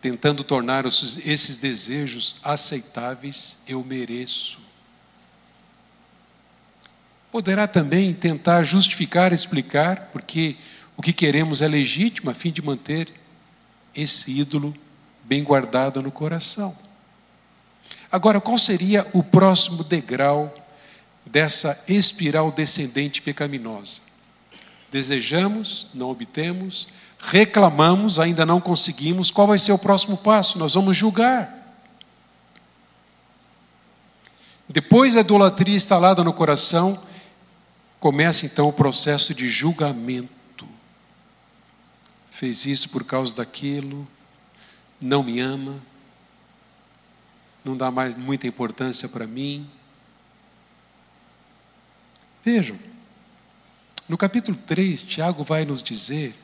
tentando 0.00 0.42
tornar 0.42 0.84
esses 0.84 1.56
desejos 1.58 2.36
aceitáveis, 2.42 3.58
eu 3.68 3.84
mereço. 3.84 4.58
Poderá 7.30 7.66
também 7.66 8.12
tentar 8.12 8.64
justificar, 8.64 9.32
explicar, 9.32 10.10
porque 10.12 10.56
o 10.96 11.02
que 11.02 11.12
queremos 11.12 11.62
é 11.62 11.68
legítimo 11.68 12.30
a 12.30 12.34
fim 12.34 12.50
de 12.50 12.60
manter 12.60 13.12
esse 13.94 14.30
ídolo 14.30 14.74
bem 15.24 15.42
guardado 15.42 16.02
no 16.02 16.10
coração. 16.10 16.76
Agora, 18.10 18.40
qual 18.40 18.58
seria 18.58 19.06
o 19.14 19.22
próximo 19.22 19.82
degrau 19.82 20.52
dessa 21.24 21.82
espiral 21.88 22.50
descendente 22.50 23.22
pecaminosa. 23.22 24.00
Desejamos, 24.90 25.88
não 25.94 26.10
obtemos, 26.10 26.88
reclamamos, 27.18 28.18
ainda 28.18 28.44
não 28.44 28.60
conseguimos. 28.60 29.30
Qual 29.30 29.46
vai 29.46 29.58
ser 29.58 29.72
o 29.72 29.78
próximo 29.78 30.16
passo? 30.16 30.58
Nós 30.58 30.74
vamos 30.74 30.96
julgar. 30.96 31.62
Depois 34.68 35.14
da 35.14 35.20
idolatria 35.20 35.76
instalada 35.76 36.24
no 36.24 36.32
coração, 36.32 37.00
começa 38.00 38.46
então 38.46 38.68
o 38.68 38.72
processo 38.72 39.34
de 39.34 39.48
julgamento. 39.48 40.66
Fez 42.30 42.66
isso 42.66 42.88
por 42.88 43.04
causa 43.04 43.36
daquilo, 43.36 44.06
não 45.00 45.22
me 45.22 45.40
ama, 45.40 45.80
não 47.64 47.76
dá 47.76 47.90
mais 47.90 48.16
muita 48.16 48.46
importância 48.46 49.08
para 49.08 49.26
mim. 49.26 49.68
Vejam, 52.44 52.76
no 54.08 54.18
capítulo 54.18 54.58
3, 54.66 55.02
Tiago 55.02 55.44
vai 55.44 55.64
nos 55.64 55.82
dizer: 55.82 56.34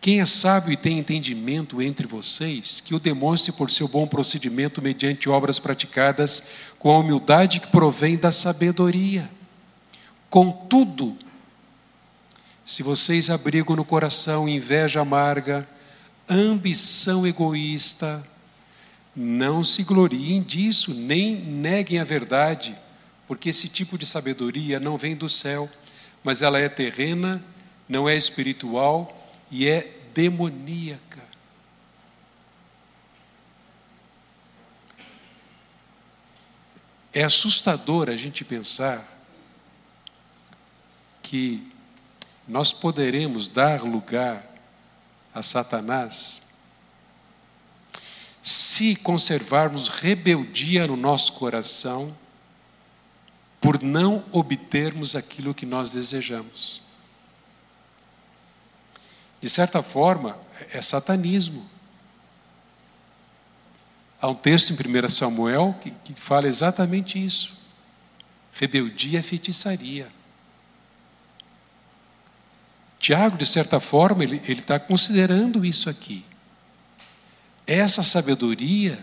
quem 0.00 0.20
é 0.20 0.26
sábio 0.26 0.72
e 0.72 0.76
tem 0.76 0.98
entendimento 0.98 1.80
entre 1.80 2.06
vocês, 2.06 2.80
que 2.80 2.94
o 2.94 2.98
demonstre 2.98 3.52
por 3.52 3.70
seu 3.70 3.88
bom 3.88 4.06
procedimento 4.06 4.82
mediante 4.82 5.28
obras 5.28 5.58
praticadas 5.58 6.42
com 6.78 6.90
a 6.90 6.98
humildade 6.98 7.60
que 7.60 7.68
provém 7.68 8.16
da 8.16 8.32
sabedoria. 8.32 9.30
Contudo, 10.28 11.16
se 12.64 12.82
vocês 12.82 13.30
abrigam 13.30 13.76
no 13.76 13.84
coração 13.84 14.48
inveja 14.48 15.00
amarga, 15.00 15.68
ambição 16.28 17.26
egoísta, 17.26 18.26
não 19.14 19.62
se 19.62 19.82
gloriem 19.82 20.42
disso, 20.42 20.92
nem 20.92 21.36
neguem 21.36 21.98
a 21.98 22.04
verdade, 22.04 22.76
porque 23.26 23.48
esse 23.48 23.68
tipo 23.68 23.96
de 23.96 24.06
sabedoria 24.06 24.78
não 24.78 24.98
vem 24.98 25.16
do 25.16 25.28
céu, 25.28 25.70
mas 26.22 26.42
ela 26.42 26.58
é 26.58 26.68
terrena, 26.68 27.42
não 27.88 28.08
é 28.08 28.16
espiritual 28.16 29.30
e 29.50 29.68
é 29.68 29.98
demoníaca. 30.14 31.22
É 37.12 37.22
assustador 37.22 38.10
a 38.10 38.16
gente 38.16 38.44
pensar 38.44 39.08
que 41.22 41.72
nós 42.46 42.72
poderemos 42.72 43.48
dar 43.48 43.82
lugar 43.82 44.44
a 45.32 45.42
Satanás 45.42 46.42
se 48.42 48.94
conservarmos 48.94 49.88
rebeldia 49.88 50.86
no 50.86 50.96
nosso 50.96 51.32
coração 51.32 52.14
por 53.64 53.82
não 53.82 54.22
obtermos 54.30 55.16
aquilo 55.16 55.54
que 55.54 55.64
nós 55.64 55.90
desejamos. 55.90 56.82
De 59.40 59.48
certa 59.48 59.82
forma, 59.82 60.36
é 60.70 60.82
satanismo. 60.82 61.66
Há 64.20 64.28
um 64.28 64.34
texto 64.34 64.70
em 64.70 64.74
1 64.74 65.08
Samuel 65.08 65.74
que, 65.80 65.90
que 65.90 66.12
fala 66.12 66.46
exatamente 66.46 67.24
isso. 67.24 67.58
Rebeldia 68.52 69.20
é 69.20 69.22
feitiçaria. 69.22 70.12
Tiago, 72.98 73.38
de 73.38 73.46
certa 73.46 73.80
forma, 73.80 74.24
ele 74.24 74.42
está 74.46 74.78
considerando 74.78 75.64
isso 75.64 75.88
aqui. 75.88 76.22
Essa 77.66 78.02
sabedoria 78.02 79.02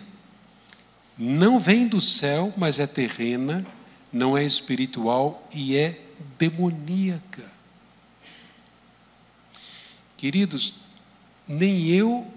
não 1.17 1.59
vem 1.59 1.87
do 1.87 1.99
céu, 1.99 2.53
mas 2.55 2.77
é 2.77 2.85
terrena 2.85 3.65
não 4.11 4.37
é 4.37 4.43
espiritual 4.43 5.47
e 5.53 5.77
é 5.77 6.01
demoníaca. 6.37 7.45
Queridos, 10.17 10.73
nem 11.47 11.87
eu, 11.87 12.27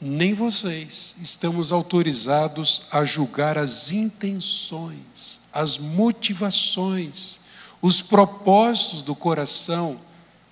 nem 0.00 0.34
vocês 0.34 1.14
estamos 1.20 1.72
autorizados 1.72 2.82
a 2.90 3.04
julgar 3.04 3.56
as 3.58 3.92
intenções, 3.92 5.40
as 5.52 5.78
motivações, 5.78 7.40
os 7.80 8.02
propósitos 8.02 9.02
do 9.02 9.14
coração 9.14 10.00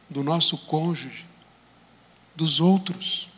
do 0.08 0.24
nosso 0.24 0.58
cônjuge, 0.58 1.24
dos 2.34 2.60
outros. 2.60 3.29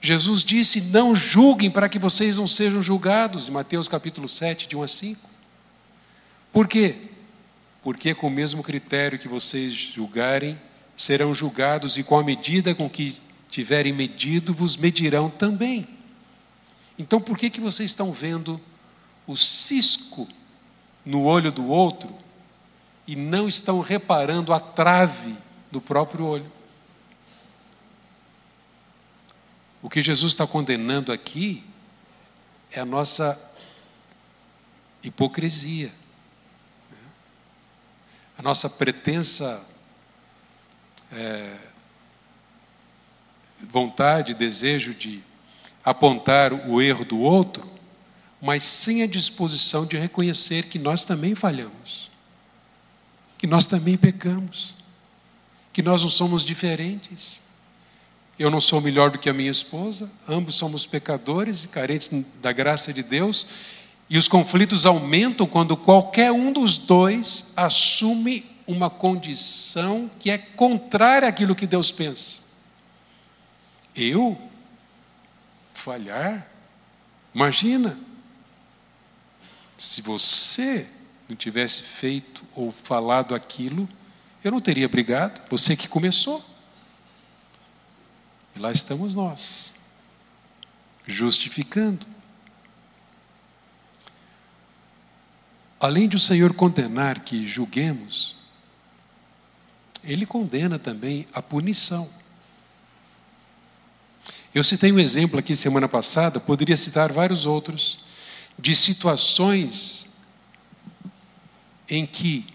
Jesus 0.00 0.42
disse: 0.42 0.80
Não 0.80 1.14
julguem 1.14 1.70
para 1.70 1.88
que 1.88 1.98
vocês 1.98 2.38
não 2.38 2.46
sejam 2.46 2.82
julgados, 2.82 3.48
em 3.48 3.52
Mateus 3.52 3.86
capítulo 3.86 4.28
7, 4.28 4.66
de 4.66 4.76
1 4.76 4.82
a 4.82 4.88
5. 4.88 5.30
Por 6.52 6.66
quê? 6.66 6.96
Porque 7.82 8.14
com 8.14 8.28
o 8.28 8.30
mesmo 8.30 8.62
critério 8.62 9.18
que 9.18 9.28
vocês 9.28 9.72
julgarem, 9.72 10.58
serão 10.96 11.34
julgados, 11.34 11.98
e 11.98 12.02
com 12.02 12.18
a 12.18 12.24
medida 12.24 12.74
com 12.74 12.88
que 12.88 13.20
tiverem 13.48 13.92
medido, 13.92 14.54
vos 14.54 14.76
medirão 14.76 15.28
também. 15.28 15.86
Então, 16.98 17.20
por 17.20 17.36
que, 17.36 17.50
que 17.50 17.60
vocês 17.60 17.90
estão 17.90 18.12
vendo 18.12 18.60
o 19.26 19.36
cisco 19.36 20.28
no 21.04 21.24
olho 21.24 21.50
do 21.50 21.66
outro 21.66 22.14
e 23.06 23.16
não 23.16 23.48
estão 23.48 23.80
reparando 23.80 24.52
a 24.52 24.60
trave 24.60 25.34
do 25.70 25.80
próprio 25.80 26.26
olho? 26.26 26.59
O 29.82 29.88
que 29.88 30.02
Jesus 30.02 30.32
está 30.32 30.46
condenando 30.46 31.10
aqui 31.10 31.64
é 32.70 32.80
a 32.80 32.84
nossa 32.84 33.40
hipocrisia, 35.02 35.90
né? 36.90 36.98
a 38.36 38.42
nossa 38.42 38.68
pretensa 38.68 39.64
é, 41.10 41.56
vontade, 43.60 44.34
desejo 44.34 44.94
de 44.94 45.22
apontar 45.82 46.52
o 46.52 46.82
erro 46.82 47.04
do 47.04 47.18
outro, 47.18 47.68
mas 48.40 48.64
sem 48.64 49.02
a 49.02 49.06
disposição 49.06 49.86
de 49.86 49.96
reconhecer 49.96 50.66
que 50.66 50.78
nós 50.78 51.04
também 51.06 51.34
falhamos, 51.34 52.10
que 53.38 53.46
nós 53.46 53.66
também 53.66 53.96
pecamos, 53.96 54.76
que 55.72 55.82
nós 55.82 56.02
não 56.02 56.10
somos 56.10 56.44
diferentes 56.44 57.40
eu 58.40 58.50
não 58.50 58.58
sou 58.58 58.80
melhor 58.80 59.10
do 59.10 59.18
que 59.18 59.28
a 59.28 59.34
minha 59.34 59.50
esposa, 59.50 60.10
ambos 60.26 60.54
somos 60.54 60.86
pecadores 60.86 61.64
e 61.64 61.68
carentes 61.68 62.10
da 62.40 62.50
graça 62.52 62.90
de 62.90 63.02
Deus, 63.02 63.46
e 64.08 64.16
os 64.16 64.26
conflitos 64.26 64.86
aumentam 64.86 65.46
quando 65.46 65.76
qualquer 65.76 66.32
um 66.32 66.50
dos 66.50 66.78
dois 66.78 67.52
assume 67.54 68.46
uma 68.66 68.88
condição 68.88 70.10
que 70.18 70.30
é 70.30 70.38
contrária 70.38 71.28
àquilo 71.28 71.54
que 71.54 71.66
Deus 71.66 71.92
pensa. 71.92 72.40
Eu 73.94 74.40
falhar? 75.74 76.48
Imagina, 77.34 78.00
se 79.76 80.00
você 80.00 80.86
não 81.28 81.36
tivesse 81.36 81.82
feito 81.82 82.42
ou 82.54 82.72
falado 82.72 83.34
aquilo, 83.34 83.86
eu 84.42 84.50
não 84.50 84.60
teria 84.60 84.88
brigado, 84.88 85.42
você 85.50 85.76
que 85.76 85.86
começou. 85.86 86.49
E 88.54 88.58
lá 88.58 88.72
estamos 88.72 89.14
nós, 89.14 89.74
justificando. 91.06 92.06
Além 95.78 96.08
de 96.08 96.16
o 96.16 96.20
Senhor 96.20 96.52
condenar 96.54 97.20
que 97.20 97.46
julguemos, 97.46 98.36
Ele 100.04 100.26
condena 100.26 100.78
também 100.78 101.26
a 101.32 101.40
punição. 101.40 102.10
Eu 104.52 104.64
citei 104.64 104.90
um 104.90 104.98
exemplo 104.98 105.38
aqui 105.38 105.54
semana 105.54 105.88
passada, 105.88 106.40
poderia 106.40 106.76
citar 106.76 107.12
vários 107.12 107.46
outros, 107.46 108.00
de 108.58 108.74
situações 108.74 110.06
em 111.88 112.04
que, 112.04 112.46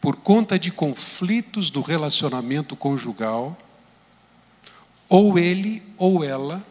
por 0.00 0.16
conta 0.16 0.58
de 0.58 0.70
conflitos 0.70 1.70
do 1.70 1.82
relacionamento 1.82 2.74
conjugal, 2.74 3.56
ou 5.08 5.38
ele 5.38 5.82
ou 5.96 6.22
ela 6.22 6.64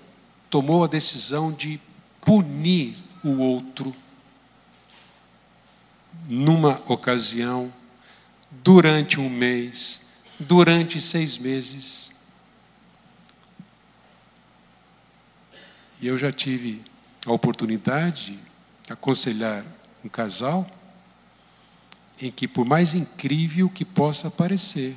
tomou 0.50 0.84
a 0.84 0.88
decisão 0.88 1.52
de 1.52 1.80
punir 2.22 2.98
o 3.24 3.38
outro 3.38 3.96
numa 6.28 6.82
ocasião, 6.86 7.72
durante 8.52 9.20
um 9.20 9.30
mês, 9.30 10.02
durante 10.40 11.00
seis 11.00 11.38
meses. 11.38 12.12
E 16.02 16.08
eu 16.08 16.18
já 16.18 16.32
tive 16.32 16.84
a 17.26 17.32
oportunidade 17.32 18.40
de 18.84 18.94
aconselhar 18.94 19.66
um 20.04 20.10
casal 20.10 20.70
em 22.20 22.32
que, 22.32 22.48
por 22.48 22.66
mais 22.66 22.94
incrível 22.94 23.70
que 23.70 23.86
possa 23.86 24.30
parecer, 24.30 24.96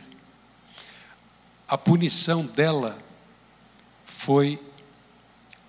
a 1.68 1.79
punição 1.79 2.44
dela 2.44 2.98
foi 4.20 4.61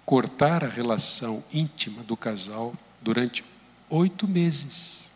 cortar 0.06 0.62
a 0.62 0.68
relação 0.68 1.42
íntima 1.54 2.04
do 2.04 2.18
casal 2.18 2.74
durante 3.02 3.46
oito 3.90 4.28
meses. 4.28 5.10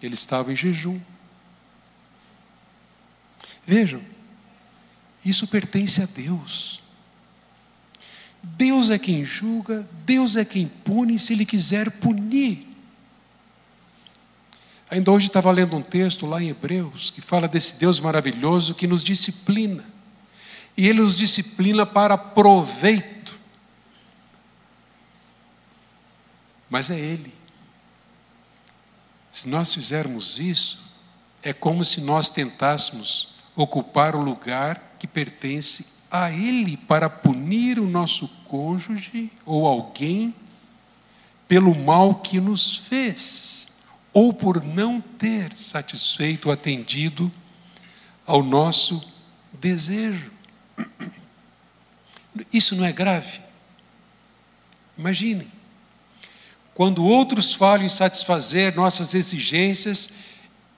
Ele 0.00 0.14
estava 0.14 0.52
em 0.52 0.56
jejum. 0.56 1.00
Vejam, 3.66 4.00
isso 5.24 5.48
pertence 5.48 6.00
a 6.00 6.06
Deus. 6.06 6.80
Deus 8.40 8.88
é 8.88 8.96
quem 8.96 9.24
julga, 9.24 9.84
Deus 10.06 10.36
é 10.36 10.44
quem 10.44 10.68
pune, 10.68 11.18
se 11.18 11.32
Ele 11.32 11.44
quiser 11.44 11.90
punir. 11.90 12.68
Ainda 14.88 15.10
hoje 15.10 15.26
estava 15.26 15.50
lendo 15.50 15.76
um 15.76 15.82
texto 15.82 16.24
lá 16.24 16.40
em 16.40 16.50
Hebreus 16.50 17.10
que 17.10 17.20
fala 17.20 17.48
desse 17.48 17.74
Deus 17.74 17.98
maravilhoso 17.98 18.76
que 18.76 18.86
nos 18.86 19.02
disciplina. 19.02 19.84
E 20.76 20.88
Ele 20.88 21.00
nos 21.02 21.16
disciplina 21.16 21.84
para 21.84 22.16
proveito. 22.16 23.38
Mas 26.68 26.90
é 26.90 26.98
Ele. 26.98 27.32
Se 29.32 29.48
nós 29.48 29.72
fizermos 29.74 30.38
isso, 30.38 30.90
é 31.42 31.52
como 31.52 31.84
se 31.84 32.00
nós 32.00 32.30
tentássemos 32.30 33.28
ocupar 33.54 34.14
o 34.14 34.20
lugar 34.20 34.96
que 34.98 35.06
pertence 35.06 35.86
a 36.10 36.30
Ele 36.30 36.76
para 36.76 37.08
punir 37.08 37.78
o 37.78 37.86
nosso 37.86 38.28
cônjuge 38.46 39.30
ou 39.44 39.66
alguém 39.66 40.34
pelo 41.50 41.74
mal 41.74 42.14
que 42.14 42.40
nos 42.40 42.76
fez, 42.76 43.66
ou 44.12 44.32
por 44.32 44.62
não 44.62 45.00
ter 45.00 45.56
satisfeito, 45.56 46.48
atendido 46.48 47.30
ao 48.24 48.40
nosso 48.40 49.02
desejo. 49.52 50.30
Isso 52.52 52.76
não 52.76 52.84
é 52.84 52.92
grave? 52.92 53.40
Imaginem. 54.96 55.50
Quando 56.74 57.04
outros 57.04 57.54
falham 57.54 57.86
em 57.86 57.90
satisfazer 57.90 58.74
nossas 58.74 59.14
exigências, 59.14 60.10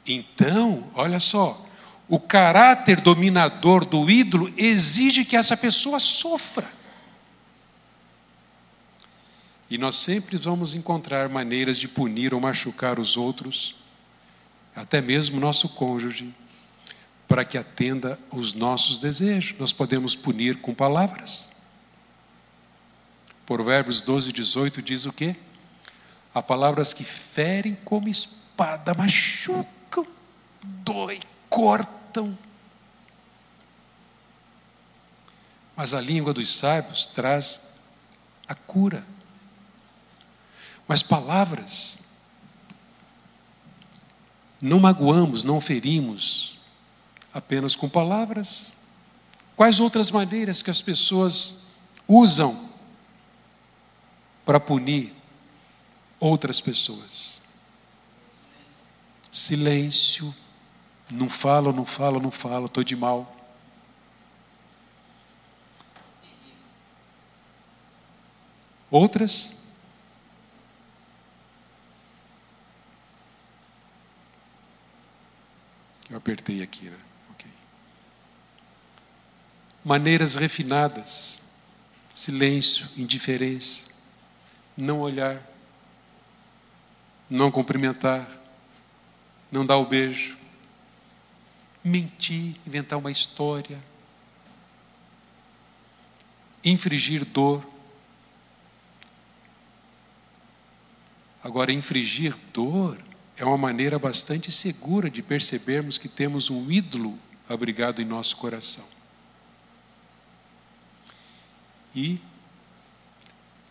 então, 0.07 0.91
olha 0.95 1.21
só, 1.21 1.65
o 2.09 2.19
caráter 2.19 3.01
dominador 3.01 3.85
do 3.85 4.11
ídolo 4.11 4.53
exige 4.57 5.25
que 5.25 5.37
essa 5.37 5.57
pessoa 5.57 6.01
sofra. 6.01 6.69
E 9.71 9.79
nós 9.79 9.97
sempre 9.97 10.37
vamos 10.37 10.75
encontrar 10.75 11.29
maneiras 11.29 11.79
de 11.79 11.89
punir 11.89 12.35
ou 12.35 12.41
machucar 12.41 12.99
os 12.99 13.17
outros, 13.17 13.75
até 14.77 15.01
mesmo 15.01 15.41
nosso 15.41 15.69
cônjuge, 15.69 16.35
para 17.33 17.47
que 17.47 17.57
atenda 17.57 18.19
os 18.31 18.53
nossos 18.53 18.99
desejos. 18.99 19.59
Nós 19.59 19.73
podemos 19.73 20.15
punir 20.15 20.61
com 20.61 20.75
palavras. 20.75 21.51
Provérbios 23.47 24.03
12, 24.03 24.31
18 24.35 24.83
diz 24.83 25.07
o 25.07 25.13
quê? 25.15 25.35
Há 26.35 26.43
palavras 26.43 26.93
que 26.93 27.05
ferem 27.05 27.75
como 27.87 28.07
espada, 28.07 28.93
machucam, 28.93 30.07
dói, 30.63 31.21
cortam. 31.49 32.37
Mas 35.75 35.95
a 35.95 36.03
língua 36.03 36.35
dos 36.35 36.55
sábios 36.55 37.07
traz 37.07 37.67
a 38.47 38.55
cura. 38.55 39.07
Mas 40.87 41.03
palavras, 41.03 41.99
não 44.61 44.79
magoamos, 44.79 45.45
não 45.45 45.63
ferimos, 45.63 46.52
apenas 47.33 47.75
com 47.75 47.89
palavras. 47.89 48.75
Quais 49.57 49.81
outras 49.81 50.11
maneiras 50.11 50.63
que 50.63 50.71
as 50.71 50.83
pessoas 50.83 51.63
usam 52.07 52.69
para 54.45 54.59
punir 54.59 55.15
outras 56.19 56.61
pessoas? 56.61 57.41
Silêncio, 59.31 60.35
não 61.11 61.29
falo, 61.29 61.73
não 61.73 61.87
falo, 61.87 62.21
não 62.21 62.31
falo, 62.31 62.67
estou 62.67 62.85
de 62.85 62.97
mal. 62.97 63.37
Outras? 68.91 69.51
Eu 76.11 76.19
apertei 76.19 76.63
aqui, 76.63 76.91
né? 76.91 77.12
Maneiras 79.85 80.37
refinadas, 80.37 81.43
silêncio, 82.13 82.89
indiferença, 82.97 83.83
não 84.77 85.01
olhar, 85.01 85.43
não 87.29 87.51
cumprimentar, 87.51 88.29
não 89.51 89.67
dar 89.67 89.79
o 89.79 89.87
beijo, 89.87 90.39
mentir, 91.83 92.57
inventar 92.67 92.99
uma 92.99 93.11
história, 93.11 93.83
infringir 96.65 97.25
dor. 97.25 97.67
Agora, 101.43 101.73
infringir 101.73 102.37
dor 102.53 102.99
é 103.37 103.45
uma 103.45 103.59
maneira 103.59 103.99
bastante 103.99 104.53
segura 104.53 105.11
de 105.11 105.23
percebermos 105.23 105.99
que 105.99 106.09
temos 106.09 106.51
um 106.51 106.71
ídolo 106.71 107.19
abrigado 107.49 108.01
em 108.01 108.05
nosso 108.05 108.37
coração. 108.37 109.02
E 111.95 112.21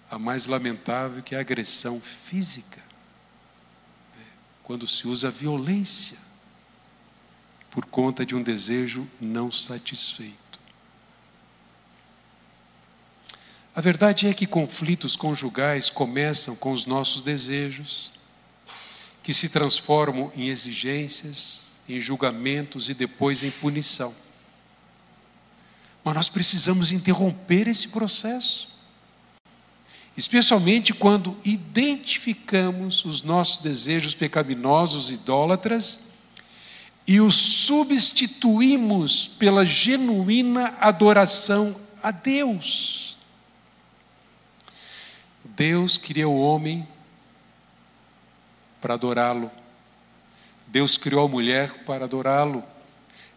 a 0.10 0.20
mais 0.20 0.46
lamentável 0.46 1.24
que 1.24 1.34
é 1.34 1.38
a 1.38 1.42
agressão 1.42 2.02
física, 2.02 2.82
né? 4.18 4.26
quando 4.64 4.86
se 4.86 5.08
usa 5.08 5.32
violência 5.32 6.18
por 7.72 7.86
conta 7.86 8.26
de 8.26 8.36
um 8.36 8.44
desejo 8.44 9.08
não 9.20 9.50
satisfeito. 9.50 10.42
A 13.74 13.80
verdade 13.80 14.28
é 14.28 14.34
que 14.34 14.46
conflitos 14.46 15.16
conjugais 15.16 15.90
começam 15.90 16.58
com 16.58 16.74
os 16.74 16.86
nossos 16.86 17.22
desejos, 17.22 18.12
que 19.24 19.34
se 19.34 19.48
transformam 19.48 20.30
em 20.36 20.50
exigências, 20.50 21.78
em 21.88 22.00
julgamentos 22.00 22.90
e 22.90 22.94
depois 22.94 23.44
em 23.44 23.52
punição. 23.52 24.14
Mas 26.04 26.16
nós 26.16 26.30
precisamos 26.30 26.92
interromper 26.92 27.68
esse 27.68 27.88
processo. 27.88 28.70
Especialmente 30.18 30.94
quando 30.94 31.38
identificamos 31.44 33.06
os 33.06 33.22
nossos 33.22 33.60
desejos 33.60 34.14
pecaminosos, 34.14 35.10
idólatras, 35.10 36.12
e 37.08 37.20
o 37.20 37.32
substituímos 37.32 39.28
pela 39.28 39.66
genuína 39.66 40.76
adoração 40.80 41.76
a 42.02 42.12
Deus. 42.12 43.18
Deus 45.44 45.98
criou 45.98 46.36
o 46.36 46.42
homem 46.42 46.88
para 48.80 48.94
adorá-lo. 48.94 49.52
Deus 50.68 50.98
criou 50.98 51.26
a 51.26 51.30
mulher 51.30 51.84
para 51.84 52.06
adorá-lo. 52.06 52.64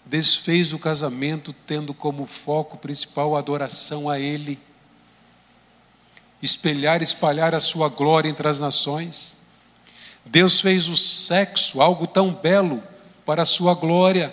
Desfez 0.07 0.73
o 0.73 0.79
casamento 0.79 1.53
tendo 1.67 1.95
como 1.95 2.27
foco 2.27 2.77
principal 2.77 3.35
a 3.35 3.39
adoração 3.39 4.09
a 4.09 4.19
Ele. 4.19 4.59
Espelhar, 6.43 7.03
espalhar 7.03 7.55
a 7.55 7.61
sua 7.61 7.89
glória 7.89 8.29
entre 8.29 8.47
as 8.47 8.61
nações. 8.61 9.37
Deus 10.25 10.61
fez 10.61 10.89
o 10.89 10.97
sexo 10.97 11.81
algo 11.81 12.07
tão 12.07 12.33
belo 12.33 12.83
para 13.25 13.43
a 13.43 13.47
sua 13.47 13.75
glória, 13.75 14.33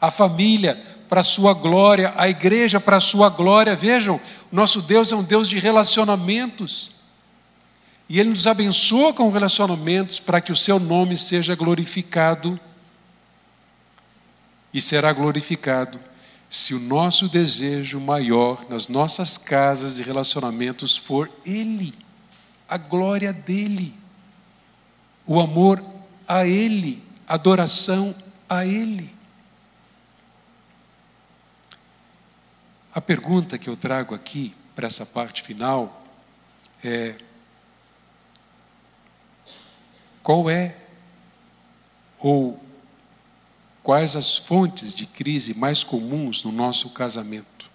a 0.00 0.10
família 0.10 0.80
para 1.08 1.22
a 1.22 1.24
sua 1.24 1.52
glória, 1.52 2.12
a 2.16 2.28
igreja 2.28 2.78
para 2.78 2.98
a 2.98 3.00
sua 3.00 3.28
glória. 3.28 3.74
Vejam, 3.74 4.20
nosso 4.50 4.80
Deus 4.80 5.10
é 5.10 5.16
um 5.16 5.24
Deus 5.24 5.48
de 5.48 5.58
relacionamentos. 5.58 6.92
E 8.08 8.20
Ele 8.20 8.30
nos 8.30 8.46
abençoa 8.46 9.12
com 9.12 9.28
relacionamentos 9.30 10.20
para 10.20 10.40
que 10.40 10.52
o 10.52 10.56
seu 10.56 10.78
nome 10.78 11.16
seja 11.16 11.56
glorificado. 11.56 12.58
E 14.72 14.80
será 14.80 15.12
glorificado 15.12 16.00
se 16.48 16.74
o 16.74 16.80
nosso 16.80 17.28
desejo 17.28 18.00
maior 18.00 18.64
nas 18.68 18.88
nossas 18.88 19.38
casas 19.38 19.98
e 19.98 20.02
relacionamentos 20.02 20.96
for 20.96 21.30
Ele, 21.44 21.94
a 22.68 22.76
glória 22.76 23.32
dEle, 23.32 23.94
o 25.26 25.40
amor 25.40 25.84
a 26.26 26.46
Ele 26.46 27.02
adoração 27.30 28.12
a 28.48 28.66
Ele. 28.66 29.14
A 32.92 33.00
pergunta 33.00 33.56
que 33.56 33.70
eu 33.70 33.76
trago 33.76 34.16
aqui 34.16 34.52
para 34.74 34.88
essa 34.88 35.06
parte 35.06 35.44
final 35.44 36.04
é: 36.82 37.14
qual 40.24 40.50
é 40.50 40.76
ou 42.18 42.60
quais 43.82 44.16
as 44.16 44.36
fontes 44.36 44.94
de 44.94 45.06
crise 45.06 45.54
mais 45.54 45.82
comuns 45.82 46.42
no 46.42 46.52
nosso 46.52 46.90
casamento, 46.90 47.70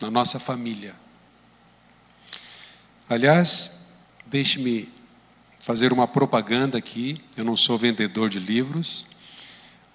na 0.00 0.10
nossa 0.10 0.38
família? 0.38 0.94
Aliás, 3.08 3.86
deixe-me 4.26 4.92
fazer 5.60 5.92
uma 5.92 6.06
propaganda 6.06 6.78
aqui. 6.78 7.22
Eu 7.36 7.44
não 7.44 7.56
sou 7.56 7.78
vendedor 7.78 8.28
de 8.28 8.38
livros, 8.38 9.04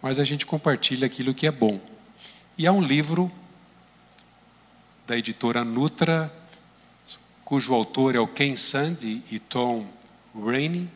mas 0.02 0.20
a 0.20 0.24
gente 0.24 0.46
compartilha 0.46 1.06
aquilo 1.06 1.34
que 1.34 1.48
é 1.48 1.52
bom. 1.52 1.80
E 2.58 2.68
há 2.68 2.72
um 2.72 2.82
livro 2.82 3.32
da 5.08 5.18
editora 5.18 5.64
Nutra, 5.64 6.32
cujo 7.44 7.74
autor 7.74 8.16
é 8.16 8.20
o 8.20 8.28
Ken 8.28 8.56
Sande 8.56 9.24
e 9.32 9.40
Tom 9.40 9.88
Rainey, 10.36 10.88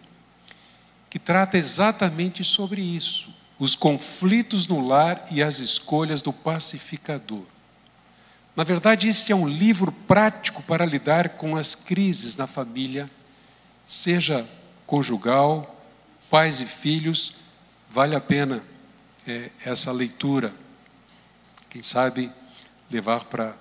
que 1.10 1.18
trata 1.18 1.58
exatamente 1.58 2.44
sobre 2.44 2.80
isso, 2.80 3.33
os 3.64 3.76
conflitos 3.76 4.68
no 4.68 4.86
lar 4.86 5.26
e 5.32 5.42
as 5.42 5.60
escolhas 5.60 6.22
do 6.22 6.34
pacificador. 6.34 7.46
Na 8.54 8.66
verdade, 8.66 9.08
este 9.08 9.32
é 9.32 9.36
um 9.36 9.48
livro 9.48 9.90
prático 9.90 10.62
para 10.64 10.86
lidar 10.86 11.30
com 11.30 11.56
as 11.56 11.74
crises 11.74 12.36
na 12.36 12.46
família, 12.46 13.10
seja 13.88 14.46
conjugal, 14.86 15.82
pais 16.30 16.60
e 16.60 16.66
filhos, 16.66 17.36
vale 17.90 18.18
a 18.18 18.20
pena 18.20 18.62
é, 19.26 19.50
essa 19.64 19.94
leitura. 19.94 20.54
Quem 21.70 21.82
sabe 21.82 22.30
levar 22.92 23.24
para 23.24 23.56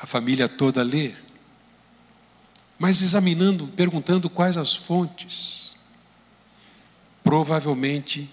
a 0.00 0.06
família 0.06 0.48
toda 0.48 0.82
ler. 0.82 1.22
Mas 2.78 3.02
examinando, 3.02 3.68
perguntando 3.68 4.30
quais 4.30 4.56
as 4.56 4.74
fontes, 4.74 5.76
provavelmente 7.22 8.32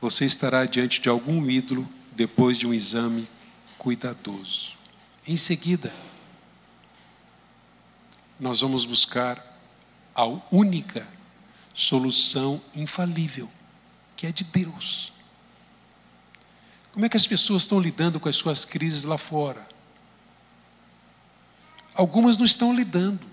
você 0.00 0.24
estará 0.24 0.64
diante 0.64 1.00
de 1.00 1.08
algum 1.08 1.48
ídolo 1.48 1.88
depois 2.12 2.56
de 2.56 2.66
um 2.66 2.74
exame 2.74 3.28
cuidadoso. 3.76 4.72
Em 5.26 5.36
seguida, 5.36 5.92
nós 8.38 8.60
vamos 8.62 8.84
buscar 8.84 9.44
a 10.14 10.24
única 10.50 11.06
solução 11.74 12.60
infalível, 12.74 13.50
que 14.16 14.26
é 14.26 14.32
de 14.32 14.44
Deus. 14.44 15.12
Como 16.92 17.04
é 17.04 17.08
que 17.08 17.16
as 17.16 17.26
pessoas 17.26 17.62
estão 17.62 17.78
lidando 17.78 18.18
com 18.18 18.28
as 18.28 18.36
suas 18.36 18.64
crises 18.64 19.04
lá 19.04 19.16
fora? 19.16 19.68
Algumas 21.94 22.36
não 22.36 22.44
estão 22.44 22.74
lidando, 22.74 23.26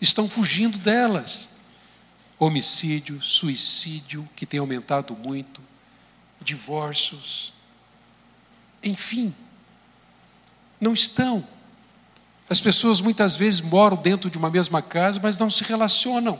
estão 0.00 0.28
fugindo 0.28 0.78
delas. 0.78 1.48
Homicídio, 2.38 3.22
suicídio, 3.22 4.28
que 4.36 4.44
tem 4.44 4.60
aumentado 4.60 5.14
muito, 5.14 5.60
divórcios, 6.40 7.54
enfim, 8.82 9.34
não 10.80 10.94
estão. 10.94 11.46
As 12.48 12.60
pessoas 12.60 13.00
muitas 13.00 13.34
vezes 13.34 13.60
moram 13.60 13.96
dentro 13.96 14.30
de 14.30 14.38
uma 14.38 14.50
mesma 14.50 14.80
casa, 14.80 15.18
mas 15.20 15.38
não 15.38 15.50
se 15.50 15.64
relacionam. 15.64 16.38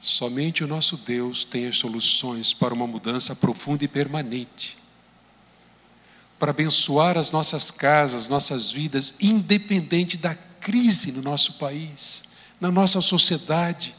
Somente 0.00 0.64
o 0.64 0.66
nosso 0.66 0.96
Deus 0.96 1.44
tem 1.44 1.66
as 1.66 1.76
soluções 1.76 2.54
para 2.54 2.72
uma 2.72 2.86
mudança 2.86 3.36
profunda 3.36 3.84
e 3.84 3.88
permanente. 3.88 4.78
Para 6.38 6.52
abençoar 6.52 7.18
as 7.18 7.30
nossas 7.30 7.70
casas, 7.70 8.26
nossas 8.26 8.70
vidas, 8.70 9.12
independente 9.20 10.16
da 10.16 10.34
crise 10.34 11.12
no 11.12 11.20
nosso 11.20 11.54
país, 11.54 12.22
na 12.60 12.70
nossa 12.70 13.00
sociedade, 13.00 13.94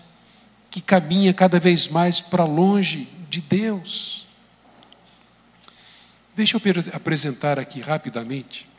que 0.69 0.79
caminha 0.79 1.33
cada 1.33 1.59
vez 1.59 1.87
mais 1.87 2.21
para 2.21 2.43
longe 2.43 3.09
de 3.29 3.41
Deus. 3.41 4.27
Deixa 6.35 6.57
eu 6.57 6.61
apresentar 6.93 7.59
aqui 7.59 7.81
rapidamente 7.81 8.69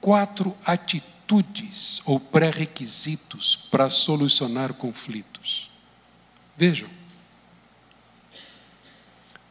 quatro 0.00 0.56
atitudes 0.64 2.00
ou 2.06 2.18
pré-requisitos 2.18 3.56
para 3.70 3.90
solucionar 3.90 4.72
conflitos. 4.72 5.70
Vejam. 6.56 6.88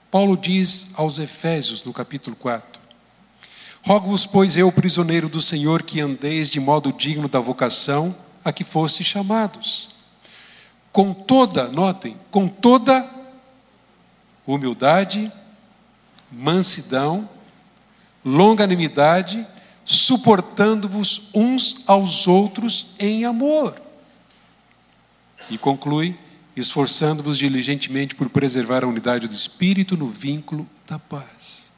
Paulo 0.09 0.35
diz 0.35 0.89
aos 0.95 1.19
Efésios, 1.19 1.83
no 1.83 1.93
capítulo 1.93 2.35
4: 2.35 2.81
Rogo-vos, 3.83 4.25
pois, 4.25 4.57
eu, 4.57 4.71
prisioneiro 4.71 5.29
do 5.29 5.41
Senhor, 5.41 5.83
que 5.83 6.01
andeis 6.01 6.49
de 6.49 6.59
modo 6.59 6.91
digno 6.91 7.29
da 7.29 7.39
vocação 7.39 8.15
a 8.43 8.51
que 8.51 8.63
foste 8.63 9.03
chamados. 9.03 9.89
Com 10.91 11.13
toda, 11.13 11.67
notem, 11.67 12.17
com 12.31 12.47
toda 12.47 13.09
humildade 14.45 15.31
mansidão, 16.31 17.29
longanimidade, 18.23 19.47
suportando-vos 19.83 21.29
uns 21.33 21.83
aos 21.87 22.27
outros 22.27 22.87
em 22.99 23.25
amor. 23.25 23.81
E 25.49 25.57
conclui, 25.57 26.17
esforçando-vos 26.55 27.37
diligentemente 27.37 28.13
por 28.13 28.29
preservar 28.29 28.83
a 28.83 28.87
unidade 28.87 29.27
do 29.27 29.33
espírito 29.33 29.97
no 29.97 30.09
vínculo 30.09 30.67
da 30.87 30.99
paz. 30.99 31.69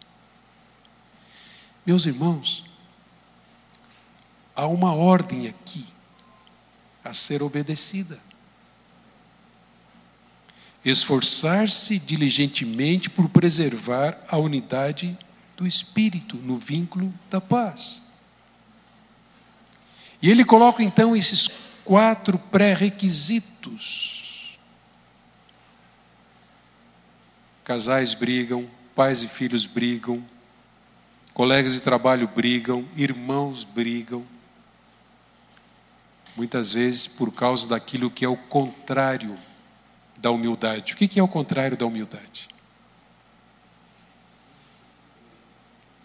Meus 1.85 2.05
irmãos, 2.05 2.65
há 4.55 4.67
uma 4.67 4.93
ordem 4.93 5.47
aqui 5.47 5.85
a 7.03 7.13
ser 7.13 7.41
obedecida 7.41 8.19
esforçar-se 10.83 11.99
diligentemente 11.99 13.09
por 13.09 13.29
preservar 13.29 14.19
a 14.27 14.37
unidade 14.37 15.17
do 15.55 15.67
espírito 15.67 16.37
no 16.37 16.57
vínculo 16.57 17.13
da 17.29 17.39
paz. 17.39 18.01
E 20.21 20.29
ele 20.29 20.43
coloca 20.43 20.83
então 20.83 21.15
esses 21.15 21.49
quatro 21.83 22.37
pré-requisitos. 22.37 24.57
Casais 27.63 28.13
brigam, 28.13 28.69
pais 28.95 29.23
e 29.23 29.27
filhos 29.27 29.65
brigam, 29.65 30.23
colegas 31.33 31.73
de 31.73 31.81
trabalho 31.81 32.27
brigam, 32.27 32.85
irmãos 32.95 33.63
brigam. 33.63 34.23
Muitas 36.35 36.73
vezes 36.73 37.07
por 37.07 37.33
causa 37.33 37.67
daquilo 37.67 38.09
que 38.09 38.23
é 38.23 38.29
o 38.29 38.37
contrário 38.37 39.37
da 40.17 40.31
humildade. 40.31 40.93
O 40.93 40.95
que 40.95 41.19
é 41.19 41.23
o 41.23 41.27
contrário 41.27 41.75
da 41.75 41.85
humildade? 41.85 42.47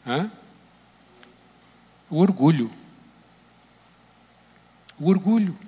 Hã? 0.07 0.31
O 2.09 2.19
orgulho. 2.19 2.73
O 4.99 5.09
orgulho. 5.09 5.59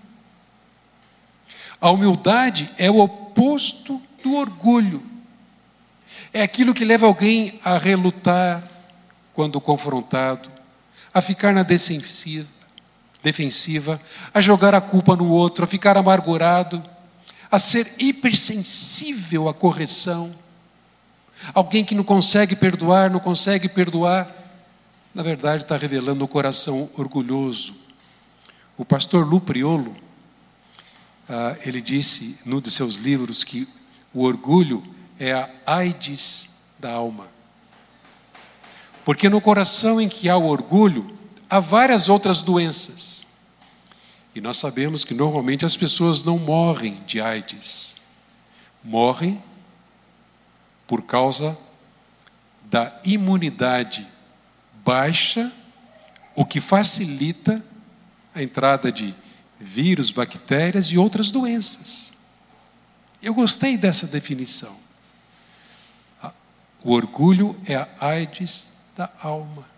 A 1.81 1.91
humildade 1.91 2.71
é 2.79 2.91
o 2.91 2.99
oposto 2.99 4.01
do 4.23 4.35
orgulho. 4.35 5.05
É 6.33 6.43
aquilo 6.43 6.75
que 6.75 6.85
leva 6.85 7.07
alguém 7.07 7.59
a 7.65 7.79
relutar 7.79 8.63
quando 9.33 9.61
confrontado, 9.61 10.51
a 11.15 11.23
ficar 11.23 11.53
na 11.53 11.63
defensiva, 11.63 12.49
defensiva, 13.23 14.01
a 14.33 14.41
jogar 14.41 14.75
a 14.75 14.81
culpa 14.81 15.17
no 15.17 15.29
outro, 15.29 15.65
a 15.65 15.69
ficar 15.69 15.97
amargurado 15.97 16.83
a 17.51 17.59
ser 17.59 17.91
hipersensível 17.99 19.49
à 19.49 19.55
correção. 19.55 20.35
Alguém 21.55 21.85
que 21.85 21.95
não 21.95 22.05
consegue 22.05 22.55
perdoar, 22.55 23.11
não 23.11 23.21
consegue 23.21 23.69
perdoar, 23.69 24.31
na 25.15 25.23
verdade 25.23 25.63
está 25.63 25.77
revelando 25.77 26.25
um 26.25 26.29
coração 26.29 26.91
orgulhoso. 26.97 27.75
O 28.77 28.85
pastor 28.85 29.27
Lu 29.27 29.41
Priolo, 29.41 29.97
ah, 31.29 31.57
ele 31.65 31.81
disse 31.81 32.39
num 32.45 32.61
de 32.61 32.71
seus 32.71 32.97
livros 32.97 33.43
que 33.45 33.69
o 34.13 34.25
orgulho 34.25 34.85
é 35.19 35.33
a 35.33 35.49
AIDS 35.67 36.51
da 36.79 36.93
alma. 36.93 37.29
Porque 39.05 39.29
no 39.29 39.41
coração 39.41 40.01
em 40.01 40.09
que 40.09 40.29
há 40.29 40.37
o 40.37 40.47
orgulho, 40.47 41.18
há 41.49 41.61
várias 41.61 42.09
outras 42.09 42.43
doenças. 42.43 43.27
E 44.35 44.41
nós 44.41 44.57
sabemos 44.59 45.05
que 45.05 45.15
normalmente 45.15 45.65
as 45.65 45.77
pessoas 45.77 46.23
não 46.23 46.39
morrem 46.39 47.03
de 47.07 47.21
AIDS, 47.21 47.97
morrem 48.85 49.43
por 50.87 51.03
causa 51.03 51.59
da 52.65 53.01
imunidade 53.05 54.07
baixa, 54.85 55.53
o 56.35 56.45
que 56.45 56.61
facilita 56.61 57.65
a 58.35 58.43
entrada 58.43 58.93
de 58.93 59.15
vírus, 59.59 60.13
bactérias 60.13 60.87
e 60.87 60.97
outras 60.97 61.31
doenças. 61.31 62.13
Eu 63.21 63.35
gostei 63.35 63.77
dessa 63.77 64.07
definição. 64.07 64.77
O 66.85 66.93
orgulho 66.93 67.59
é 67.67 67.75
a 67.75 67.89
AIDS 67.99 68.71
da 68.97 69.11
alma. 69.21 69.78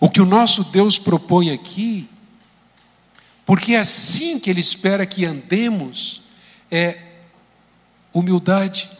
O 0.00 0.08
que 0.08 0.20
o 0.20 0.26
nosso 0.26 0.64
Deus 0.64 0.98
propõe 0.98 1.50
aqui 1.50 2.08
porque 3.48 3.72
é 3.72 3.78
assim 3.78 4.38
que 4.38 4.50
Ele 4.50 4.60
espera 4.60 5.06
que 5.06 5.24
andemos 5.24 6.20
é 6.70 7.00
humildade. 8.12 8.90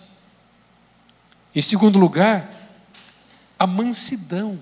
Em 1.54 1.60
segundo 1.60 1.98
lugar, 1.98 2.50
a 3.58 3.66
mansidão. 3.66 4.58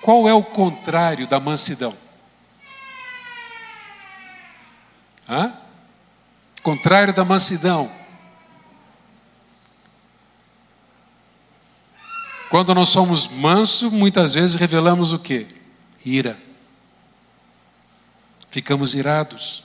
Qual 0.00 0.28
é 0.28 0.34
o 0.34 0.44
contrário 0.44 1.26
da 1.26 1.40
mansidão? 1.40 1.96
Hã? 5.28 5.52
Contrário 6.62 7.12
da 7.12 7.24
mansidão. 7.24 7.90
Quando 12.48 12.74
nós 12.74 12.90
somos 12.90 13.26
mansos, 13.26 13.90
muitas 13.90 14.34
vezes 14.34 14.54
revelamos 14.54 15.12
o 15.12 15.18
que? 15.18 15.46
Ira. 16.04 16.38
Ficamos 18.50 18.94
irados. 18.94 19.64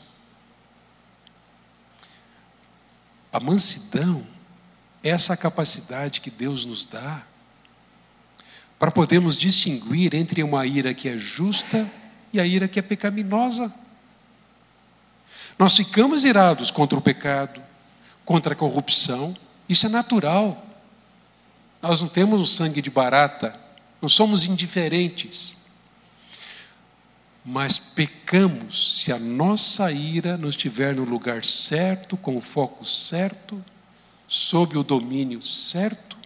A 3.31 3.39
mansidão 3.39 4.25
é 5.03 5.09
essa 5.09 5.37
capacidade 5.37 6.19
que 6.19 6.29
Deus 6.29 6.65
nos 6.65 6.83
dá 6.83 7.23
para 8.77 8.91
podermos 8.91 9.37
distinguir 9.37 10.15
entre 10.15 10.41
uma 10.41 10.65
ira 10.65 10.93
que 10.93 11.07
é 11.07 11.17
justa 11.17 11.89
e 12.33 12.39
a 12.39 12.45
ira 12.45 12.67
que 12.67 12.79
é 12.79 12.81
pecaminosa. 12.81 13.71
Nós 15.57 15.77
ficamos 15.77 16.23
irados 16.23 16.71
contra 16.71 16.97
o 16.97 17.01
pecado, 17.01 17.61
contra 18.25 18.53
a 18.53 18.57
corrupção, 18.57 19.37
isso 19.69 19.85
é 19.85 19.89
natural. 19.89 20.65
Nós 21.81 22.01
não 22.01 22.07
temos 22.07 22.41
o 22.41 22.45
sangue 22.45 22.81
de 22.81 22.89
barata, 22.89 23.59
não 24.01 24.07
somos 24.07 24.45
indiferentes. 24.45 25.55
Mas 27.43 27.79
pecamos 27.79 29.01
se 29.01 29.11
a 29.11 29.17
nossa 29.17 29.91
ira 29.91 30.37
não 30.37 30.49
estiver 30.49 30.93
no 30.93 31.03
lugar 31.03 31.43
certo, 31.43 32.15
com 32.15 32.37
o 32.37 32.41
foco 32.41 32.85
certo, 32.85 33.63
sob 34.27 34.77
o 34.77 34.83
domínio 34.83 35.41
certo, 35.41 36.17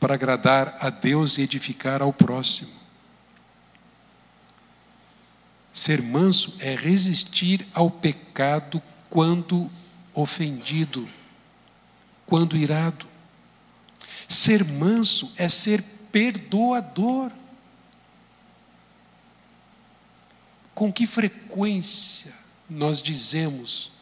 para 0.00 0.14
agradar 0.14 0.76
a 0.80 0.88
Deus 0.88 1.36
e 1.36 1.42
edificar 1.42 2.00
ao 2.00 2.12
próximo. 2.12 2.72
Ser 5.72 6.00
manso 6.00 6.54
é 6.60 6.74
resistir 6.74 7.66
ao 7.74 7.90
pecado 7.90 8.82
quando 9.10 9.70
ofendido, 10.14 11.08
quando 12.26 12.56
irado. 12.56 13.13
Ser 14.28 14.64
manso 14.64 15.32
é 15.36 15.48
ser 15.48 15.82
perdoador. 16.10 17.30
Com 20.74 20.92
que 20.92 21.06
frequência 21.06 22.32
nós 22.68 23.00
dizemos 23.00 23.92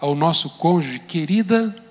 ao 0.00 0.14
nosso 0.14 0.50
cônjuge, 0.50 0.98
querida, 0.98 1.82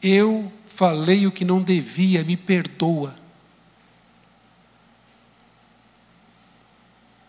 eu 0.00 0.50
falei 0.68 1.26
o 1.26 1.32
que 1.32 1.44
não 1.44 1.60
devia, 1.60 2.24
me 2.24 2.36
perdoa. 2.36 3.18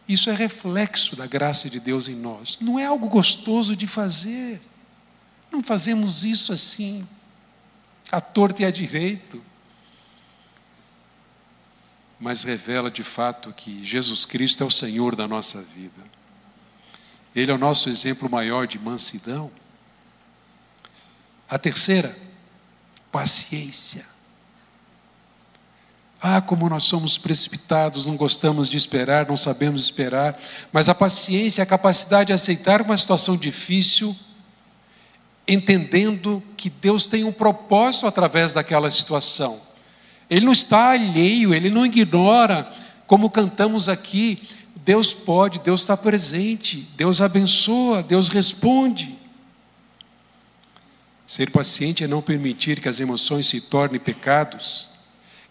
Isso 0.07 0.29
é 0.29 0.33
reflexo 0.33 1.15
da 1.15 1.27
graça 1.27 1.69
de 1.69 1.79
Deus 1.79 2.07
em 2.07 2.15
nós. 2.15 2.57
Não 2.61 2.79
é 2.79 2.85
algo 2.85 3.09
gostoso 3.09 3.75
de 3.75 3.85
fazer. 3.85 4.61
Não 5.51 5.61
fazemos 5.61 6.23
isso 6.23 6.53
assim, 6.53 7.05
à 8.11 8.21
torta 8.21 8.61
e 8.61 8.65
à 8.65 8.71
direito. 8.71 9.43
Mas 12.19 12.43
revela 12.43 12.89
de 12.89 13.03
fato 13.03 13.53
que 13.53 13.85
Jesus 13.85 14.25
Cristo 14.25 14.63
é 14.63 14.65
o 14.65 14.71
Senhor 14.71 15.15
da 15.15 15.27
nossa 15.27 15.61
vida. 15.61 16.03
Ele 17.35 17.51
é 17.51 17.53
o 17.53 17.57
nosso 17.57 17.89
exemplo 17.89 18.29
maior 18.29 18.65
de 18.65 18.79
mansidão. 18.79 19.51
A 21.47 21.59
terceira, 21.59 22.17
paciência. 23.11 24.05
Ah, 26.19 26.41
como 26.41 26.67
nós 26.67 26.83
somos 26.85 27.17
precipitados, 27.17 28.07
não 28.07 28.17
gostamos 28.17 28.67
de 28.69 28.75
esperar, 28.75 29.27
não 29.27 29.37
sabemos 29.37 29.83
esperar, 29.83 30.37
mas 30.71 30.89
a 30.89 30.95
paciência 30.95 31.61
é 31.61 31.63
a 31.63 31.67
capacidade 31.67 32.27
de 32.27 32.33
aceitar 32.33 32.81
uma 32.81 32.97
situação 32.97 33.37
difícil, 33.37 34.17
entendendo 35.47 36.43
que 36.57 36.69
Deus 36.69 37.07
tem 37.07 37.23
um 37.23 37.31
propósito 37.31 38.05
através 38.05 38.53
daquela 38.53 38.91
situação. 38.91 39.61
Ele 40.29 40.45
não 40.45 40.51
está 40.51 40.89
alheio, 40.89 41.53
ele 41.53 41.69
não 41.69 41.85
ignora, 41.85 42.69
como 43.05 43.29
cantamos 43.29 43.87
aqui, 43.87 44.41
Deus 44.75 45.13
pode, 45.13 45.59
Deus 45.59 45.81
está 45.81 45.95
presente, 45.95 46.87
Deus 46.95 47.21
abençoa, 47.21 48.03
Deus 48.03 48.29
responde. 48.29 49.17
Ser 51.25 51.51
paciente 51.51 52.03
é 52.03 52.07
não 52.07 52.21
permitir 52.21 52.79
que 52.79 52.87
as 52.87 52.99
emoções 52.99 53.47
se 53.47 53.59
tornem 53.59 53.99
pecados, 53.99 54.87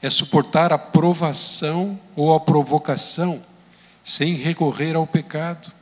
é 0.01 0.11
suportar 0.11 0.73
a 0.73 0.79
provação 0.79 1.99
ou 2.15 2.35
a 2.35 2.41
provocação 2.41 3.43
sem 4.05 4.35
recorrer 4.35 4.95
ao 4.95 5.07
pecado, 5.07 5.73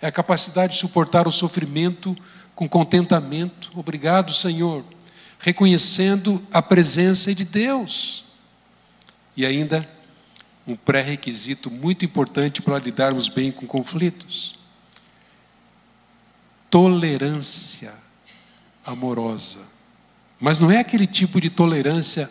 é 0.00 0.06
a 0.06 0.12
capacidade 0.12 0.74
de 0.74 0.78
suportar 0.78 1.26
o 1.26 1.32
sofrimento 1.32 2.16
com 2.56 2.66
contentamento. 2.66 3.70
Obrigado, 3.76 4.32
Senhor, 4.32 4.82
reconhecendo 5.38 6.44
a 6.50 6.62
presença 6.62 7.32
de 7.34 7.44
Deus. 7.44 8.24
E 9.36 9.44
ainda 9.44 9.88
um 10.66 10.74
pré-requisito 10.74 11.70
muito 11.70 12.04
importante 12.04 12.62
para 12.62 12.78
lidarmos 12.78 13.28
bem 13.28 13.52
com 13.52 13.66
conflitos. 13.66 14.58
Tolerância 16.70 17.92
amorosa. 18.84 19.60
Mas 20.40 20.58
não 20.58 20.70
é 20.70 20.78
aquele 20.78 21.06
tipo 21.06 21.40
de 21.40 21.50
tolerância, 21.50 22.30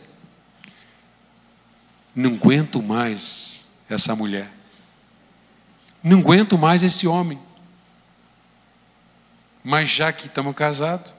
não 2.16 2.34
aguento 2.34 2.82
mais 2.82 3.66
essa 3.90 4.16
mulher, 4.16 4.52
não 6.04 6.20
aguento 6.20 6.58
mais 6.58 6.82
esse 6.84 7.08
homem. 7.08 7.40
Mas 9.66 9.90
já 9.90 10.14
que 10.14 10.28
estamos 10.28 10.56
casados, 10.56 11.14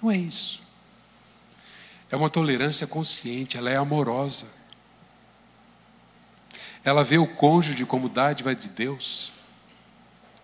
não 0.00 0.12
é 0.12 0.16
isso. 0.16 0.62
É 2.08 2.14
uma 2.14 2.30
tolerância 2.30 2.86
consciente, 2.86 3.58
ela 3.58 3.68
é 3.68 3.76
amorosa 3.76 4.46
ela 6.84 7.02
vê 7.02 7.16
o 7.16 7.26
cônjuge 7.26 7.86
como 7.86 8.08
dádiva 8.08 8.54
de 8.54 8.68
Deus. 8.68 9.32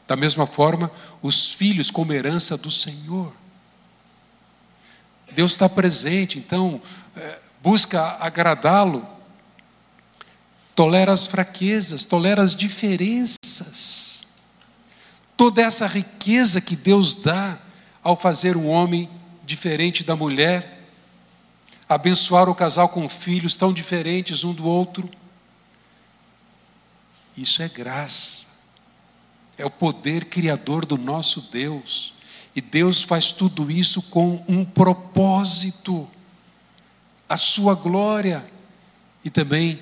Da 0.09 0.17
mesma 0.17 0.47
forma, 0.47 0.91
os 1.21 1.53
filhos 1.53 1.91
como 1.91 2.13
herança 2.13 2.57
do 2.57 2.71
Senhor. 2.71 3.33
Deus 5.33 5.53
está 5.53 5.69
presente, 5.69 6.39
então, 6.39 6.81
é, 7.15 7.39
busca 7.63 8.17
agradá-lo, 8.19 9.07
tolera 10.75 11.13
as 11.13 11.27
fraquezas, 11.27 12.05
tolera 12.05 12.43
as 12.43 12.57
diferenças. 12.57 14.10
Toda 15.41 15.63
essa 15.63 15.87
riqueza 15.87 16.61
que 16.61 16.77
Deus 16.77 17.15
dá 17.15 17.59
ao 18.03 18.15
fazer 18.15 18.59
um 18.59 18.69
homem 18.69 19.09
diferente 19.43 20.05
da 20.05 20.15
mulher, 20.15 20.85
abençoar 21.89 22.51
o 22.51 22.55
casal 22.55 22.91
com 22.91 23.09
filhos 23.09 23.57
tão 23.57 23.73
diferentes 23.73 24.45
um 24.45 24.53
do 24.53 24.67
outro 24.67 25.09
isso 27.41 27.63
é 27.63 27.69
graça. 27.69 28.45
É 29.57 29.65
o 29.65 29.71
poder 29.71 30.27
criador 30.27 30.85
do 30.85 30.99
nosso 30.99 31.41
Deus. 31.41 32.13
E 32.55 32.61
Deus 32.61 33.03
faz 33.03 33.33
tudo 33.33 33.71
isso 33.71 34.03
com 34.03 34.45
um 34.47 34.65
propósito 34.65 36.09
a 37.29 37.37
sua 37.37 37.75
glória 37.75 38.45
e 39.25 39.31
também 39.31 39.81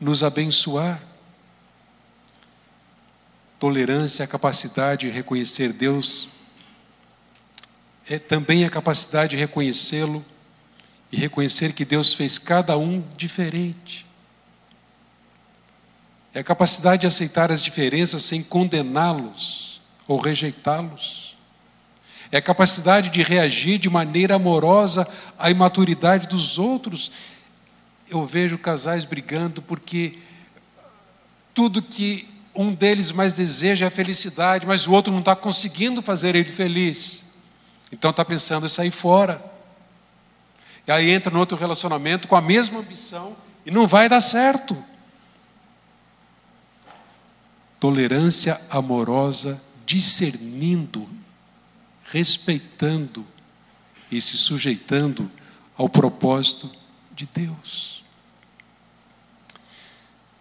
nos 0.00 0.22
abençoar. 0.22 1.02
Tolerância, 3.58 4.24
a 4.24 4.28
capacidade 4.28 5.08
de 5.08 5.12
reconhecer 5.12 5.72
Deus, 5.72 6.28
é 8.08 8.18
também 8.18 8.64
a 8.64 8.70
capacidade 8.70 9.32
de 9.32 9.36
reconhecê-lo 9.36 10.24
e 11.10 11.16
reconhecer 11.16 11.72
que 11.72 11.84
Deus 11.84 12.14
fez 12.14 12.38
cada 12.38 12.78
um 12.78 13.02
diferente. 13.16 14.06
É 16.32 16.40
a 16.40 16.44
capacidade 16.44 17.00
de 17.00 17.06
aceitar 17.06 17.50
as 17.50 17.60
diferenças 17.60 18.22
sem 18.22 18.42
condená-los 18.42 19.80
ou 20.06 20.20
rejeitá-los. 20.20 21.36
É 22.30 22.36
a 22.36 22.42
capacidade 22.42 23.08
de 23.08 23.22
reagir 23.22 23.78
de 23.78 23.90
maneira 23.90 24.36
amorosa 24.36 25.08
à 25.38 25.50
imaturidade 25.50 26.28
dos 26.28 26.58
outros. 26.58 27.10
Eu 28.08 28.24
vejo 28.26 28.56
casais 28.56 29.04
brigando 29.04 29.60
porque 29.60 30.18
tudo 31.54 31.82
que 31.82 32.28
um 32.58 32.74
deles 32.74 33.12
mais 33.12 33.34
deseja 33.34 33.84
é 33.84 33.88
a 33.88 33.90
felicidade, 33.90 34.66
mas 34.66 34.84
o 34.88 34.90
outro 34.90 35.12
não 35.12 35.20
está 35.20 35.36
conseguindo 35.36 36.02
fazer 36.02 36.34
ele 36.34 36.50
feliz. 36.50 37.24
Então 37.92 38.10
está 38.10 38.24
pensando 38.24 38.66
em 38.66 38.68
sair 38.68 38.90
fora. 38.90 39.40
E 40.84 40.90
aí 40.90 41.08
entra 41.08 41.32
no 41.32 41.38
outro 41.38 41.56
relacionamento 41.56 42.26
com 42.26 42.34
a 42.34 42.40
mesma 42.40 42.80
ambição 42.80 43.36
e 43.64 43.70
não 43.70 43.86
vai 43.86 44.08
dar 44.08 44.20
certo 44.20 44.76
tolerância 47.78 48.60
amorosa, 48.68 49.62
discernindo, 49.86 51.08
respeitando 52.06 53.24
e 54.10 54.20
se 54.20 54.36
sujeitando 54.36 55.30
ao 55.76 55.88
propósito 55.88 56.68
de 57.14 57.28
Deus. 57.32 57.97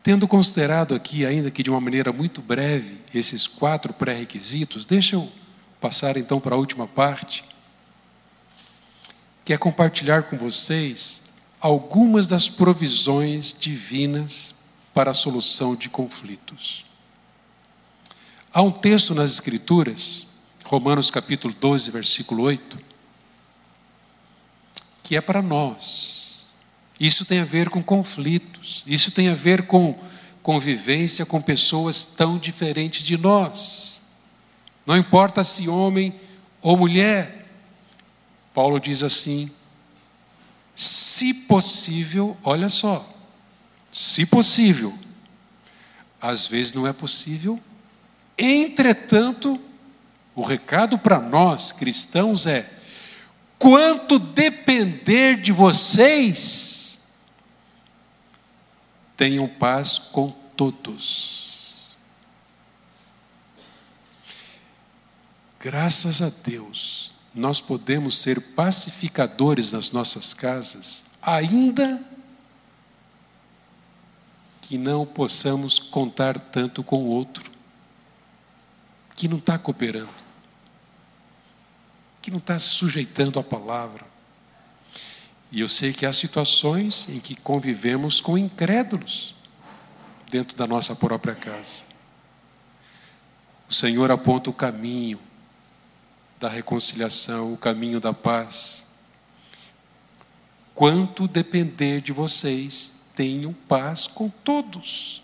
Tendo 0.07 0.25
considerado 0.25 0.95
aqui, 0.95 1.25
ainda 1.25 1.51
que 1.51 1.61
de 1.61 1.69
uma 1.69 1.81
maneira 1.81 2.13
muito 2.13 2.41
breve, 2.41 2.97
esses 3.13 3.45
quatro 3.45 3.91
pré-requisitos, 3.91 4.85
deixa 4.85 5.17
eu 5.17 5.29
passar 5.81 6.15
então 6.15 6.39
para 6.39 6.55
a 6.55 6.57
última 6.57 6.87
parte. 6.87 7.43
quer 9.43 9.59
compartilhar 9.59 10.23
com 10.23 10.37
vocês 10.37 11.23
algumas 11.59 12.25
das 12.25 12.47
provisões 12.47 13.53
divinas 13.53 14.55
para 14.93 15.11
a 15.11 15.13
solução 15.13 15.75
de 15.75 15.89
conflitos. 15.89 16.85
Há 18.53 18.61
um 18.61 18.71
texto 18.71 19.13
nas 19.13 19.33
Escrituras, 19.33 20.25
Romanos 20.63 21.11
capítulo 21.11 21.53
12, 21.53 21.91
versículo 21.91 22.43
8, 22.43 22.79
que 25.03 25.17
é 25.17 25.21
para 25.21 25.41
nós. 25.41 26.16
Isso 26.99 27.25
tem 27.25 27.39
a 27.39 27.45
ver 27.45 27.69
com 27.69 27.83
conflitos, 27.83 28.83
isso 28.87 29.11
tem 29.11 29.29
a 29.29 29.35
ver 29.35 29.67
com 29.67 29.99
convivência 30.41 31.25
com 31.25 31.41
pessoas 31.41 32.05
tão 32.05 32.37
diferentes 32.37 33.03
de 33.03 33.17
nós. 33.17 34.01
Não 34.85 34.95
importa 34.95 35.43
se 35.43 35.67
homem 35.67 36.15
ou 36.61 36.77
mulher, 36.77 37.45
Paulo 38.53 38.79
diz 38.79 39.03
assim: 39.03 39.51
se 40.73 41.33
possível, 41.33 42.37
olha 42.43 42.69
só, 42.69 43.05
se 43.91 44.25
possível, 44.25 44.97
às 46.21 46.47
vezes 46.47 46.71
não 46.71 46.87
é 46.87 46.93
possível, 46.93 47.59
entretanto, 48.37 49.59
o 50.33 50.41
recado 50.41 50.97
para 50.97 51.19
nós 51.19 51.73
cristãos 51.73 52.45
é: 52.45 52.71
quanto 53.59 54.17
depender 54.17 55.41
de 55.41 55.51
vocês, 55.51 56.86
tenham 59.17 59.47
paz 59.47 59.97
com 59.97 60.29
todos. 60.29 61.97
Graças 65.59 66.21
a 66.21 66.29
Deus, 66.29 67.11
nós 67.33 67.59
podemos 67.59 68.17
ser 68.19 68.39
pacificadores 68.39 69.71
nas 69.71 69.91
nossas 69.91 70.33
casas, 70.33 71.03
ainda 71.21 72.05
que 74.61 74.77
não 74.77 75.05
possamos 75.05 75.79
contar 75.79 76.39
tanto 76.39 76.83
com 76.83 77.03
o 77.03 77.07
outro, 77.07 77.51
que 79.15 79.27
não 79.27 79.37
está 79.37 79.57
cooperando, 79.57 80.13
que 82.21 82.29
não 82.29 82.37
está 82.37 82.59
se 82.59 82.69
sujeitando 82.69 83.39
à 83.39 83.43
palavra. 83.43 84.05
E 85.51 85.61
eu 85.61 85.69
sei 85.69 85.93
que 85.93 86.05
há 86.05 86.11
situações 86.11 87.07
em 87.07 87.19
que 87.19 87.35
convivemos 87.35 88.19
com 88.19 88.37
incrédulos 88.37 89.33
dentro 90.29 90.57
da 90.57 90.67
nossa 90.67 90.95
própria 90.95 91.35
casa. 91.35 91.83
O 93.69 93.73
Senhor 93.73 94.11
aponta 94.11 94.49
o 94.49 94.53
caminho, 94.53 95.19
da 96.39 96.47
reconciliação, 96.47 97.53
o 97.53 97.57
caminho 97.57 97.99
da 97.99 98.13
paz. 98.13 98.85
Quanto 100.75 101.27
depender 101.27 102.01
de 102.01 102.11
vocês, 102.11 102.91
tenham 103.15 103.51
paz 103.51 104.05
com 104.05 104.29
todos. 104.29 105.23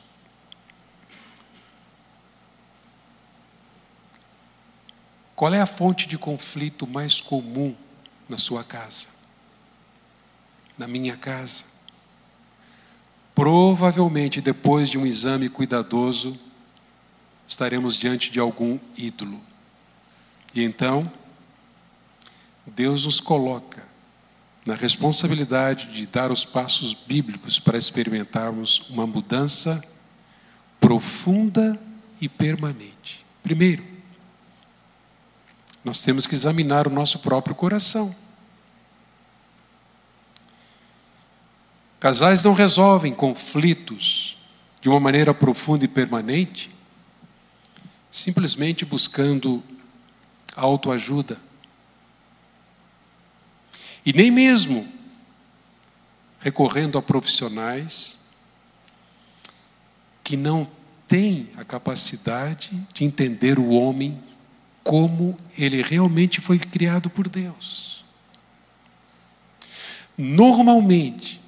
Qual 5.36 5.54
é 5.54 5.62
a 5.62 5.66
fonte 5.66 6.08
de 6.08 6.18
conflito 6.18 6.88
mais 6.88 7.22
comum 7.22 7.76
na 8.28 8.38
sua 8.38 8.64
casa? 8.64 9.08
Na 10.78 10.88
minha 10.88 11.16
casa? 11.16 11.64
Provavelmente, 13.36 14.42
depois 14.42 14.90
de 14.90 14.98
um 14.98 15.06
exame 15.06 15.50
cuidadoso, 15.50 16.38
estaremos 17.48 17.96
diante 17.96 18.32
de 18.32 18.40
algum 18.40 18.80
ídolo. 18.98 19.42
E 20.54 20.64
então, 20.64 21.12
Deus 22.66 23.06
nos 23.06 23.20
coloca 23.20 23.84
na 24.66 24.76
responsabilidade 24.76 25.92
de 25.92 26.06
dar 26.06 26.32
os 26.32 26.46
passos 26.46 26.94
bíblicos 26.94 27.60
para 27.60 27.78
experimentarmos 27.78 28.90
uma 28.90 29.06
mudança 29.06 29.84
profunda 30.80 31.80
e 32.22 32.30
permanente. 32.30 33.26
Primeiro, 33.42 33.84
nós 35.84 36.02
temos 36.02 36.26
que 36.26 36.34
examinar 36.34 36.88
o 36.88 36.92
nosso 36.92 37.20
próprio 37.20 37.54
coração. 37.54 38.16
Casais 42.04 42.44
não 42.44 42.52
resolvem 42.52 43.14
conflitos 43.14 44.36
de 44.82 44.90
uma 44.90 45.00
maneira 45.00 45.34
profunda 45.34 45.86
e 45.86 45.88
permanente 45.88 46.70
simplesmente 48.12 48.84
buscando 48.84 49.64
autoajuda. 50.54 51.40
E 54.06 54.12
nem 54.12 54.30
mesmo 54.30 54.86
recorrendo 56.42 56.98
a 56.98 57.02
profissionais 57.02 58.18
que 60.26 60.36
não 60.36 60.70
têm 61.08 61.52
a 61.56 61.64
capacidade 61.64 62.86
de 62.94 63.06
entender 63.06 63.58
o 63.58 63.70
homem 63.70 64.22
como 64.84 65.38
ele 65.58 65.82
realmente 65.82 66.42
foi 66.42 66.60
criado 66.60 67.10
por 67.10 67.30
Deus. 67.30 68.04
Normalmente, 70.18 71.42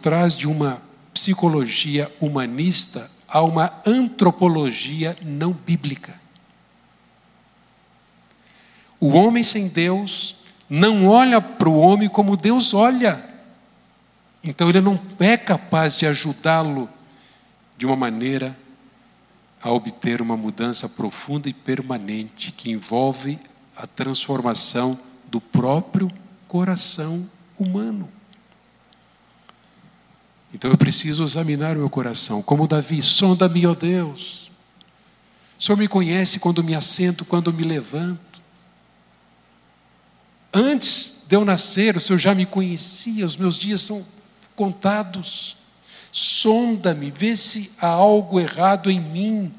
trás 0.00 0.36
de 0.36 0.46
uma 0.46 0.82
psicologia 1.12 2.12
humanista, 2.20 3.10
há 3.28 3.42
uma 3.42 3.80
antropologia 3.86 5.16
não 5.22 5.52
bíblica. 5.52 6.18
O 9.00 9.08
homem 9.10 9.44
sem 9.44 9.68
Deus 9.68 10.36
não 10.68 11.06
olha 11.06 11.40
para 11.40 11.68
o 11.68 11.78
homem 11.78 12.08
como 12.08 12.36
Deus 12.36 12.74
olha. 12.74 13.24
Então 14.42 14.68
ele 14.68 14.80
não 14.80 15.00
é 15.18 15.36
capaz 15.36 15.96
de 15.96 16.06
ajudá-lo 16.06 16.88
de 17.76 17.86
uma 17.86 17.96
maneira 17.96 18.56
a 19.62 19.72
obter 19.72 20.22
uma 20.22 20.36
mudança 20.36 20.88
profunda 20.88 21.48
e 21.48 21.52
permanente 21.52 22.52
que 22.52 22.70
envolve 22.70 23.38
a 23.76 23.86
transformação 23.86 24.98
do 25.26 25.40
próprio 25.40 26.10
coração 26.46 27.28
humano. 27.58 28.08
Então 30.52 30.70
eu 30.70 30.78
preciso 30.78 31.22
examinar 31.22 31.76
o 31.76 31.80
meu 31.80 31.90
coração, 31.90 32.42
como 32.42 32.66
Davi, 32.66 33.02
sonda-me, 33.02 33.66
ó 33.66 33.74
Deus. 33.74 34.50
O 35.58 35.62
Senhor 35.62 35.76
me 35.76 35.88
conhece 35.88 36.38
quando 36.38 36.64
me 36.64 36.74
assento, 36.74 37.24
quando 37.24 37.52
me 37.52 37.64
levanto. 37.64 38.40
Antes 40.52 41.24
de 41.28 41.36
eu 41.36 41.44
nascer, 41.44 41.96
o 41.96 42.00
Senhor 42.00 42.18
já 42.18 42.34
me 42.34 42.46
conhecia, 42.46 43.26
os 43.26 43.36
meus 43.36 43.56
dias 43.56 43.82
são 43.82 44.06
contados. 44.56 45.56
Sonda-me, 46.10 47.10
vê 47.10 47.36
se 47.36 47.70
há 47.80 47.88
algo 47.88 48.40
errado 48.40 48.90
em 48.90 49.00
mim. 49.00 49.52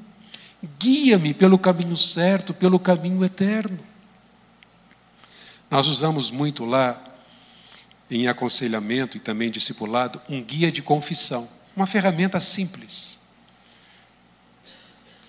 Guia-me 0.79 1.33
pelo 1.33 1.59
caminho 1.59 1.95
certo, 1.95 2.53
pelo 2.53 2.79
caminho 2.79 3.23
eterno. 3.23 3.79
Nós 5.69 5.87
usamos 5.87 6.31
muito 6.31 6.65
lá, 6.65 6.99
em 8.10 8.28
aconselhamento 8.28 9.18
e 9.18 9.20
também 9.20 9.51
discipulado, 9.51 10.22
um 10.28 10.43
guia 10.43 10.72
de 10.72 10.82
confissão, 10.82 11.47
uma 11.76 11.86
ferramenta 11.86 12.39
simples. 12.39 13.20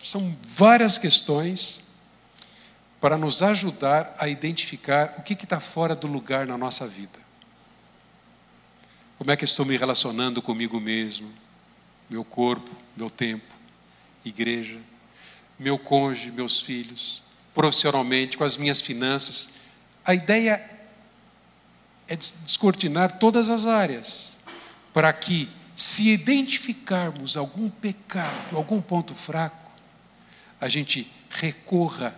São 0.02 0.36
várias 0.42 0.96
questões 0.98 1.82
para 3.00 3.16
nos 3.16 3.42
ajudar 3.42 4.14
a 4.18 4.28
identificar 4.28 5.14
o 5.18 5.22
que 5.22 5.34
está 5.34 5.60
fora 5.60 5.94
do 5.94 6.06
lugar 6.06 6.46
na 6.46 6.56
nossa 6.56 6.86
vida. 6.86 7.18
Como 9.18 9.30
é 9.30 9.36
que 9.36 9.44
estou 9.44 9.66
me 9.66 9.76
relacionando 9.76 10.40
comigo 10.40 10.80
mesmo, 10.80 11.30
meu 12.08 12.24
corpo, 12.24 12.70
meu 12.96 13.10
tempo, 13.10 13.54
igreja, 14.24 14.78
meu 15.58 15.78
cônjuge, 15.78 16.30
meus 16.30 16.60
filhos, 16.62 17.22
profissionalmente, 17.54 18.38
com 18.38 18.44
as 18.44 18.56
minhas 18.56 18.80
finanças. 18.80 19.50
A 20.04 20.14
ideia 20.14 20.79
é 22.10 22.16
descortinar 22.16 23.20
todas 23.20 23.48
as 23.48 23.66
áreas, 23.66 24.40
para 24.92 25.12
que, 25.12 25.48
se 25.76 26.08
identificarmos 26.10 27.36
algum 27.36 27.70
pecado, 27.70 28.56
algum 28.56 28.82
ponto 28.82 29.14
fraco, 29.14 29.70
a 30.60 30.68
gente 30.68 31.10
recorra 31.30 32.14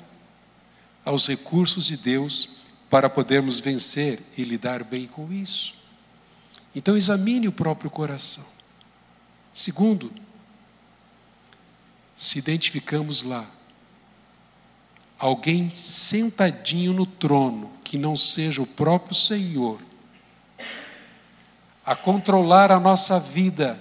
aos 1.04 1.28
recursos 1.28 1.84
de 1.84 1.98
Deus 1.98 2.56
para 2.88 3.10
podermos 3.10 3.60
vencer 3.60 4.20
e 4.36 4.42
lidar 4.44 4.82
bem 4.82 5.06
com 5.06 5.30
isso. 5.30 5.74
Então, 6.74 6.96
examine 6.96 7.46
o 7.46 7.52
próprio 7.52 7.90
coração. 7.90 8.46
Segundo, 9.52 10.10
se 12.16 12.38
identificamos 12.38 13.22
lá 13.22 13.46
alguém 15.22 15.72
sentadinho 15.72 16.92
no 16.92 17.06
trono, 17.06 17.70
que 17.84 17.96
não 17.96 18.16
seja 18.16 18.60
o 18.60 18.66
próprio 18.66 19.14
Senhor, 19.14 19.80
a 21.86 21.94
controlar 21.94 22.72
a 22.72 22.80
nossa 22.80 23.20
vida, 23.20 23.78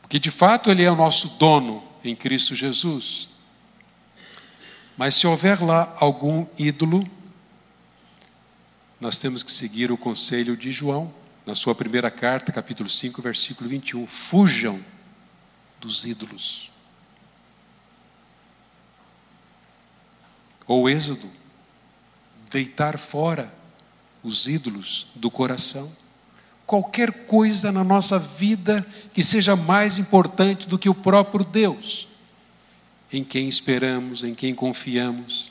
porque 0.00 0.18
de 0.18 0.30
fato 0.30 0.70
Ele 0.70 0.82
é 0.82 0.90
o 0.90 0.96
nosso 0.96 1.28
dono 1.36 1.84
em 2.02 2.16
Cristo 2.16 2.54
Jesus. 2.54 3.28
Mas 4.96 5.14
se 5.14 5.26
houver 5.26 5.62
lá 5.62 5.94
algum 6.00 6.46
ídolo, 6.58 7.06
nós 8.98 9.18
temos 9.18 9.42
que 9.42 9.52
seguir 9.52 9.92
o 9.92 9.96
conselho 9.96 10.56
de 10.56 10.70
João, 10.70 11.12
na 11.44 11.54
sua 11.54 11.74
primeira 11.74 12.10
carta, 12.10 12.50
capítulo 12.50 12.88
5, 12.88 13.20
versículo 13.20 13.68
21. 13.68 14.06
Fujam 14.06 14.82
dos 15.78 16.04
ídolos. 16.06 16.69
Ou 20.70 20.88
Êxodo, 20.88 21.28
deitar 22.48 22.96
fora 22.96 23.52
os 24.22 24.46
ídolos 24.46 25.08
do 25.16 25.28
coração. 25.28 25.90
Qualquer 26.64 27.26
coisa 27.26 27.72
na 27.72 27.82
nossa 27.82 28.20
vida 28.20 28.86
que 29.12 29.24
seja 29.24 29.56
mais 29.56 29.98
importante 29.98 30.68
do 30.68 30.78
que 30.78 30.88
o 30.88 30.94
próprio 30.94 31.44
Deus, 31.44 32.06
em 33.12 33.24
quem 33.24 33.48
esperamos, 33.48 34.22
em 34.22 34.32
quem 34.32 34.54
confiamos, 34.54 35.50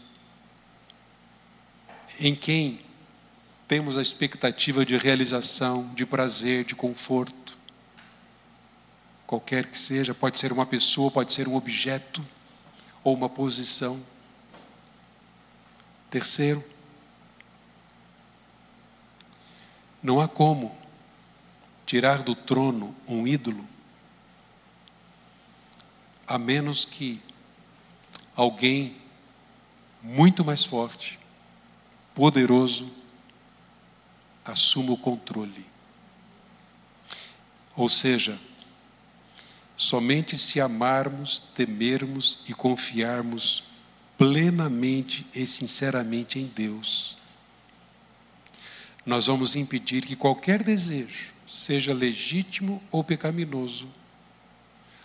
em 2.17 2.34
quem 2.34 2.80
temos 3.67 3.97
a 3.97 4.01
expectativa 4.01 4.86
de 4.86 4.95
realização, 4.95 5.91
de 5.93 6.05
prazer, 6.05 6.63
de 6.63 6.76
conforto. 6.76 7.57
Qualquer 9.28 9.65
que 9.65 9.78
seja, 9.78 10.15
pode 10.15 10.39
ser 10.39 10.53
uma 10.53 10.65
pessoa, 10.65 11.11
pode 11.11 11.34
ser 11.34 11.45
um 11.45 11.55
objeto 11.55 12.26
ou 13.03 13.13
uma 13.13 13.28
posição. 13.28 13.99
Terceiro, 16.10 16.64
não 20.01 20.20
há 20.20 20.28
como 20.28 20.76
tirar 21.86 22.24
do 22.24 22.34
trono 22.34 22.95
um 23.07 23.28
ídolo, 23.28 23.68
a 26.28 26.38
menos 26.38 26.86
que 26.86 27.22
alguém 28.36 28.95
muito 30.01 30.43
mais 30.43 30.64
forte, 30.64 31.20
poderoso, 32.16 32.91
assuma 34.45 34.93
o 34.93 34.97
controle. 34.97 35.66
Ou 37.76 37.88
seja, 37.88 38.39
somente 39.78 40.38
se 40.38 40.60
amarmos, 40.60 41.39
temermos 41.39 42.43
e 42.47 42.53
confiarmos 42.53 43.64
plenamente 44.20 45.26
e 45.34 45.47
sinceramente 45.47 46.38
em 46.38 46.45
Deus, 46.45 47.17
nós 49.05 49.28
vamos 49.28 49.55
impedir 49.55 50.05
que 50.05 50.13
qualquer 50.13 50.61
desejo, 50.61 51.32
seja 51.47 51.93
legítimo 51.93 52.84
ou 52.91 53.01
pecaminoso, 53.01 53.88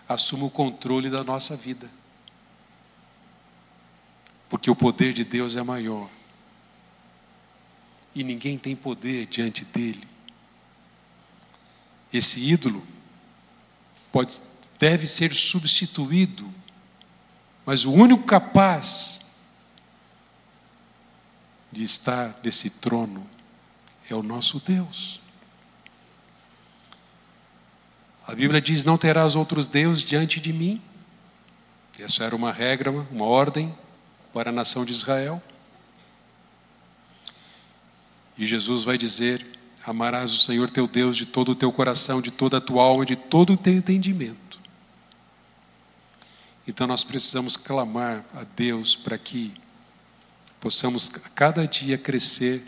assuma 0.09 0.47
o 0.47 0.51
controle 0.51 1.09
da 1.09 1.23
nossa 1.23 1.57
vida. 1.57 1.89
Porque 4.51 4.69
o 4.69 4.75
poder 4.75 5.13
de 5.13 5.23
Deus 5.23 5.55
é 5.55 5.63
maior 5.63 6.11
e 8.17 8.25
ninguém 8.25 8.59
tem 8.59 8.75
poder 8.75 9.27
diante 9.27 9.65
dele. 9.65 10.09
Esse 12.13 12.41
ídolo 12.41 12.85
pode, 14.11 14.41
deve 14.77 15.07
ser 15.07 15.33
substituído, 15.33 16.53
mas 17.65 17.85
o 17.85 17.93
único 17.93 18.25
capaz 18.25 19.21
de 21.73 21.83
estar 21.83 22.39
nesse 22.43 22.71
trono 22.71 23.27
é 24.09 24.15
o 24.15 24.23
nosso 24.23 24.61
Deus. 24.61 25.21
A 28.27 28.35
Bíblia 28.35 28.61
diz: 28.61 28.85
Não 28.85 28.97
terás 28.97 29.35
outros 29.35 29.67
deuses 29.67 30.03
diante 30.03 30.41
de 30.41 30.53
mim. 30.53 30.81
Essa 31.99 32.25
era 32.25 32.35
uma 32.35 32.53
regra, 32.53 32.91
uma 32.91 33.25
ordem 33.25 33.75
para 34.33 34.51
a 34.51 34.53
nação 34.53 34.85
de 34.85 34.93
Israel. 34.93 35.43
E 38.37 38.47
Jesus 38.47 38.85
vai 38.85 38.99
dizer: 38.99 39.47
Amarás 39.87 40.33
o 40.33 40.39
Senhor 40.39 40.71
teu 40.71 40.87
Deus 40.87 41.17
de 41.17 41.27
todo 41.27 41.53
o 41.53 41.55
teu 41.55 41.73
coração, 41.73 42.21
de 42.21 42.31
toda 42.31 42.59
a 42.59 42.61
tua 42.61 42.83
alma, 42.83 43.05
de 43.05 43.17
todo 43.17 43.53
o 43.53 43.57
teu 43.57 43.75
entendimento. 43.75 44.61
Então 46.67 46.87
nós 46.87 47.05
precisamos 47.05 47.57
clamar 47.57 48.25
a 48.35 48.45
Deus 48.45 48.97
para 48.97 49.19
que 49.19 49.53
possamos 50.61 51.09
cada 51.35 51.67
dia 51.67 51.99
crescer 51.99 52.63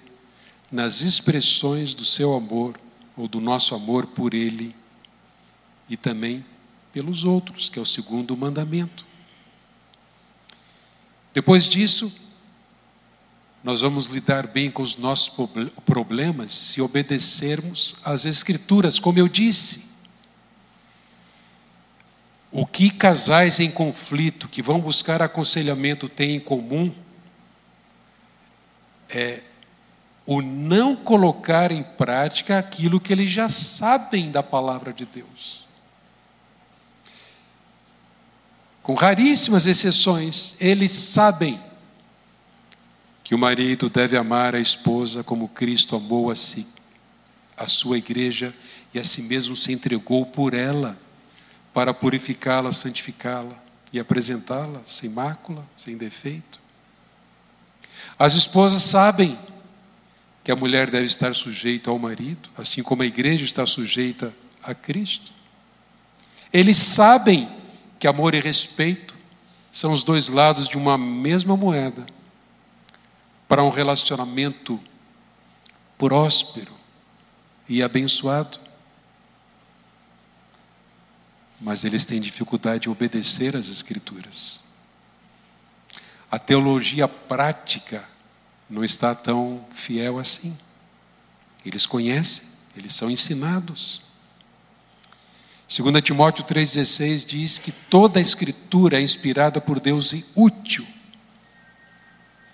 nas 0.71 1.01
expressões 1.01 1.95
do 1.95 2.05
seu 2.05 2.35
amor 2.35 2.79
ou 3.17 3.27
do 3.27 3.41
nosso 3.41 3.75
amor 3.75 4.07
por 4.09 4.35
Ele 4.35 4.75
e 5.89 5.97
também 5.97 6.45
pelos 6.93 7.25
outros, 7.25 7.69
que 7.69 7.79
é 7.79 7.83
o 7.83 7.87
segundo 7.87 8.37
mandamento. 8.37 9.07
Depois 11.33 11.65
disso, 11.69 12.13
nós 13.63 13.81
vamos 13.81 14.07
lidar 14.07 14.47
bem 14.47 14.71
com 14.71 14.83
os 14.83 14.97
nossos 14.97 15.33
problemas 15.85 16.53
se 16.53 16.81
obedecermos 16.81 17.97
às 18.05 18.25
Escrituras, 18.25 18.99
como 18.99 19.19
eu 19.19 19.29
disse. 19.29 19.86
O 22.51 22.65
que 22.65 22.91
casais 22.91 23.61
em 23.61 23.71
conflito 23.71 24.49
que 24.49 24.63
vão 24.63 24.81
buscar 24.81 25.21
aconselhamento 25.21 26.09
têm 26.09 26.37
em 26.37 26.41
comum 26.41 26.95
é 29.09 29.43
o 30.25 30.43
não 30.43 30.97
colocar 30.97 31.71
em 31.71 31.83
prática 31.83 32.59
aquilo 32.59 33.01
que 33.01 33.13
eles 33.13 33.31
já 33.31 33.49
sabem 33.49 34.31
da 34.31 34.43
palavra 34.43 34.93
de 34.93 35.07
Deus. 35.07 35.65
Com 38.83 38.95
raríssimas 38.95 39.67
exceções, 39.67 40.57
eles 40.61 40.93
sabem 40.93 41.61
que 43.23 43.35
o 43.35 43.39
marido 43.39 43.91
deve 43.91 44.17
amar 44.17 44.55
a 44.55 44.61
esposa 44.61 45.25
como 45.25 45.49
Cristo 45.49 45.97
amou 45.97 46.31
a 46.31 46.37
si, 46.37 46.67
a 47.57 47.67
sua 47.67 47.99
igreja 47.99 48.55
e 48.95 48.99
a 48.99 49.05
si 49.05 49.23
mesmo 49.23 49.57
se 49.57 49.73
entregou 49.73 50.25
por 50.27 50.55
ela, 50.55 50.97
para 51.77 51.93
purificá-la, 51.93 52.73
santificá-la 52.73 53.55
e 53.93 54.01
apresentá-la 54.01 54.81
sem 54.83 55.11
mácula, 55.11 55.63
sem 55.77 55.95
defeito. 55.95 56.59
As 58.19 58.35
esposas 58.35 58.81
sabem 58.81 59.39
que 60.43 60.51
a 60.51 60.57
mulher 60.57 60.91
deve 60.91 61.05
estar 61.05 61.35
sujeita 61.35 61.91
ao 61.91 61.99
marido, 61.99 62.49
assim 62.57 62.83
como 62.83 63.03
a 63.03 63.07
igreja 63.07 63.45
está 63.45 63.67
sujeita 63.67 64.33
a 64.63 64.75
Cristo. 64.75 65.31
Eles 66.51 66.79
sabem 66.79 67.47
que 67.99 68.07
amor 68.07 68.35
e 68.35 68.41
respeito 68.41 69.15
são 69.71 69.93
os 69.93 70.03
dois 70.03 70.31
lados 70.31 70.71
de 70.71 70.79
uma 70.79 70.97
mesma 70.97 71.59
moeda 71.59 72.07
para 73.47 73.63
um 73.63 73.69
relacionamento 73.69 74.81
próspero 75.99 76.73
e 77.69 77.83
abençoado. 77.83 78.66
Mas 81.67 81.83
eles 81.83 82.05
têm 82.05 82.21
dificuldade 82.21 82.87
em 82.87 82.93
obedecer 82.93 83.57
às 83.57 83.69
Escrituras. 83.69 84.63
A 86.31 86.39
teologia 86.39 87.09
prática 87.09 88.05
não 88.71 88.85
está 88.85 89.17
tão 89.17 89.67
fiel 89.75 90.17
assim. 90.17 90.57
Eles 91.65 91.85
conhecem, 91.85 92.45
eles 92.77 92.95
são 92.95 93.11
ensinados. 93.11 94.01
2 95.69 96.01
Timóteo 96.03 96.45
3,16 96.45 97.27
diz 97.27 97.59
que 97.59 97.73
toda 97.73 98.21
a 98.21 98.23
Escritura 98.23 99.01
é 99.01 99.03
inspirada 99.03 99.61
por 99.61 99.81
Deus 99.81 100.13
e 100.13 100.25
útil 100.37 100.87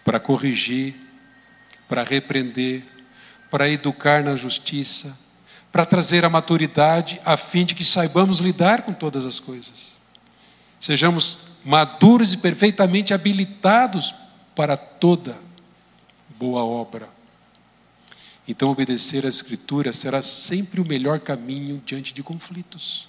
para 0.07 0.19
corrigir, 0.19 0.95
para 1.87 2.03
repreender, 2.03 2.83
para 3.51 3.69
educar 3.69 4.25
na 4.25 4.37
justiça, 4.37 5.15
para 5.73 5.87
trazer 5.87 6.25
a 6.25 6.29
maturidade, 6.29 7.21
a 7.25 7.37
fim 7.37 7.65
de 7.65 7.75
que 7.75 7.85
saibamos 7.85 8.41
lidar 8.41 8.83
com 8.83 8.93
todas 8.93 9.27
as 9.27 9.41
coisas. 9.41 9.99
Sejamos 10.79 11.39
maduros 11.65 12.35
e 12.35 12.37
perfeitamente 12.37 13.15
habilitados 13.15 14.15
para 14.55 14.77
toda 14.77 15.37
boa 16.39 16.63
obra. 16.63 17.09
Então, 18.47 18.71
obedecer 18.71 19.25
à 19.25 19.29
Escritura 19.29 19.93
será 19.93 20.21
sempre 20.21 20.81
o 20.81 20.85
melhor 20.85 21.21
caminho 21.21 21.83
diante 21.87 22.13
de 22.13 22.23
conflitos. 22.23 23.09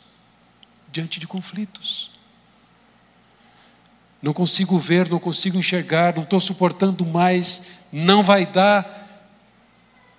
Diante 0.91 1.19
de 1.19 1.27
conflitos 1.27 2.13
não 4.23 4.31
consigo 4.31 4.79
ver, 4.79 5.09
não 5.09 5.19
consigo 5.19 5.57
enxergar, 5.57 6.15
não 6.15 6.23
estou 6.23 6.39
suportando 6.39 7.05
mais, 7.05 7.63
não 7.91 8.23
vai 8.23 8.45
dar. 8.45 9.27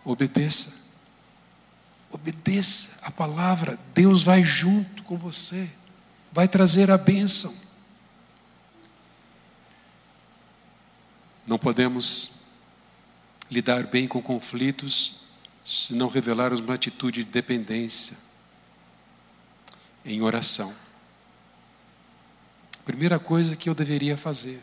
Obedeça. 0.05 0.84
Obedeça 2.15 2.91
a 3.03 3.11
palavra. 3.11 3.77
Deus 3.93 4.23
vai 4.23 4.41
junto 4.45 5.03
com 5.03 5.19
você, 5.19 5.69
vai 6.31 6.47
trazer 6.47 6.89
a 6.89 6.97
bênção. 6.97 7.53
Não 11.45 11.59
podemos 11.59 12.47
lidar 13.51 13.89
bem 13.89 14.07
com 14.07 14.23
conflitos 14.23 15.17
se 15.67 15.93
não 15.93 16.07
revelarmos 16.07 16.61
uma 16.61 16.75
atitude 16.75 17.25
de 17.25 17.31
dependência 17.33 18.17
em 20.05 20.23
oração. 20.23 20.73
Primeira 22.85 23.19
coisa 23.19 23.57
que 23.57 23.69
eu 23.69 23.75
deveria 23.75 24.17
fazer 24.17 24.63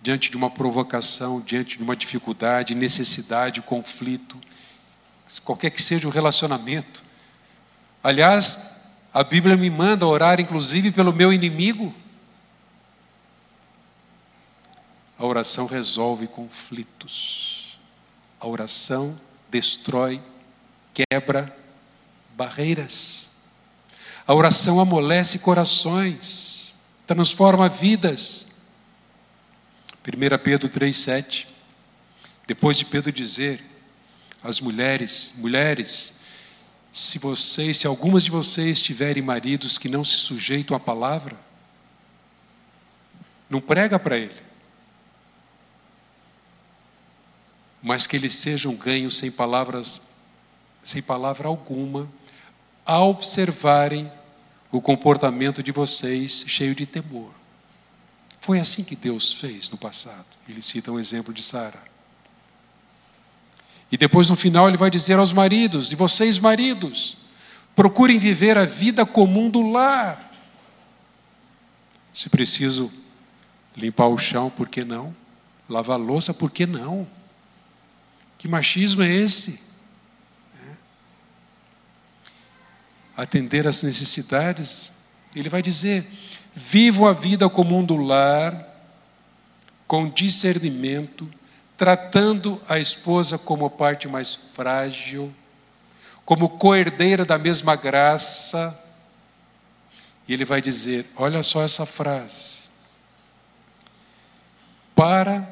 diante 0.00 0.30
de 0.30 0.38
uma 0.38 0.48
provocação, 0.48 1.38
diante 1.38 1.76
de 1.76 1.84
uma 1.84 1.94
dificuldade, 1.94 2.74
necessidade, 2.74 3.60
conflito, 3.60 4.40
qualquer 5.38 5.70
que 5.70 5.82
seja 5.82 6.08
o 6.08 6.10
relacionamento. 6.10 7.04
Aliás, 8.02 8.58
a 9.12 9.22
Bíblia 9.22 9.56
me 9.56 9.70
manda 9.70 10.06
orar, 10.06 10.40
inclusive, 10.40 10.90
pelo 10.90 11.12
meu 11.12 11.32
inimigo. 11.32 11.94
A 15.18 15.24
oração 15.24 15.66
resolve 15.66 16.26
conflitos. 16.26 17.78
A 18.40 18.46
oração 18.46 19.20
destrói, 19.50 20.22
quebra 20.94 21.54
barreiras. 22.34 23.30
A 24.26 24.34
oração 24.34 24.80
amolece 24.80 25.38
corações, 25.38 26.74
transforma 27.06 27.68
vidas. 27.68 28.46
1 30.06 30.42
Pedro 30.42 30.68
3,7. 30.68 31.46
Depois 32.46 32.78
de 32.78 32.84
Pedro 32.84 33.12
dizer 33.12 33.69
às 34.42 34.60
mulheres: 34.60 35.34
mulheres, 35.36 36.14
se 36.92 37.18
vocês, 37.18 37.78
se 37.78 37.86
algumas 37.86 38.24
de 38.24 38.30
vocês 38.30 38.80
tiverem 38.80 39.22
maridos 39.22 39.78
que 39.78 39.88
não 39.88 40.04
se 40.04 40.16
sujeitam 40.16 40.76
à 40.76 40.80
palavra, 40.80 41.36
não 43.48 43.60
prega 43.60 43.98
para 43.98 44.16
ele, 44.16 44.42
mas 47.82 48.06
que 48.06 48.16
eles 48.16 48.34
sejam 48.34 48.74
ganhos 48.74 49.16
sem 49.16 49.30
palavras, 49.30 50.02
sem 50.82 51.02
palavra 51.02 51.48
alguma, 51.48 52.10
ao 52.84 53.10
observarem 53.10 54.10
o 54.70 54.80
comportamento 54.80 55.62
de 55.62 55.72
vocês 55.72 56.44
cheio 56.46 56.74
de 56.74 56.86
temor. 56.86 57.32
Foi 58.40 58.58
assim 58.58 58.82
que 58.82 58.96
Deus 58.96 59.32
fez 59.32 59.70
no 59.70 59.76
passado. 59.76 60.26
Ele 60.48 60.62
cita 60.62 60.90
um 60.90 60.98
exemplo 60.98 61.32
de 61.32 61.42
Sara. 61.42 61.89
E 63.90 63.96
depois 63.96 64.30
no 64.30 64.36
final 64.36 64.68
ele 64.68 64.76
vai 64.76 64.90
dizer 64.90 65.18
aos 65.18 65.32
maridos: 65.32 65.90
E 65.90 65.96
vocês, 65.96 66.38
maridos, 66.38 67.16
procurem 67.74 68.18
viver 68.18 68.56
a 68.56 68.64
vida 68.64 69.04
comum 69.04 69.50
do 69.50 69.68
lar. 69.68 70.30
Se 72.12 72.28
preciso 72.28 72.92
limpar 73.76 74.08
o 74.08 74.18
chão, 74.18 74.50
por 74.50 74.68
que 74.68 74.84
não? 74.84 75.14
Lavar 75.68 75.98
louça, 75.98 76.34
por 76.34 76.50
que 76.50 76.66
não? 76.66 77.06
Que 78.38 78.48
machismo 78.48 79.02
é 79.02 79.10
esse? 79.10 79.60
É. 80.62 80.74
Atender 83.16 83.66
às 83.66 83.82
necessidades. 83.82 84.92
Ele 85.34 85.48
vai 85.48 85.62
dizer: 85.62 86.06
Vivo 86.54 87.06
a 87.06 87.12
vida 87.12 87.48
comum 87.48 87.84
do 87.84 87.96
lar, 87.96 88.66
com 89.86 90.08
discernimento, 90.08 91.28
tratando 91.80 92.60
a 92.68 92.78
esposa 92.78 93.38
como 93.38 93.70
parte 93.70 94.06
mais 94.06 94.34
frágil, 94.34 95.34
como 96.26 96.46
coerdeira 96.46 97.24
da 97.24 97.38
mesma 97.38 97.74
graça. 97.74 98.78
E 100.28 100.34
ele 100.34 100.44
vai 100.44 100.60
dizer: 100.60 101.10
olha 101.16 101.42
só 101.42 101.62
essa 101.62 101.86
frase. 101.86 102.58
Para, 104.94 105.48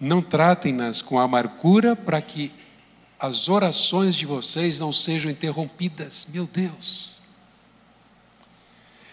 não 0.00 0.20
tratem-nas 0.20 1.02
com 1.02 1.20
amargura, 1.20 1.94
para 1.94 2.20
que 2.20 2.52
as 3.16 3.48
orações 3.48 4.16
de 4.16 4.26
vocês 4.26 4.80
não 4.80 4.92
sejam 4.92 5.30
interrompidas. 5.30 6.26
Meu 6.30 6.48
Deus. 6.48 7.20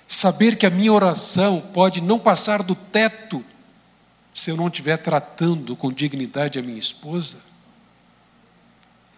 Saber 0.08 0.56
que 0.56 0.66
a 0.66 0.72
minha 0.72 0.92
oração 0.92 1.62
pode 1.72 2.02
não 2.02 2.18
passar 2.18 2.64
do 2.64 2.74
teto 2.74 3.46
se 4.38 4.52
eu 4.52 4.56
não 4.56 4.68
estiver 4.68 4.98
tratando 4.98 5.76
com 5.76 5.92
dignidade 5.92 6.60
a 6.60 6.62
minha 6.62 6.78
esposa, 6.78 7.40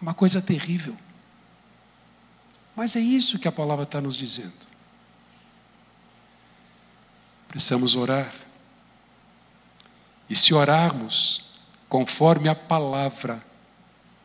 uma 0.00 0.14
coisa 0.14 0.40
terrível. 0.40 0.96
Mas 2.74 2.96
é 2.96 3.00
isso 3.00 3.38
que 3.38 3.46
a 3.46 3.52
palavra 3.52 3.82
está 3.82 4.00
nos 4.00 4.16
dizendo. 4.16 4.66
Precisamos 7.48 7.94
orar. 7.94 8.32
E 10.26 10.34
se 10.34 10.54
orarmos 10.54 11.44
conforme 11.86 12.48
a 12.48 12.54
palavra, 12.54 13.44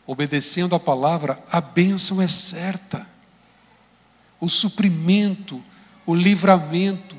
obedecendo 0.07 0.75
a 0.75 0.79
palavra, 0.79 1.43
a 1.51 1.59
bênção 1.59 2.21
é 2.21 2.27
certa. 2.29 3.05
O 4.39 4.47
suprimento, 4.47 5.61
o 6.05 6.15
livramento, 6.15 7.17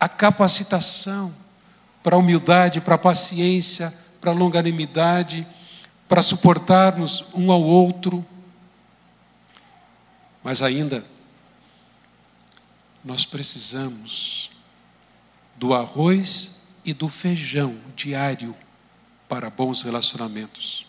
a 0.00 0.08
capacitação 0.08 1.45
para 2.06 2.14
a 2.14 2.20
humildade, 2.20 2.80
para 2.80 2.94
a 2.94 2.98
paciência, 2.98 3.92
para 4.20 4.30
a 4.30 4.32
longanimidade, 4.32 5.44
para 6.08 6.22
suportarmos 6.22 7.24
um 7.34 7.50
ao 7.50 7.60
outro. 7.60 8.24
Mas 10.40 10.62
ainda, 10.62 11.04
nós 13.04 13.24
precisamos 13.24 14.52
do 15.56 15.74
arroz 15.74 16.62
e 16.84 16.94
do 16.94 17.08
feijão 17.08 17.76
diário 17.96 18.54
para 19.28 19.50
bons 19.50 19.82
relacionamentos. 19.82 20.86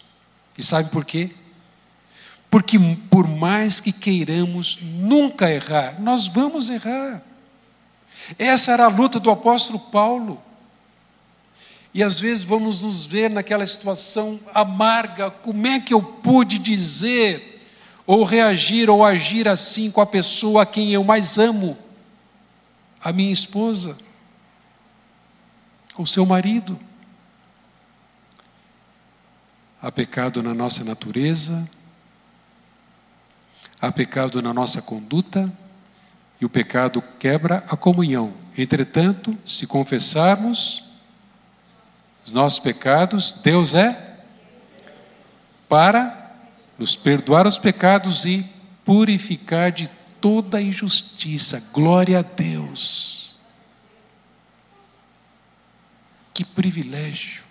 E 0.56 0.62
sabe 0.62 0.92
por 0.92 1.04
quê? 1.04 1.32
Porque 2.48 2.78
por 3.10 3.28
mais 3.28 3.80
que 3.80 3.92
queiramos 3.92 4.78
nunca 4.84 5.52
errar, 5.52 6.00
nós 6.00 6.28
vamos 6.28 6.70
errar. 6.70 7.24
Essa 8.38 8.74
era 8.74 8.86
a 8.86 8.90
luta 8.90 9.20
do 9.20 9.32
apóstolo 9.32 9.80
Paulo. 9.80 10.44
E 11.98 12.04
às 12.04 12.20
vezes 12.20 12.44
vamos 12.44 12.84
nos 12.84 13.08
ver 13.08 13.28
naquela 13.28 13.66
situação 13.66 14.40
amarga, 14.54 15.32
como 15.32 15.66
é 15.66 15.80
que 15.80 15.92
eu 15.92 16.00
pude 16.00 16.60
dizer 16.60 17.68
ou 18.06 18.24
reagir 18.24 18.88
ou 18.88 19.04
agir 19.04 19.48
assim 19.48 19.90
com 19.90 20.00
a 20.00 20.06
pessoa 20.06 20.62
a 20.62 20.66
quem 20.68 20.94
eu 20.94 21.04
mais 21.04 21.40
amo? 21.40 21.76
A 23.04 23.12
minha 23.12 23.34
esposa, 23.34 23.98
o 25.98 26.06
seu 26.06 26.24
marido. 26.24 26.80
Há 29.82 29.92
pecado 29.92 30.44
na 30.44 30.54
nossa 30.54 30.84
natureza, 30.84 31.68
Há 33.82 33.92
pecado 33.92 34.40
na 34.40 34.54
nossa 34.54 34.84
conduta 34.84 35.52
e 36.40 36.46
o 36.46 36.50
pecado 36.50 37.02
quebra 37.18 37.64
a 37.70 37.76
comunhão. 37.76 38.36
Entretanto, 38.56 39.36
se 39.44 39.66
confessarmos 39.66 40.87
os 42.28 42.34
nossos 42.34 42.60
pecados, 42.60 43.32
Deus 43.32 43.74
é 43.74 44.18
para 45.70 46.36
nos 46.78 46.94
perdoar 46.94 47.48
os 47.48 47.58
pecados 47.58 48.26
e 48.26 48.46
purificar 48.84 49.72
de 49.72 49.90
toda 50.20 50.62
injustiça. 50.62 51.62
Glória 51.72 52.20
a 52.20 52.22
Deus. 52.22 53.34
Que 56.34 56.44
privilégio. 56.44 57.44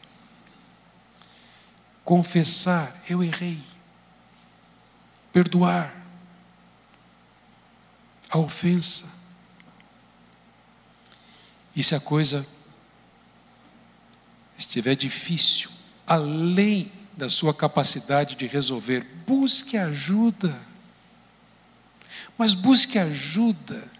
Confessar, 2.04 3.00
eu 3.08 3.24
errei. 3.24 3.62
Perdoar 5.32 5.96
a 8.28 8.36
ofensa. 8.36 9.06
E 11.74 11.82
se 11.82 11.94
a 11.94 12.00
coisa 12.00 12.46
estiver 14.56 14.94
difícil, 14.94 15.70
além 16.06 16.90
da 17.16 17.28
sua 17.28 17.54
capacidade 17.54 18.34
de 18.34 18.46
resolver, 18.46 19.06
busque 19.26 19.76
ajuda. 19.76 20.58
Mas 22.36 22.54
busque 22.54 22.98
ajuda 22.98 23.90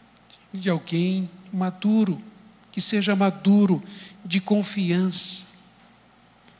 de 0.53 0.69
alguém 0.69 1.29
maduro, 1.53 2.21
que 2.71 2.81
seja 2.81 3.17
maduro, 3.17 3.83
de 4.25 4.41
confiança. 4.41 5.47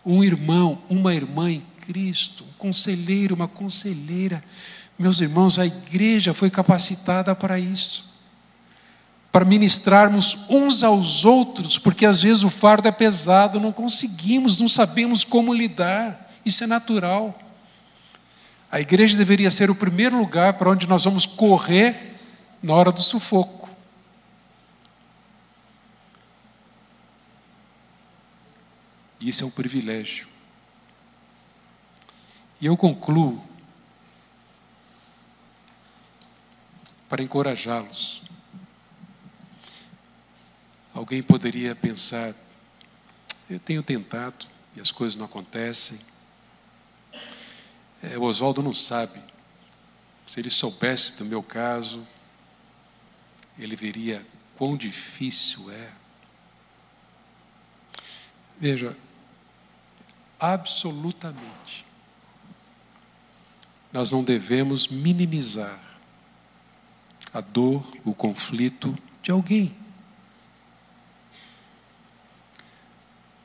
Um 0.05 0.23
irmão, 0.23 0.83
uma 0.89 1.15
irmã 1.15 1.51
em 1.51 1.63
Cristo, 1.81 2.45
um 2.45 2.53
conselheiro, 2.59 3.35
uma 3.35 3.49
conselheira 3.49 4.43
meus 4.99 5.21
irmãos, 5.21 5.59
a 5.59 5.67
igreja 5.67 6.33
foi 6.33 6.51
capacitada 6.51 7.35
para 7.35 7.59
isso. 7.59 8.06
Para 9.37 9.45
ministrarmos 9.45 10.35
uns 10.49 10.83
aos 10.83 11.27
outros, 11.27 11.79
porque 11.79 12.07
às 12.07 12.23
vezes 12.23 12.43
o 12.43 12.49
fardo 12.49 12.89
é 12.89 12.91
pesado, 12.91 13.61
não 13.61 13.71
conseguimos, 13.71 14.59
não 14.59 14.67
sabemos 14.67 15.25
como 15.25 15.53
lidar. 15.53 16.33
Isso 16.43 16.65
é 16.65 16.67
natural. 16.67 17.39
A 18.73 18.81
igreja 18.81 19.15
deveria 19.15 19.51
ser 19.51 19.71
o 19.71 19.75
primeiro 19.75 20.17
lugar 20.17 20.55
para 20.55 20.71
onde 20.71 20.87
nós 20.87 21.05
vamos 21.05 21.27
correr 21.27 22.19
na 22.63 22.73
hora 22.73 22.91
do 22.91 23.03
sufoco. 23.03 23.69
Isso 29.21 29.45
é 29.45 29.47
um 29.47 29.51
privilégio. 29.51 30.27
E 32.59 32.65
eu 32.65 32.75
concluo 32.75 33.45
para 37.07 37.23
encorajá-los. 37.23 38.25
Alguém 40.97 41.23
poderia 41.23 41.77
pensar: 41.77 42.35
Eu 43.51 43.61
tenho 43.61 43.83
tentado 43.83 44.47
e 44.75 44.81
as 44.81 44.91
coisas 44.91 45.15
não 45.15 45.27
acontecem. 45.27 46.01
É, 48.03 48.17
o 48.17 48.23
Oswaldo 48.23 48.63
não 48.63 48.73
sabe. 48.73 49.21
Se 50.27 50.41
ele 50.41 50.49
soubesse 50.49 51.19
do 51.19 51.27
meu 51.27 51.43
caso, 51.43 52.07
ele 53.59 53.77
veria 53.77 54.27
quão 54.57 54.75
difícil 54.75 55.71
é. 55.71 55.93
Veja, 58.59 58.97
absolutamente, 60.41 61.85
nós 63.93 64.11
não 64.11 64.25
devemos 64.25 64.89
minimizar 64.89 65.79
a 67.35 67.43
dor, 67.43 67.87
o 68.03 68.15
conflito 68.15 68.97
de 69.23 69.31
alguém. 69.31 69.86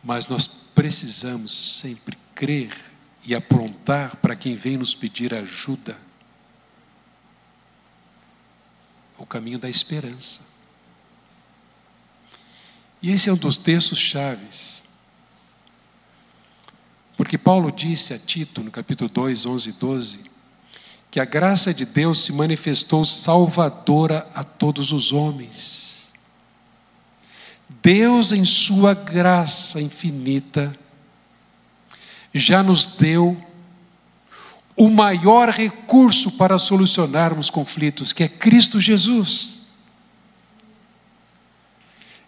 Mas 0.04 0.28
nós 0.28 0.48
precisamos 0.48 1.54
sempre 1.54 2.18
crer 2.34 2.76
e 3.24 3.36
aprontar 3.36 4.16
para 4.16 4.36
quem 4.36 4.56
vem 4.56 4.78
nos 4.78 4.96
pedir 4.96 5.34
ajuda 5.34 5.98
o 9.18 9.26
caminho 9.26 9.60
da 9.60 9.70
esperança. 9.70 10.40
E 13.02 13.12
esse 13.12 13.30
é 13.30 13.34
um 13.34 13.38
dos 13.38 13.58
textos 13.58 14.00
chaves. 14.00 14.84
Porque 17.16 17.38
Paulo 17.38 17.72
disse 17.72 18.14
a 18.14 18.20
Tito, 18.20 18.64
no 18.64 18.72
capítulo 18.72 19.10
2, 19.10 19.46
11 19.46 19.70
e 19.70 19.72
12, 19.74 20.32
que 21.12 21.20
a 21.20 21.26
graça 21.26 21.74
de 21.74 21.86
Deus 21.86 22.24
se 22.24 22.32
manifestou 22.32 23.06
salvadora 23.06 24.28
a 24.34 24.44
todos 24.44 24.92
os 24.92 25.12
homens. 25.12 25.91
Deus, 27.82 28.32
em 28.32 28.44
Sua 28.44 28.94
graça 28.94 29.82
infinita, 29.82 30.76
já 32.34 32.64
nos 32.64 32.86
deu 32.86 33.42
o 34.76 34.90
maior 34.90 35.50
recurso 35.50 36.32
para 36.32 36.58
solucionarmos 36.58 37.50
conflitos, 37.50 38.14
que 38.14 38.24
é 38.24 38.28
Cristo 38.28 38.80
Jesus. 38.80 39.60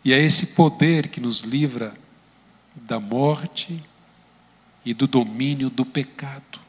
E 0.04 0.14
é 0.14 0.20
esse 0.20 0.48
poder 0.48 1.08
que 1.08 1.20
nos 1.20 1.42
livra 1.42 1.94
da 2.76 3.00
morte 3.00 3.82
e 4.86 4.94
do 4.94 5.08
domínio 5.08 5.70
do 5.70 5.86
pecado, 5.86 6.60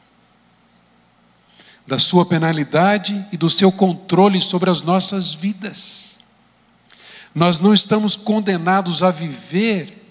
da 1.85 1.99
sua 1.99 2.25
penalidade 2.25 3.25
e 3.31 3.37
do 3.37 3.49
seu 3.49 3.71
controle 3.71 4.39
sobre 4.41 4.69
as 4.69 4.81
nossas 4.81 5.33
vidas. 5.33 6.14
Nós 7.35 7.59
não 7.59 7.73
estamos 7.73 8.15
condenados 8.15 9.03
a 9.03 9.11
viver 9.11 10.01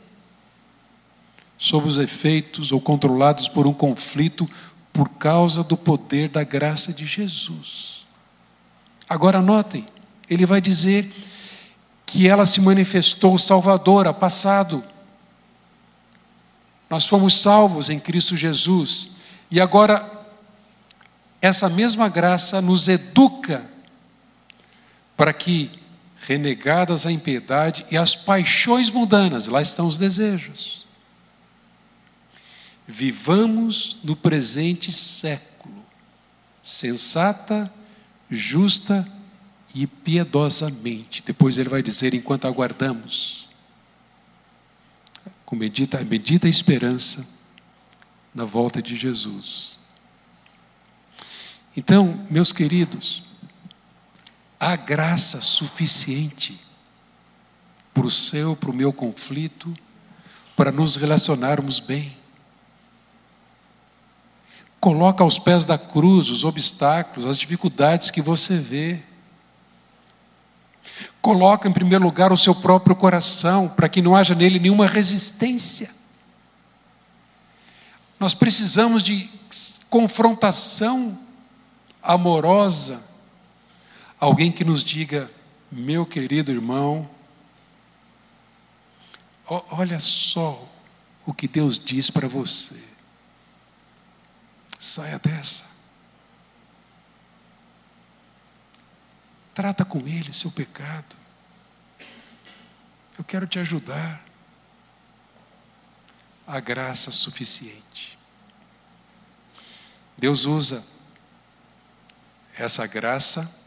sob 1.57 1.89
os 1.89 1.97
efeitos 1.97 2.71
ou 2.71 2.79
controlados 2.79 3.49
por 3.49 3.67
um 3.67 3.73
conflito 3.73 4.49
por 4.93 5.09
causa 5.09 5.65
do 5.65 5.77
poder 5.77 6.29
da 6.29 6.45
graça 6.45 6.93
de 6.93 7.07
Jesus. 7.07 8.07
Agora 9.09 9.41
notem, 9.41 9.89
ele 10.29 10.45
vai 10.45 10.61
dizer 10.61 11.11
que 12.05 12.29
ela 12.29 12.45
se 12.45 12.61
manifestou 12.61 13.39
salvadora, 13.39 14.13
passado. 14.13 14.85
Nós 16.91 17.07
fomos 17.07 17.41
salvos 17.41 17.89
em 17.89 17.99
Cristo 17.99 18.37
Jesus. 18.37 19.11
E 19.51 19.61
agora, 19.61 20.27
essa 21.41 21.69
mesma 21.69 22.09
graça 22.09 22.61
nos 22.61 22.87
educa 22.87 23.65
para 25.17 25.33
que, 25.33 25.71
renegadas 26.27 27.05
a 27.05 27.13
impiedade 27.13 27.85
e 27.91 27.97
as 27.97 28.17
paixões 28.17 28.91
mundanas, 28.91 29.47
lá 29.47 29.61
estão 29.61 29.87
os 29.87 29.99
desejos, 29.99 30.87
vivamos 32.87 33.99
no 34.03 34.17
presente 34.17 34.91
século, 34.93 35.85
sensata, 36.63 37.73
justa 38.31 39.07
e 39.75 39.87
piedosamente. 39.87 41.23
Depois 41.23 41.59
ele 41.59 41.69
vai 41.69 41.83
dizer: 41.83 42.15
enquanto 42.15 42.47
aguardamos, 42.47 43.49
com 45.45 45.57
medita, 45.57 46.03
medita 46.05 46.47
a 46.47 46.51
esperança 46.51 47.29
na 48.35 48.45
volta 48.45 48.81
de 48.81 48.97
Jesus. 48.97 49.79
Então, 51.77 52.27
meus 52.31 52.53
queridos, 52.53 53.23
há 54.65 54.77
graça 54.77 55.43
suficiente 55.43 56.59
para 57.93 58.07
o 58.07 58.11
seu, 58.11 58.57
para 58.57 58.71
o 58.71 58.75
meu 58.75 58.95
conflito, 58.95 59.77
para 60.57 60.73
nos 60.73 60.97
relacionarmos 60.97 61.81
bem. 61.81 62.17
Coloca 64.81 65.23
aos 65.23 65.39
pés 65.39 65.67
da 65.67 65.77
cruz 65.77 66.31
os 66.31 66.45
obstáculos, 66.45 67.29
as 67.29 67.37
dificuldades 67.37 68.11
que 68.11 68.23
você 68.23 68.57
vê. 68.57 69.03
Coloca 71.21 71.69
em 71.69 71.73
primeiro 71.73 72.03
lugar 72.03 72.33
o 72.33 72.39
seu 72.39 72.55
próprio 72.55 72.97
coração, 72.97 73.69
para 73.69 73.89
que 73.89 74.01
não 74.01 74.17
haja 74.17 74.35
nele 74.35 74.59
nenhuma 74.59 74.87
resistência. 74.87 75.91
Nós 78.19 78.33
precisamos 78.33 79.03
de 79.03 79.29
confrontação 79.91 81.19
amorosa. 82.03 83.13
Alguém 84.25 84.51
que 84.51 84.65
nos 84.65 84.83
diga, 84.83 85.31
meu 85.71 86.07
querido 86.07 86.51
irmão, 86.51 87.11
olha 89.47 90.01
só 90.01 90.67
o 91.27 91.35
que 91.35 91.47
Deus 91.47 91.79
diz 91.79 92.09
para 92.09 92.27
você. 92.27 92.83
Saia 94.81 95.19
dessa. 95.19 95.67
Trata 99.53 99.85
com 99.85 100.09
ele 100.09 100.33
seu 100.33 100.51
pecado. 100.51 101.15
Eu 103.19 103.25
quero 103.25 103.47
te 103.47 103.59
ajudar. 103.59 104.25
A 106.47 106.61
graça 106.61 107.11
suficiente. 107.11 108.19
Deus 110.17 110.47
usa 110.47 110.83
essa 112.57 112.87
graça 112.87 113.63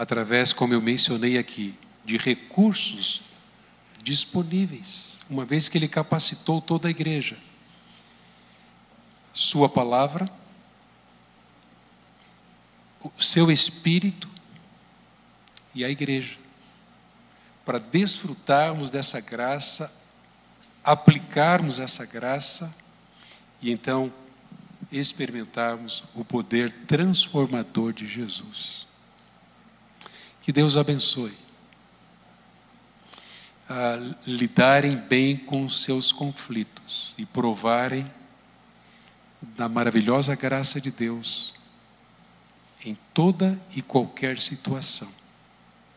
através, 0.00 0.50
como 0.50 0.72
eu 0.72 0.80
mencionei 0.80 1.36
aqui, 1.36 1.74
de 2.06 2.16
recursos 2.16 3.20
disponíveis, 4.02 5.20
uma 5.28 5.44
vez 5.44 5.68
que 5.68 5.76
Ele 5.76 5.86
capacitou 5.86 6.58
toda 6.58 6.88
a 6.88 6.90
igreja. 6.90 7.36
Sua 9.34 9.68
palavra, 9.68 10.26
o 13.14 13.22
seu 13.22 13.50
espírito 13.50 14.26
e 15.74 15.84
a 15.84 15.90
igreja, 15.90 16.38
para 17.62 17.78
desfrutarmos 17.78 18.88
dessa 18.88 19.20
graça, 19.20 19.92
aplicarmos 20.82 21.78
essa 21.78 22.06
graça 22.06 22.74
e 23.60 23.70
então 23.70 24.10
experimentarmos 24.90 26.02
o 26.14 26.24
poder 26.24 26.72
transformador 26.86 27.92
de 27.92 28.06
Jesus. 28.06 28.79
Que 30.42 30.52
Deus 30.52 30.76
abençoe. 30.76 31.36
A 33.68 33.96
lidarem 34.26 34.96
bem 34.96 35.36
com 35.36 35.64
os 35.64 35.82
seus 35.82 36.10
conflitos 36.10 37.14
e 37.16 37.24
provarem 37.24 38.10
da 39.40 39.68
maravilhosa 39.68 40.34
graça 40.34 40.80
de 40.80 40.90
Deus 40.90 41.54
em 42.84 42.96
toda 43.12 43.60
e 43.74 43.82
qualquer 43.82 44.38
situação, 44.38 45.08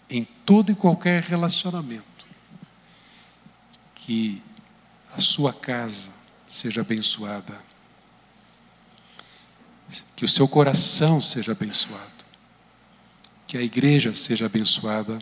em 0.09 0.25
todo 0.45 0.71
e 0.71 0.75
qualquer 0.75 1.23
relacionamento. 1.23 2.03
Que 3.95 4.41
a 5.15 5.21
sua 5.21 5.53
casa 5.53 6.11
seja 6.49 6.81
abençoada, 6.81 7.57
que 10.15 10.25
o 10.25 10.27
seu 10.27 10.47
coração 10.47 11.21
seja 11.21 11.53
abençoado, 11.53 12.11
que 13.53 13.57
a 13.59 13.61
igreja 13.61 14.15
seja 14.15 14.47
abençoada 14.47 15.19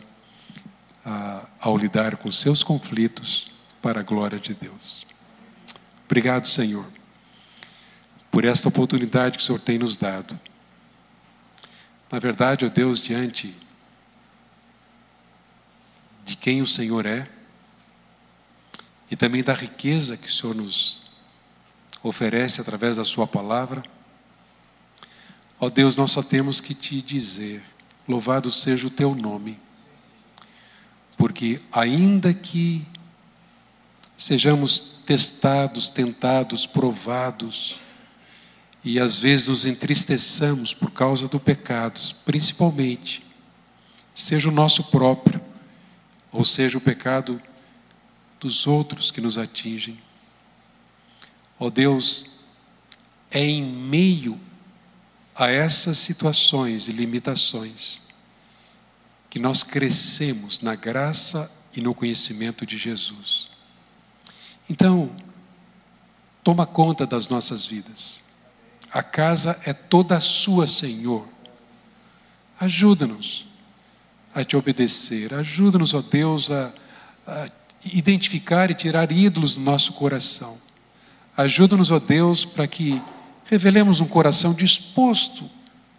ah, 1.04 1.44
ao 1.60 1.76
lidar 1.76 2.16
com 2.16 2.32
seus 2.32 2.64
conflitos 2.64 3.52
para 3.82 4.00
a 4.00 4.02
glória 4.02 4.40
de 4.40 4.54
Deus. 4.54 5.06
Obrigado, 6.06 6.48
Senhor, 6.48 6.90
por 8.30 8.46
esta 8.46 8.68
oportunidade 8.68 9.36
que 9.36 9.44
o 9.44 9.46
Senhor 9.46 9.58
tem 9.58 9.76
nos 9.76 9.98
dado 9.98 10.40
na 12.10 12.18
verdade, 12.18 12.64
ó 12.64 12.70
Deus, 12.70 12.98
diante 13.00 13.54
de 16.24 16.34
quem 16.34 16.62
o 16.62 16.66
Senhor 16.66 17.04
é 17.04 17.28
e 19.10 19.16
também 19.16 19.42
da 19.42 19.52
riqueza 19.52 20.16
que 20.16 20.28
o 20.28 20.32
Senhor 20.32 20.54
nos 20.54 21.02
oferece 22.02 22.62
através 22.62 22.96
da 22.96 23.04
Sua 23.04 23.26
palavra, 23.26 23.82
ó 25.60 25.68
Deus, 25.68 25.96
nós 25.96 26.12
só 26.12 26.22
temos 26.22 26.62
que 26.62 26.74
te 26.74 27.02
dizer: 27.02 27.62
louvado 28.12 28.50
seja 28.50 28.86
o 28.86 28.90
teu 28.90 29.14
nome, 29.14 29.58
porque 31.16 31.60
ainda 31.72 32.34
que 32.34 32.86
sejamos 34.16 35.00
testados, 35.06 35.88
tentados, 35.88 36.66
provados, 36.66 37.80
e 38.84 39.00
às 39.00 39.18
vezes 39.18 39.48
nos 39.48 39.64
entristeçamos 39.64 40.74
por 40.74 40.90
causa 40.90 41.26
do 41.26 41.40
pecado, 41.40 42.00
principalmente, 42.24 43.24
seja 44.14 44.48
o 44.48 44.52
nosso 44.52 44.84
próprio, 44.84 45.40
ou 46.30 46.44
seja 46.44 46.76
o 46.76 46.80
pecado 46.80 47.40
dos 48.38 48.66
outros 48.66 49.10
que 49.10 49.20
nos 49.20 49.38
atingem. 49.38 49.98
Ó 51.58 51.66
oh 51.66 51.70
Deus, 51.70 52.40
é 53.30 53.40
em 53.40 53.62
meio 53.62 54.38
a 55.34 55.50
essas 55.50 55.98
situações 55.98 56.88
e 56.88 56.92
limitações 56.92 58.02
que 59.30 59.38
nós 59.38 59.62
crescemos 59.62 60.60
na 60.60 60.74
graça 60.74 61.50
e 61.74 61.80
no 61.80 61.94
conhecimento 61.94 62.66
de 62.66 62.76
Jesus. 62.76 63.48
Então, 64.68 65.10
toma 66.44 66.66
conta 66.66 67.06
das 67.06 67.28
nossas 67.28 67.64
vidas. 67.64 68.22
A 68.92 69.02
casa 69.02 69.58
é 69.64 69.72
toda 69.72 70.20
sua, 70.20 70.66
Senhor. 70.66 71.26
Ajuda-nos 72.60 73.46
a 74.34 74.44
te 74.44 74.56
obedecer. 74.56 75.32
Ajuda-nos, 75.32 75.94
ó 75.94 76.02
Deus, 76.02 76.50
a, 76.50 76.72
a 77.26 77.48
identificar 77.84 78.70
e 78.70 78.74
tirar 78.74 79.10
ídolos 79.10 79.54
do 79.54 79.62
nosso 79.62 79.94
coração. 79.94 80.58
Ajuda-nos, 81.36 81.90
ó 81.90 81.98
Deus, 81.98 82.44
para 82.44 82.66
que 82.66 83.00
revelemos 83.44 84.00
um 84.00 84.06
coração 84.06 84.54
disposto 84.54 85.48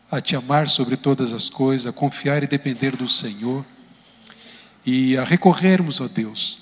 a 0.10 0.22
te 0.22 0.36
amar 0.36 0.68
sobre 0.70 0.96
todas 0.96 1.34
as 1.34 1.50
coisas, 1.50 1.88
a 1.88 1.91
confiar 1.91 2.44
e 2.44 2.48
depender 2.48 2.96
do 2.96 3.08
Senhor 3.08 3.66
e 4.86 5.18
a 5.18 5.24
recorrermos, 5.24 6.02
ó 6.02 6.08
Deus, 6.08 6.60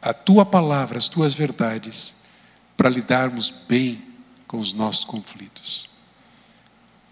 a 0.00 0.12
tua 0.12 0.46
palavra, 0.46 0.98
as 0.98 1.08
tuas 1.08 1.34
verdades, 1.34 2.14
para 2.76 2.88
lidarmos 2.88 3.52
bem 3.68 4.02
com 4.46 4.58
os 4.58 4.72
nossos 4.72 5.04
conflitos. 5.04 5.88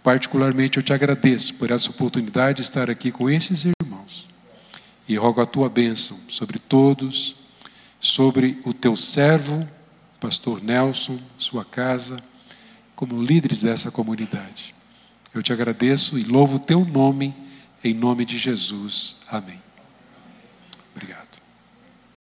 Particularmente 0.03 0.79
eu 0.79 0.83
te 0.83 0.93
agradeço 0.93 1.55
por 1.55 1.71
essa 1.71 1.91
oportunidade 1.91 2.57
de 2.57 2.63
estar 2.63 2.91
aqui 2.91 3.11
com 3.11 3.31
esses 3.31 3.65
irmãos 3.65 4.29
e 5.09 5.17
rogo 5.17 5.41
a 5.41 5.47
tua 5.47 5.69
bênção 5.69 6.19
sobre 6.29 6.59
todos, 6.59 7.37
sobre 8.01 8.61
o 8.65 8.73
teu 8.73 8.97
servo, 8.97 9.67
pastor 10.21 10.63
Nelson, 10.63 11.19
sua 11.39 11.65
casa, 11.65 12.23
como 13.03 13.21
líderes 13.21 13.63
dessa 13.63 13.91
comunidade. 13.91 14.73
Eu 15.35 15.43
te 15.43 15.53
agradeço 15.53 16.17
e 16.17 16.23
louvo 16.23 16.55
o 16.55 16.59
teu 16.61 16.85
nome, 16.85 17.35
em 17.83 17.93
nome 17.93 18.25
de 18.25 18.39
Jesus. 18.39 19.17
Amém. 19.29 19.62